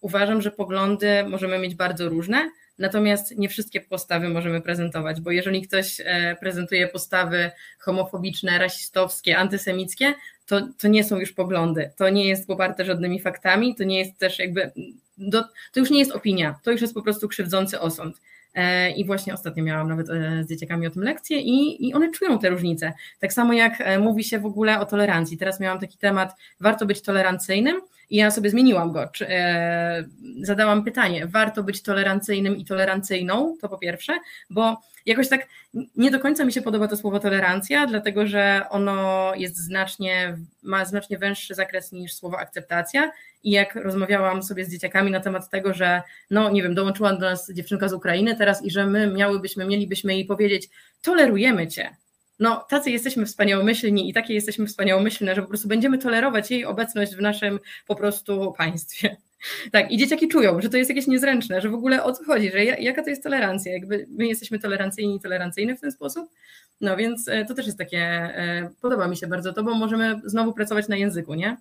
uważam, 0.00 0.42
że 0.42 0.50
poglądy 0.50 1.24
możemy 1.28 1.58
mieć 1.58 1.74
bardzo 1.74 2.08
różne, 2.08 2.50
Natomiast 2.78 3.38
nie 3.38 3.48
wszystkie 3.48 3.80
postawy 3.80 4.28
możemy 4.28 4.60
prezentować, 4.60 5.20
bo 5.20 5.30
jeżeli 5.30 5.62
ktoś 5.62 6.00
e, 6.04 6.36
prezentuje 6.40 6.88
postawy 6.88 7.50
homofobiczne, 7.78 8.58
rasistowskie, 8.58 9.38
antysemickie, 9.38 10.14
to, 10.46 10.68
to 10.78 10.88
nie 10.88 11.04
są 11.04 11.18
już 11.18 11.32
poglądy, 11.32 11.90
to 11.96 12.08
nie 12.08 12.28
jest 12.28 12.46
poparte 12.46 12.84
żadnymi 12.84 13.20
faktami, 13.20 13.74
to 13.74 13.84
nie 13.84 13.98
jest 13.98 14.18
też 14.18 14.38
jakby, 14.38 14.70
do, 15.18 15.42
to 15.72 15.80
już 15.80 15.90
nie 15.90 15.98
jest 15.98 16.12
opinia, 16.12 16.58
to 16.62 16.70
już 16.70 16.80
jest 16.80 16.94
po 16.94 17.02
prostu 17.02 17.28
krzywdzący 17.28 17.80
osąd. 17.80 18.20
E, 18.54 18.90
I 18.90 19.04
właśnie 19.04 19.34
ostatnio 19.34 19.64
miałam 19.64 19.88
nawet 19.88 20.10
e, 20.10 20.44
z 20.44 20.48
dzieciakami 20.48 20.86
o 20.86 20.90
tym 20.90 21.02
lekcję 21.02 21.40
i, 21.40 21.88
i 21.88 21.94
one 21.94 22.10
czują 22.10 22.38
te 22.38 22.50
różnice. 22.50 22.92
Tak 23.20 23.32
samo 23.32 23.52
jak 23.52 23.82
mówi 24.00 24.24
się 24.24 24.38
w 24.38 24.46
ogóle 24.46 24.80
o 24.80 24.86
tolerancji. 24.86 25.38
Teraz 25.38 25.60
miałam 25.60 25.80
taki 25.80 25.98
temat, 25.98 26.36
warto 26.60 26.86
być 26.86 27.02
tolerancyjnym, 27.02 27.80
i 28.10 28.16
ja 28.16 28.30
sobie 28.30 28.50
zmieniłam 28.50 28.92
go. 28.92 29.08
Czy, 29.12 29.28
e, 29.28 30.04
zadałam 30.42 30.84
pytanie, 30.84 31.26
warto 31.26 31.62
być 31.62 31.82
tolerancyjnym 31.82 32.56
i 32.56 32.64
tolerancyjną, 32.64 33.56
to 33.60 33.68
po 33.68 33.78
pierwsze, 33.78 34.18
bo 34.50 34.76
jakoś 35.06 35.28
tak 35.28 35.46
nie 35.96 36.10
do 36.10 36.20
końca 36.20 36.44
mi 36.44 36.52
się 36.52 36.62
podoba 36.62 36.88
to 36.88 36.96
słowo 36.96 37.20
tolerancja, 37.20 37.86
dlatego 37.86 38.26
że 38.26 38.62
ono 38.70 39.32
jest 39.34 39.56
znacznie, 39.56 40.38
ma 40.62 40.84
znacznie 40.84 41.18
węższy 41.18 41.54
zakres 41.54 41.92
niż 41.92 42.14
słowo 42.14 42.38
akceptacja. 42.38 43.12
I 43.42 43.50
jak 43.50 43.74
rozmawiałam 43.74 44.42
sobie 44.42 44.64
z 44.64 44.70
dzieciakami 44.70 45.10
na 45.10 45.20
temat 45.20 45.50
tego, 45.50 45.74
że 45.74 46.02
no 46.30 46.50
nie 46.50 46.62
wiem, 46.62 46.74
dołączyła 46.74 47.12
do 47.12 47.20
nas 47.20 47.52
dziewczynka 47.52 47.88
z 47.88 47.92
Ukrainy 47.92 48.36
teraz 48.36 48.64
i 48.64 48.70
że 48.70 48.86
my 48.86 49.06
miałybyśmy, 49.06 49.64
mielibyśmy 49.64 50.14
jej 50.14 50.24
powiedzieć, 50.24 50.68
tolerujemy 51.02 51.68
cię, 51.68 51.96
no 52.38 52.64
tacy 52.68 52.90
jesteśmy 52.90 53.26
wspaniałomyślni 53.26 54.10
i 54.10 54.12
takie 54.12 54.34
jesteśmy 54.34 54.66
wspaniałomyślne, 54.66 55.34
że 55.34 55.42
po 55.42 55.48
prostu 55.48 55.68
będziemy 55.68 55.98
tolerować 55.98 56.50
jej 56.50 56.64
obecność 56.64 57.14
w 57.14 57.20
naszym 57.20 57.60
po 57.86 57.94
prostu 57.94 58.54
państwie. 58.58 59.16
Tak, 59.72 59.92
i 59.92 59.98
dzieciaki 59.98 60.28
czują, 60.28 60.60
że 60.60 60.68
to 60.68 60.76
jest 60.76 60.90
jakieś 60.90 61.06
niezręczne, 61.06 61.60
że 61.60 61.68
w 61.68 61.74
ogóle 61.74 62.04
o 62.04 62.12
co 62.12 62.24
chodzi, 62.24 62.50
że 62.50 62.64
jaka 62.64 63.02
to 63.02 63.10
jest 63.10 63.22
tolerancja, 63.22 63.72
jakby 63.72 64.06
my 64.10 64.26
jesteśmy 64.26 64.58
tolerancyjni 64.58 65.16
i 65.16 65.20
tolerancyjne 65.20 65.76
w 65.76 65.80
ten 65.80 65.92
sposób. 65.92 66.30
No 66.80 66.96
więc 66.96 67.28
e, 67.28 67.44
to 67.44 67.54
też 67.54 67.66
jest 67.66 67.78
takie, 67.78 67.98
e, 67.98 68.70
podoba 68.80 69.08
mi 69.08 69.16
się 69.16 69.26
bardzo 69.26 69.52
to, 69.52 69.62
bo 69.62 69.74
możemy 69.74 70.20
znowu 70.24 70.52
pracować 70.52 70.88
na 70.88 70.96
języku, 70.96 71.34
nie? 71.34 71.56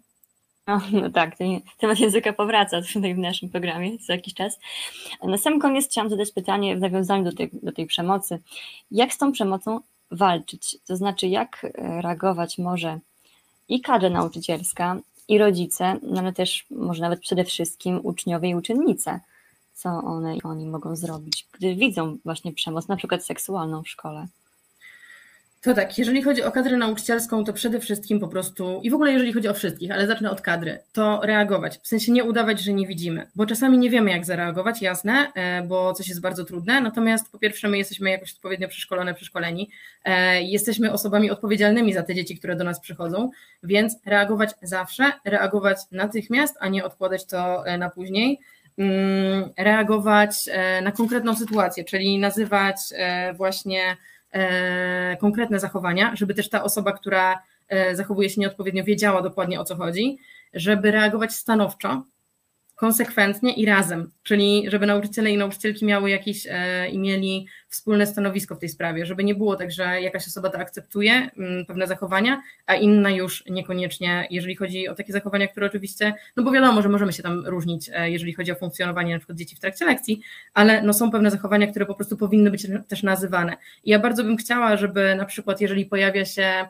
No, 0.68 0.82
no 0.92 1.10
tak, 1.10 1.38
ten 1.38 1.48
temat 1.80 2.00
języka 2.00 2.34
powraca 2.34 2.82
tutaj 2.94 3.16
w 3.16 3.18
naszym 3.18 3.50
programie 3.50 4.00
co 4.00 4.14
jakiś 4.14 4.34
czas. 4.34 4.60
Na 5.24 5.38
sam 5.38 5.60
koniec 5.60 5.86
chciałam 5.86 6.10
zadać 6.10 6.32
pytanie 6.32 6.78
w 6.78 6.80
nawiązaniu 6.80 7.24
do 7.24 7.32
tej, 7.32 7.50
do 7.54 7.72
tej 7.72 7.86
przemocy. 7.86 8.40
Jak 8.92 9.14
z 9.14 9.18
tą 9.18 9.32
przemocą 9.32 9.80
walczyć. 10.12 10.78
To 10.88 10.96
znaczy, 10.96 11.28
jak 11.28 11.64
e, 11.64 12.02
reagować 12.02 12.58
może 12.58 13.00
i 13.70 13.82
kadra 13.82 14.10
nauczycielska, 14.10 14.98
i 15.28 15.38
rodzice, 15.38 16.00
no 16.02 16.20
ale 16.20 16.34
też 16.34 16.66
może 16.72 17.02
nawet 17.02 17.20
przede 17.20 17.44
wszystkim 17.44 18.00
uczniowie 18.04 18.50
i 18.50 18.56
uczennice, 18.56 19.20
co 19.74 19.90
one 19.90 20.38
oni 20.44 20.66
mogą 20.66 20.96
zrobić, 20.96 21.48
gdy 21.52 21.76
widzą 21.76 22.18
właśnie 22.26 22.54
przemoc, 22.54 22.88
na 22.88 22.96
przykład 22.96 23.26
seksualną 23.26 23.84
w 23.84 23.90
szkole. 23.90 24.28
To 25.68 25.74
tak, 25.74 25.98
jeżeli 25.98 26.22
chodzi 26.22 26.44
o 26.44 26.52
kadrę 26.52 26.78
nauczycielską, 26.78 27.44
to 27.44 27.54
przede 27.54 27.80
wszystkim 27.80 28.20
po 28.20 28.28
prostu, 28.28 28.80
i 28.84 28.90
w 28.90 28.94
ogóle 28.94 29.12
jeżeli 29.12 29.34
chodzi 29.34 29.48
o 29.48 29.54
wszystkich, 29.54 29.92
ale 29.92 30.08
zacznę 30.08 30.32
od 30.32 30.42
kadry, 30.42 30.80
to 30.94 31.20
reagować. 31.24 31.80
W 31.84 31.88
sensie 31.88 32.12
nie 32.12 32.24
udawać, 32.24 32.60
że 32.60 32.74
nie 32.74 32.88
widzimy, 32.88 33.28
bo 33.36 33.46
czasami 33.46 33.78
nie 33.78 33.90
wiemy, 33.90 34.12
jak 34.12 34.26
zareagować, 34.26 34.82
jasne, 34.82 35.32
e, 35.36 35.62
bo 35.62 35.94
coś 35.94 36.08
jest 36.08 36.22
bardzo 36.22 36.46
trudne. 36.46 36.82
Natomiast 36.82 37.32
po 37.32 37.40
pierwsze, 37.40 37.68
my 37.68 37.78
jesteśmy 37.78 38.10
jakoś 38.10 38.34
odpowiednio 38.34 38.68
przeszkolone, 38.68 39.14
przeszkoleni, 39.14 39.70
e, 40.06 40.42
jesteśmy 40.42 40.92
osobami 40.92 41.32
odpowiedzialnymi 41.32 41.94
za 41.94 42.04
te 42.04 42.16
dzieci, 42.16 42.38
które 42.38 42.56
do 42.56 42.64
nas 42.64 42.80
przychodzą, 42.80 43.30
więc 43.64 43.96
reagować 44.06 44.50
zawsze, 44.62 45.12
reagować 45.26 45.78
natychmiast, 45.92 46.56
a 46.60 46.68
nie 46.68 46.86
odkładać 46.86 47.26
to 47.26 47.68
e, 47.68 47.78
na 47.78 47.90
później 47.90 48.40
mm, 48.78 49.50
reagować 49.58 50.50
na 50.84 50.92
konkretną 50.92 51.36
sytuację, 51.36 51.84
czyli 51.84 52.20
nazywać 52.20 52.78
właśnie 53.34 53.98
konkretne 55.20 55.60
zachowania, 55.60 56.16
żeby 56.16 56.34
też 56.34 56.50
ta 56.50 56.64
osoba, 56.64 56.92
która 56.92 57.42
e, 57.68 57.96
zachowuje 57.96 58.30
się 58.30 58.42
nieodpowiednio, 58.42 58.84
wiedziała 58.84 59.22
dokładnie 59.22 59.60
o 59.60 59.64
co 59.64 59.76
chodzi, 59.76 60.18
żeby 60.54 60.92
reagować 60.92 61.34
stanowczo, 61.34 62.04
konsekwentnie 62.78 63.54
i 63.54 63.66
razem, 63.66 64.12
czyli 64.24 64.66
żeby 64.68 64.86
nauczyciele 64.86 65.32
i 65.32 65.38
nauczycielki 65.38 65.86
miały 65.86 66.10
jakieś 66.10 66.48
e, 66.50 66.90
i 66.90 67.00
mieli 67.00 67.48
wspólne 67.70 68.08
stanowisko 68.08 68.56
w 68.56 68.60
tej 68.60 68.70
sprawie, 68.70 69.06
żeby 69.06 69.24
nie 69.24 69.36
było 69.36 69.56
tak, 69.56 69.72
że 69.72 70.02
jakaś 70.02 70.28
osoba 70.28 70.50
to 70.50 70.58
akceptuje, 70.58 71.30
mm, 71.38 71.66
pewne 71.66 71.88
zachowania, 71.88 72.42
a 72.66 72.76
inna 72.76 73.10
już 73.10 73.44
niekoniecznie, 73.46 74.28
jeżeli 74.32 74.56
chodzi 74.56 74.88
o 74.88 74.96
takie 74.96 75.14
zachowania, 75.14 75.48
które 75.48 75.66
oczywiście, 75.66 76.14
no 76.36 76.44
bo 76.44 76.52
wiadomo, 76.52 76.82
że 76.82 76.90
możemy 76.90 77.14
się 77.14 77.24
tam 77.24 77.46
różnić, 77.46 77.90
e, 77.94 78.12
jeżeli 78.12 78.34
chodzi 78.34 78.52
o 78.52 78.56
funkcjonowanie 78.56 79.14
na 79.14 79.20
przykład 79.20 79.38
dzieci 79.38 79.56
w 79.56 79.60
trakcie 79.60 79.86
lekcji, 79.86 80.22
ale 80.54 80.82
no 80.82 80.94
są 80.94 81.12
pewne 81.12 81.32
zachowania, 81.32 81.68
które 81.68 81.86
po 81.86 81.96
prostu 81.96 82.18
powinny 82.18 82.52
być 82.52 82.68
też 82.88 83.04
nazywane. 83.04 83.58
I 83.84 83.90
ja 83.90 84.00
bardzo 84.00 84.24
bym 84.24 84.38
chciała, 84.38 84.78
żeby 84.78 85.16
na 85.16 85.26
przykład, 85.26 85.62
jeżeli 85.62 85.86
pojawia 85.86 86.26
się 86.26 86.68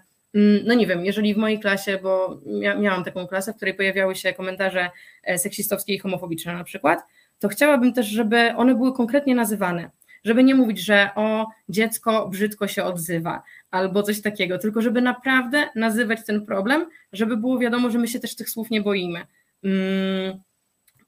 no 0.63 0.73
nie 0.73 0.87
wiem, 0.87 1.05
jeżeli 1.05 1.33
w 1.33 1.37
mojej 1.37 1.59
klasie, 1.59 1.99
bo 2.03 2.41
miałam 2.79 3.03
taką 3.03 3.27
klasę, 3.27 3.53
w 3.53 3.55
której 3.55 3.73
pojawiały 3.73 4.15
się 4.15 4.33
komentarze 4.33 4.89
e, 5.23 5.37
seksistowskie 5.39 5.93
i 5.93 5.99
homofobiczne 5.99 6.53
na 6.53 6.63
przykład, 6.63 6.99
to 7.39 7.47
chciałabym 7.47 7.93
też, 7.93 8.07
żeby 8.07 8.53
one 8.55 8.75
były 8.75 8.93
konkretnie 8.93 9.35
nazywane. 9.35 9.91
Żeby 10.23 10.43
nie 10.43 10.55
mówić, 10.55 10.79
że 10.79 11.09
o 11.15 11.47
dziecko 11.69 12.29
brzydko 12.29 12.67
się 12.67 12.83
odzywa 12.83 13.43
albo 13.71 14.03
coś 14.03 14.21
takiego, 14.21 14.57
tylko 14.57 14.81
żeby 14.81 15.01
naprawdę 15.01 15.69
nazywać 15.75 16.25
ten 16.25 16.45
problem, 16.45 16.85
żeby 17.13 17.37
było 17.37 17.59
wiadomo, 17.59 17.89
że 17.89 17.99
my 17.99 18.07
się 18.07 18.19
też 18.19 18.35
tych 18.35 18.49
słów 18.49 18.69
nie 18.69 18.81
boimy. 18.81 19.25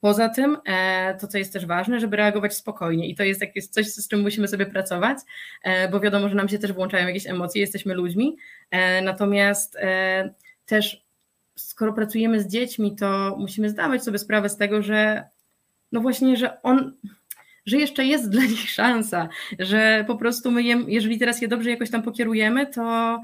Poza 0.01 0.29
tym, 0.29 0.57
e, 0.65 1.17
to 1.21 1.27
co 1.27 1.37
jest 1.37 1.53
też 1.53 1.65
ważne, 1.65 1.99
żeby 1.99 2.17
reagować 2.17 2.55
spokojnie. 2.55 3.09
I 3.09 3.15
to 3.15 3.23
jest 3.23 3.41
jakieś 3.41 3.67
coś, 3.67 3.87
z 3.87 4.07
czym 4.07 4.21
musimy 4.21 4.47
sobie 4.47 4.65
pracować, 4.65 5.17
e, 5.63 5.89
bo 5.89 5.99
wiadomo, 5.99 6.29
że 6.29 6.35
nam 6.35 6.49
się 6.49 6.59
też 6.59 6.73
włączają 6.73 7.07
jakieś 7.07 7.27
emocje, 7.27 7.61
jesteśmy 7.61 7.93
ludźmi, 7.93 8.37
e, 8.71 9.01
natomiast 9.01 9.77
też 10.65 11.05
skoro 11.55 11.93
pracujemy 11.93 12.41
z 12.41 12.47
dziećmi, 12.47 12.95
to 12.95 13.35
musimy 13.39 13.69
zdawać 13.69 14.03
sobie 14.03 14.19
sprawę 14.19 14.49
z 14.49 14.57
tego, 14.57 14.81
że 14.81 15.23
no 15.91 16.01
właśnie, 16.01 16.37
że 16.37 16.61
on, 16.61 16.93
że 17.65 17.77
jeszcze 17.77 18.05
jest 18.05 18.29
dla 18.29 18.41
nich 18.41 18.69
szansa, 18.79 19.29
że 19.59 20.03
po 20.07 20.15
prostu 20.15 20.51
my, 20.51 20.63
je, 20.63 20.83
jeżeli 20.87 21.19
teraz 21.19 21.41
je 21.41 21.47
dobrze 21.47 21.69
jakoś 21.69 21.91
tam 21.91 22.03
pokierujemy, 22.03 22.67
to 22.67 23.19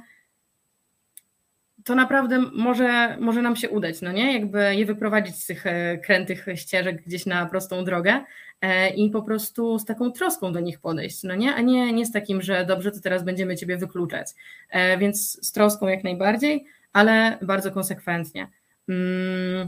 to 1.86 1.96
naprawdę 1.96 2.40
może, 2.40 3.18
może 3.20 3.42
nam 3.42 3.56
się 3.56 3.70
udać, 3.70 4.02
no 4.02 4.12
nie? 4.12 4.34
Jakby 4.34 4.76
je 4.76 4.86
wyprowadzić 4.86 5.36
z 5.36 5.46
tych 5.46 5.68
e, 5.68 5.98
krętych 5.98 6.46
ścieżek 6.56 7.04
gdzieś 7.06 7.26
na 7.26 7.46
prostą 7.46 7.84
drogę 7.84 8.24
e, 8.62 8.90
i 8.90 9.10
po 9.10 9.22
prostu 9.22 9.80
z 9.80 9.86
taką 9.86 10.12
troską 10.12 10.54
do 10.54 10.60
nich 10.60 10.80
podejść, 10.80 11.24
no 11.24 11.36
nie? 11.36 11.56
A 11.56 11.62
nie, 11.62 11.94
nie 11.94 12.06
z 12.06 12.12
takim, 12.12 12.42
że 12.42 12.66
dobrze, 12.66 12.92
to 12.92 13.00
teraz 13.00 13.24
będziemy 13.24 13.56
ciebie 13.56 13.78
wykluczać. 13.78 14.28
E, 14.70 14.98
więc 14.98 15.46
z 15.46 15.52
troską 15.52 15.88
jak 15.88 16.04
najbardziej, 16.04 16.66
ale 16.94 17.38
bardzo 17.42 17.72
konsekwentnie. 17.72 18.48
Mm, 18.90 19.68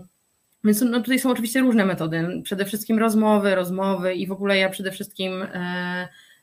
więc 0.63 0.81
no, 0.81 1.01
tutaj 1.01 1.19
są 1.19 1.31
oczywiście 1.31 1.59
różne 1.59 1.85
metody. 1.85 2.41
Przede 2.43 2.65
wszystkim 2.65 2.99
rozmowy, 2.99 3.55
rozmowy 3.55 4.13
i 4.13 4.27
w 4.27 4.31
ogóle 4.31 4.57
ja 4.57 4.69
przede 4.69 4.91
wszystkim 4.91 5.31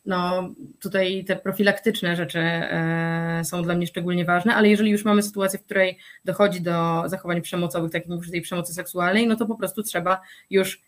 no 0.06 0.48
tutaj 0.80 1.24
te 1.24 1.36
profilaktyczne 1.36 2.16
rzeczy 2.16 2.38
e, 2.38 3.42
są 3.44 3.62
dla 3.62 3.74
mnie 3.74 3.86
szczególnie 3.86 4.24
ważne, 4.24 4.54
ale 4.54 4.68
jeżeli 4.68 4.90
już 4.90 5.04
mamy 5.04 5.22
sytuację, 5.22 5.58
w 5.58 5.64
której 5.64 5.98
dochodzi 6.24 6.60
do 6.60 7.02
zachowań 7.06 7.42
przemocowych, 7.42 7.92
tak 7.92 8.02
jak 8.02 8.08
mówisz, 8.08 8.30
tej 8.30 8.42
przemocy 8.42 8.74
seksualnej, 8.74 9.26
no 9.26 9.36
to 9.36 9.46
po 9.46 9.54
prostu 9.54 9.82
trzeba 9.82 10.20
już 10.50 10.82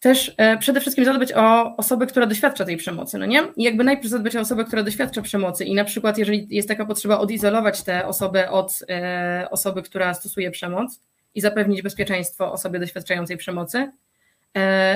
też 0.00 0.34
e, 0.36 0.58
przede 0.58 0.80
wszystkim 0.80 1.04
zadbać 1.04 1.32
o 1.32 1.76
osobę, 1.76 2.06
która 2.06 2.26
doświadcza 2.26 2.64
tej 2.64 2.76
przemocy, 2.76 3.18
no 3.18 3.26
nie? 3.26 3.42
I 3.56 3.62
jakby 3.62 3.84
najpierw 3.84 4.08
zadbać 4.08 4.36
o 4.36 4.40
osobę, 4.40 4.64
która 4.64 4.82
doświadcza 4.82 5.22
przemocy 5.22 5.64
i 5.64 5.74
na 5.74 5.84
przykład 5.84 6.18
jeżeli 6.18 6.46
jest 6.50 6.68
taka 6.68 6.86
potrzeba 6.86 7.18
odizolować 7.18 7.82
tę 7.82 8.06
osobę 8.06 8.50
od 8.50 8.78
e, 8.88 9.46
osoby, 9.50 9.82
która 9.82 10.14
stosuje 10.14 10.50
przemoc 10.50 11.00
i 11.34 11.40
zapewnić 11.40 11.82
bezpieczeństwo 11.82 12.52
osobie 12.52 12.78
doświadczającej 12.78 13.36
przemocy, 13.36 13.92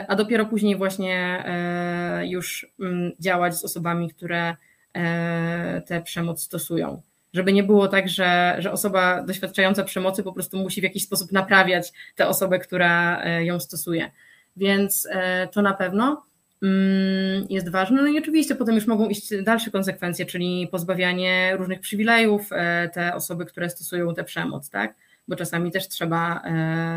a 0.09 0.17
dopiero 0.17 0.47
później 0.47 0.77
właśnie 0.77 1.45
e, 1.47 2.27
już 2.27 2.67
mm, 2.81 3.13
działać 3.21 3.57
z 3.57 3.65
osobami, 3.65 4.11
które 4.11 4.57
e, 4.95 5.83
tę 5.87 6.03
przemoc 6.03 6.43
stosują. 6.43 7.03
Żeby 7.33 7.53
nie 7.53 7.63
było 7.63 7.89
tak, 7.89 8.09
że, 8.09 8.57
że 8.59 8.73
osoba 8.73 9.23
doświadczająca 9.23 9.85
przemocy 9.85 10.23
po 10.23 10.33
prostu 10.33 10.57
musi 10.57 10.81
w 10.81 10.85
jakiś 10.85 11.05
sposób 11.05 11.33
naprawiać 11.33 11.93
tę 12.15 12.29
osobę, 12.29 12.59
która 12.59 13.25
ją 13.41 13.61
stosuje. 13.61 14.11
Więc 14.57 15.09
to 15.53 15.63
na 15.63 15.75
pewno 15.75 16.23
mm, 16.63 17.47
jest 17.51 17.69
ważne. 17.69 18.03
No 18.03 18.09
i 18.09 18.19
oczywiście 18.19 18.55
potem 18.55 18.75
już 18.75 18.87
mogą 18.87 19.09
iść 19.09 19.43
dalsze 19.43 19.71
konsekwencje, 19.71 20.27
czyli 20.27 20.69
pozbawianie 20.71 21.57
różnych 21.57 21.81
przywilejów 21.81 22.51
te 22.93 23.15
osoby, 23.15 23.47
które 23.47 23.71
stosują 23.71 24.15
tę 24.15 24.25
przemoc, 24.25 24.71
tak? 24.71 24.95
Bo 25.29 25.37
czasami 25.37 25.71
też 25.71 25.89
trzeba 25.89 26.43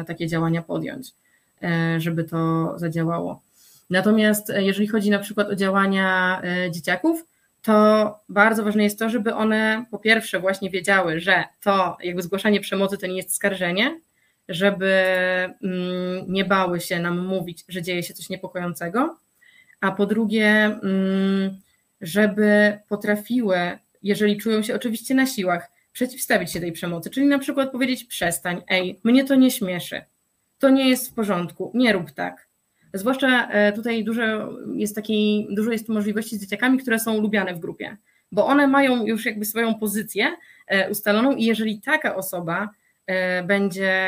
takie 0.08 0.28
działania 0.28 0.62
podjąć. 0.62 1.12
E, 1.64 2.00
żeby 2.00 2.24
to 2.24 2.74
zadziałało. 2.76 3.42
Natomiast 3.90 4.50
e, 4.50 4.64
jeżeli 4.64 4.88
chodzi 4.88 5.10
na 5.10 5.20
przykład 5.20 5.50
o 5.50 5.56
działania 5.56 6.42
e, 6.44 6.72
dzieciaków, 6.72 7.26
to 7.62 8.20
bardzo 8.30 8.64
ważne 8.64 8.84
jest 8.84 9.00
to, 9.00 9.10
żeby 9.10 9.34
one 9.34 9.86
po 9.92 10.00
pierwsze 10.00 10.40
właśnie 10.40 10.70
wiedziały, 10.70 11.20
że 11.20 11.44
to 11.64 11.98
jakby 12.04 12.22
zgłaszanie 12.22 12.60
przemocy 12.60 12.98
to 12.98 13.08
nie 13.08 13.18
jest 13.18 13.36
skarżenie, 13.36 14.00
żeby 14.50 14.94
mm, 15.64 16.26
nie 16.28 16.46
bały 16.46 16.80
się 16.80 17.00
nam 17.00 17.26
mówić, 17.26 17.64
że 17.68 17.82
dzieje 17.82 18.04
się 18.04 18.14
coś 18.14 18.30
niepokojącego, 18.30 19.18
a 19.82 19.92
po 19.92 20.06
drugie, 20.06 20.48
mm, 20.66 21.58
żeby 22.02 22.80
potrafiły, 22.90 23.58
jeżeli 24.04 24.38
czują 24.38 24.64
się 24.64 24.76
oczywiście 24.76 25.16
na 25.16 25.26
siłach, 25.26 25.72
przeciwstawić 25.94 26.52
się 26.52 26.60
tej 26.60 26.72
przemocy, 26.72 27.10
czyli 27.10 27.26
na 27.26 27.40
przykład 27.40 27.72
powiedzieć 27.72 28.04
przestań, 28.04 28.62
ej, 28.70 29.00
mnie 29.04 29.26
to 29.26 29.36
nie 29.36 29.52
śmieszy, 29.52 30.02
to 30.60 30.70
nie 30.70 30.90
jest 30.90 31.12
w 31.12 31.14
porządku, 31.14 31.72
nie 31.74 31.94
rób 31.94 32.12
tak. 32.12 32.50
Zwłaszcza 32.94 33.48
e, 33.48 33.74
tutaj 33.74 34.04
dużo 34.04 34.22
jest 34.76 34.96
takiej, 34.96 35.48
dużo 35.52 35.72
jest 35.72 35.90
możliwości 35.90 36.38
z 36.38 36.42
dzieciakami, 36.42 36.78
które 36.78 37.00
są 37.00 37.22
lubiane 37.22 37.54
w 37.54 37.60
grupie, 37.60 37.98
bo 38.32 38.46
one 38.46 38.68
mają 38.68 39.06
już 39.06 39.26
jakby 39.26 39.46
swoją 39.46 39.76
pozycję 39.76 40.36
e, 40.68 40.90
ustaloną 40.90 41.32
i 41.32 41.46
jeżeli 41.46 41.82
taka 41.82 42.16
osoba 42.16 42.70
e, 43.06 43.44
będzie 43.44 44.00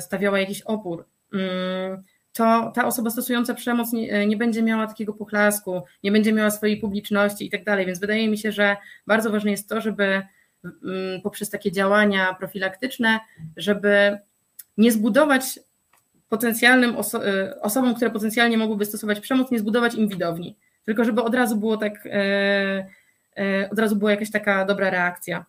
stawiała 0.00 0.38
jakiś 0.38 0.62
opór, 0.62 1.04
mm, 1.32 2.02
to 2.32 2.72
ta 2.74 2.86
osoba 2.86 3.10
stosująca 3.10 3.54
przemoc 3.54 3.92
nie, 3.92 4.26
nie, 4.26 4.36
będzie 4.36 4.62
miała 4.62 4.86
takiego 4.86 5.12
poklasku, 5.12 5.82
nie 6.04 6.12
będzie 6.12 6.32
miała 6.32 6.50
swojej 6.50 6.76
publiczności 6.76 7.46
i 7.46 7.50
tak 7.50 7.64
dalej. 7.64 7.86
Więc 7.86 7.98
wydaje 7.98 8.28
mi 8.28 8.38
się, 8.38 8.52
że 8.52 8.76
bardzo 9.06 9.30
ważne 9.30 9.50
jest 9.50 9.68
to, 9.68 9.80
żeby 9.80 10.22
mm, 10.64 11.20
poprzez 11.22 11.50
takie 11.50 11.72
działania 11.72 12.34
profilaktyczne, 12.34 13.20
żeby 13.56 14.18
nie 14.76 14.92
zbudować 14.92 15.60
potencjalnym 16.30 16.96
oso 16.96 17.28
y, 17.28 17.60
osobom, 17.60 17.94
które 17.94 18.10
potencjalnie 18.10 18.58
mogłyby 18.58 18.84
stosować 18.84 19.20
przemoc, 19.20 19.50
nie 19.50 19.58
zbudować 19.58 19.94
im 19.94 20.08
widowni, 20.08 20.56
tylko 20.84 21.04
żeby 21.04 21.22
od 21.22 21.34
razu 21.34 21.56
było 21.56 21.76
tak, 21.76 22.06
e, 22.06 22.86
e, 23.36 23.70
od 23.70 23.78
razu 23.78 23.96
była 23.96 24.10
jakaś 24.10 24.30
taka 24.30 24.64
dobra 24.64 24.90
reakcja 24.90 25.46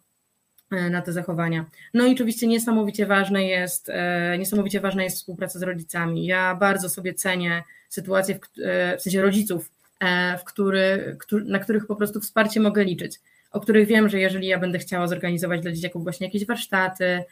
e, 0.71 0.89
na 0.89 1.01
te 1.01 1.13
zachowania. 1.13 1.65
No 1.93 2.05
i 2.05 2.13
oczywiście 2.13 2.47
niesamowicie 2.47 3.05
ważne 3.05 3.43
jest, 3.43 3.91
niesamowicie 4.39 4.79
ważna 4.79 5.03
jest 5.03 5.17
współpraca 5.17 5.59
z 5.59 5.63
rodzicami. 5.63 6.25
Ja 6.25 6.55
bardzo 6.55 6.89
sobie 6.89 7.13
cenię 7.13 7.63
sytuację, 7.89 8.35
w, 8.35 8.39
w 8.97 9.01
sensie 9.01 9.21
rodziców, 9.21 9.71
w 10.39 10.43
który, 10.43 11.17
na 11.45 11.59
których 11.59 11.87
po 11.87 11.95
prostu 11.95 12.19
wsparcie 12.19 12.59
mogę 12.59 12.83
liczyć, 12.83 13.19
o 13.51 13.59
których 13.59 13.87
wiem, 13.87 14.09
że 14.09 14.19
jeżeli 14.19 14.47
ja 14.47 14.59
będę 14.59 14.79
chciała 14.79 15.07
zorganizować 15.07 15.61
dla 15.61 15.71
dzieciaków 15.71 16.03
właśnie 16.03 16.27
jakieś 16.27 16.45
warsztaty, 16.45 17.05
E, 17.05 17.23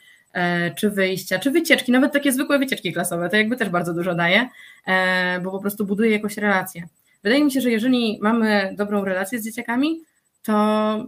czy 0.76 0.90
wyjścia, 0.90 1.38
czy 1.38 1.50
wycieczki, 1.50 1.92
nawet 1.92 2.12
takie 2.12 2.32
zwykłe 2.32 2.58
wycieczki 2.58 2.92
klasowe, 2.92 3.28
to 3.28 3.36
jakby 3.36 3.56
też 3.56 3.68
bardzo 3.68 3.94
dużo 3.94 4.14
daje, 4.14 4.48
e, 4.86 5.40
bo 5.40 5.50
po 5.50 5.58
prostu 5.58 5.86
buduje 5.86 6.10
jakąś 6.10 6.36
relację. 6.36 6.88
Wydaje 7.22 7.44
mi 7.44 7.52
się, 7.52 7.60
że 7.60 7.70
jeżeli 7.70 8.18
mamy 8.22 8.74
dobrą 8.78 9.04
relację 9.04 9.38
z 9.38 9.44
dzieciakami, 9.44 10.00
to, 10.42 11.06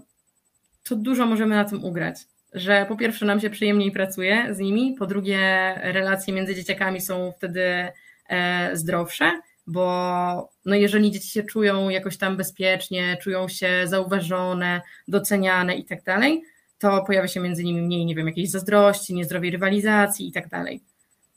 to 0.85 0.97
dużo 0.97 1.27
możemy 1.27 1.55
na 1.55 1.65
tym 1.65 1.85
ugrać. 1.85 2.17
Że 2.53 2.87
po 2.89 2.97
pierwsze 2.97 3.27
nam 3.27 3.41
się 3.41 3.51
przyjemniej 3.51 3.93
pracuje 3.93 4.55
z 4.55 4.59
nimi, 4.59 4.97
po 4.99 5.07
drugie 5.07 5.39
relacje 5.83 6.35
między 6.35 6.55
dzieciakami 6.55 7.01
są 7.01 7.33
wtedy 7.37 7.89
e, 8.29 8.71
zdrowsze, 8.77 9.41
bo 9.67 10.51
no 10.65 10.75
jeżeli 10.75 11.11
dzieci 11.11 11.29
się 11.29 11.43
czują 11.43 11.89
jakoś 11.89 12.17
tam 12.17 12.37
bezpiecznie, 12.37 13.17
czują 13.23 13.49
się 13.49 13.69
zauważone, 13.85 14.81
doceniane 15.09 15.77
i 15.77 15.85
tak 15.85 16.03
dalej, 16.03 16.43
to 16.83 17.05
pojawia 17.07 17.29
się 17.29 17.41
między 17.41 17.65
nimi 17.65 17.83
mniej, 17.83 18.07
nie 18.07 18.15
wiem, 18.15 18.27
jakiejś 18.27 18.51
zazdrości, 18.51 19.15
niezdrowej 19.15 19.51
rywalizacji 19.51 20.29
i 20.29 20.33
tak 20.33 20.49
dalej. 20.49 20.81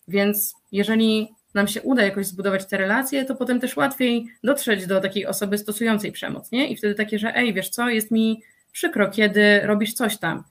Więc 0.08 0.56
jeżeli 0.72 1.30
nam 1.54 1.68
się 1.68 1.82
uda 1.82 2.04
jakoś 2.04 2.26
zbudować 2.26 2.66
te 2.66 2.78
relacje, 2.78 3.26
to 3.26 3.36
potem 3.36 3.60
też 3.60 3.78
łatwiej 3.78 4.28
dotrzeć 4.44 4.88
do 4.88 5.02
takiej 5.02 5.26
osoby 5.26 5.58
stosującej 5.58 6.12
przemoc, 6.12 6.52
nie? 6.52 6.68
I 6.68 6.78
wtedy 6.78 6.96
takie, 6.96 7.20
że 7.20 7.36
ej, 7.36 7.54
wiesz 7.54 7.70
co, 7.70 7.90
jest 7.90 8.12
mi 8.12 8.42
przykro, 8.72 9.10
kiedy 9.10 9.60
robisz 9.60 9.94
coś 9.94 10.18
tam, 10.18 10.44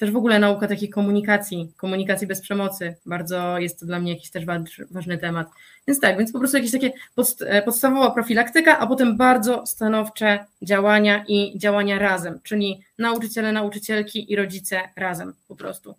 też 0.00 0.10
w 0.10 0.16
ogóle 0.16 0.38
nauka 0.38 0.68
takiej 0.68 0.88
komunikacji, 0.88 1.72
komunikacji 1.76 2.26
bez 2.26 2.40
przemocy, 2.40 2.96
bardzo 3.06 3.58
jest 3.58 3.80
to 3.80 3.86
dla 3.86 3.98
mnie 3.98 4.12
jakiś 4.12 4.30
też 4.30 4.44
ważny 4.90 5.18
temat. 5.18 5.48
Więc 5.86 6.00
tak, 6.00 6.18
więc 6.18 6.32
po 6.32 6.38
prostu 6.38 6.56
jakieś 6.56 6.72
takie 6.72 6.92
e, 7.40 7.62
podstawowa 7.62 8.10
profilaktyka, 8.10 8.78
a 8.78 8.86
potem 8.86 9.16
bardzo 9.16 9.66
stanowcze 9.66 10.44
działania 10.62 11.24
i 11.28 11.58
działania 11.58 11.98
razem, 11.98 12.40
czyli 12.42 12.80
nauczyciele, 12.98 13.52
nauczycielki 13.52 14.32
i 14.32 14.36
rodzice 14.36 14.80
razem 14.96 15.34
po 15.48 15.56
prostu. 15.56 15.94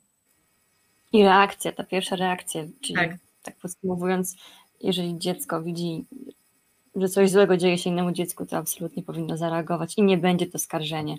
I 1.13 1.23
reakcja, 1.23 1.71
ta 1.71 1.83
pierwsza 1.83 2.15
reakcja, 2.15 2.63
czyli 2.81 2.95
tak, 2.95 3.11
tak 3.43 3.55
podsumowując, 3.55 4.35
jeżeli 4.79 5.19
dziecko 5.19 5.61
widzi, 5.61 6.05
że 6.95 7.09
coś 7.09 7.31
złego 7.31 7.57
dzieje 7.57 7.77
się 7.77 7.89
innemu 7.89 8.11
dziecku, 8.11 8.45
to 8.45 8.57
absolutnie 8.57 9.03
powinno 9.03 9.37
zareagować 9.37 9.97
i 9.97 10.03
nie 10.03 10.17
będzie 10.17 10.47
to 10.47 10.59
skarżenie 10.59 11.17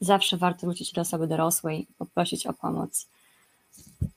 zawsze 0.00 0.36
warto 0.36 0.66
wrócić 0.66 0.92
do 0.92 1.00
osoby 1.00 1.26
dorosłej, 1.26 1.86
poprosić 1.98 2.46
o 2.46 2.52
pomoc. 2.52 3.08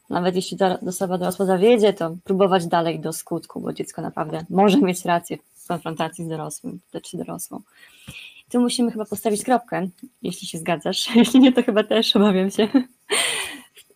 Nawet 0.09 0.35
jeśli 0.35 0.57
ta 0.57 0.79
osoba 0.79 1.17
dorosła 1.17 1.45
zawiedzie, 1.45 1.93
to 1.93 2.15
próbować 2.23 2.67
dalej 2.67 2.99
do 2.99 3.13
skutku, 3.13 3.61
bo 3.61 3.73
dziecko 3.73 4.01
naprawdę 4.01 4.45
może 4.49 4.77
mieć 4.77 5.05
rację 5.05 5.37
w 5.55 5.67
konfrontacji 5.67 6.25
z 6.25 6.27
dorosłym, 6.27 6.79
czy 7.03 7.17
dorosłą. 7.17 7.61
Tu 8.49 8.61
musimy 8.61 8.91
chyba 8.91 9.05
postawić 9.05 9.43
kropkę, 9.43 9.89
jeśli 10.21 10.47
się 10.47 10.57
zgadzasz. 10.57 11.09
Jeśli 11.15 11.39
nie, 11.39 11.51
to 11.51 11.63
chyba 11.63 11.83
też 11.83 12.15
obawiam 12.15 12.51
się. 12.51 12.67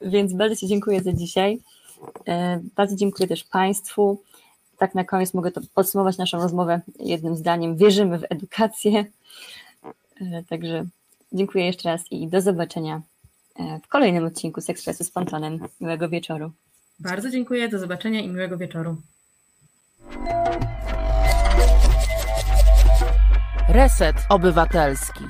Więc 0.01 0.34
bardzo 0.34 0.55
Ci 0.55 0.67
dziękuję 0.67 1.01
za 1.01 1.13
dzisiaj. 1.13 1.59
E, 2.27 2.59
bardzo 2.75 2.95
dziękuję 2.95 3.27
też 3.27 3.43
Państwu. 3.43 4.21
Tak 4.77 4.95
na 4.95 5.03
koniec 5.03 5.34
mogę 5.34 5.51
to 5.51 5.61
podsumować 5.73 6.17
naszą 6.17 6.38
rozmowę 6.38 6.81
jednym 6.99 7.36
zdaniem. 7.36 7.77
Wierzymy 7.77 8.19
w 8.19 8.25
edukację. 8.29 9.05
E, 10.21 10.43
także 10.49 10.86
Dziękuję 11.34 11.65
jeszcze 11.65 11.89
raz 11.89 12.11
i 12.11 12.27
do 12.27 12.41
zobaczenia 12.41 13.01
e, 13.59 13.79
w 13.84 13.88
kolejnym 13.88 14.25
odcinku 14.25 14.61
z 14.61 14.69
Ekspresu 14.69 15.03
z 15.03 15.11
Pontonem. 15.11 15.59
Miłego 15.81 16.09
wieczoru. 16.09 16.51
Bardzo 16.99 17.29
dziękuję, 17.29 17.69
do 17.69 17.79
zobaczenia 17.79 18.21
i 18.21 18.27
miłego 18.27 18.57
wieczoru. 18.57 18.97
Reset 23.69 24.15
Obywatelski. 24.29 25.23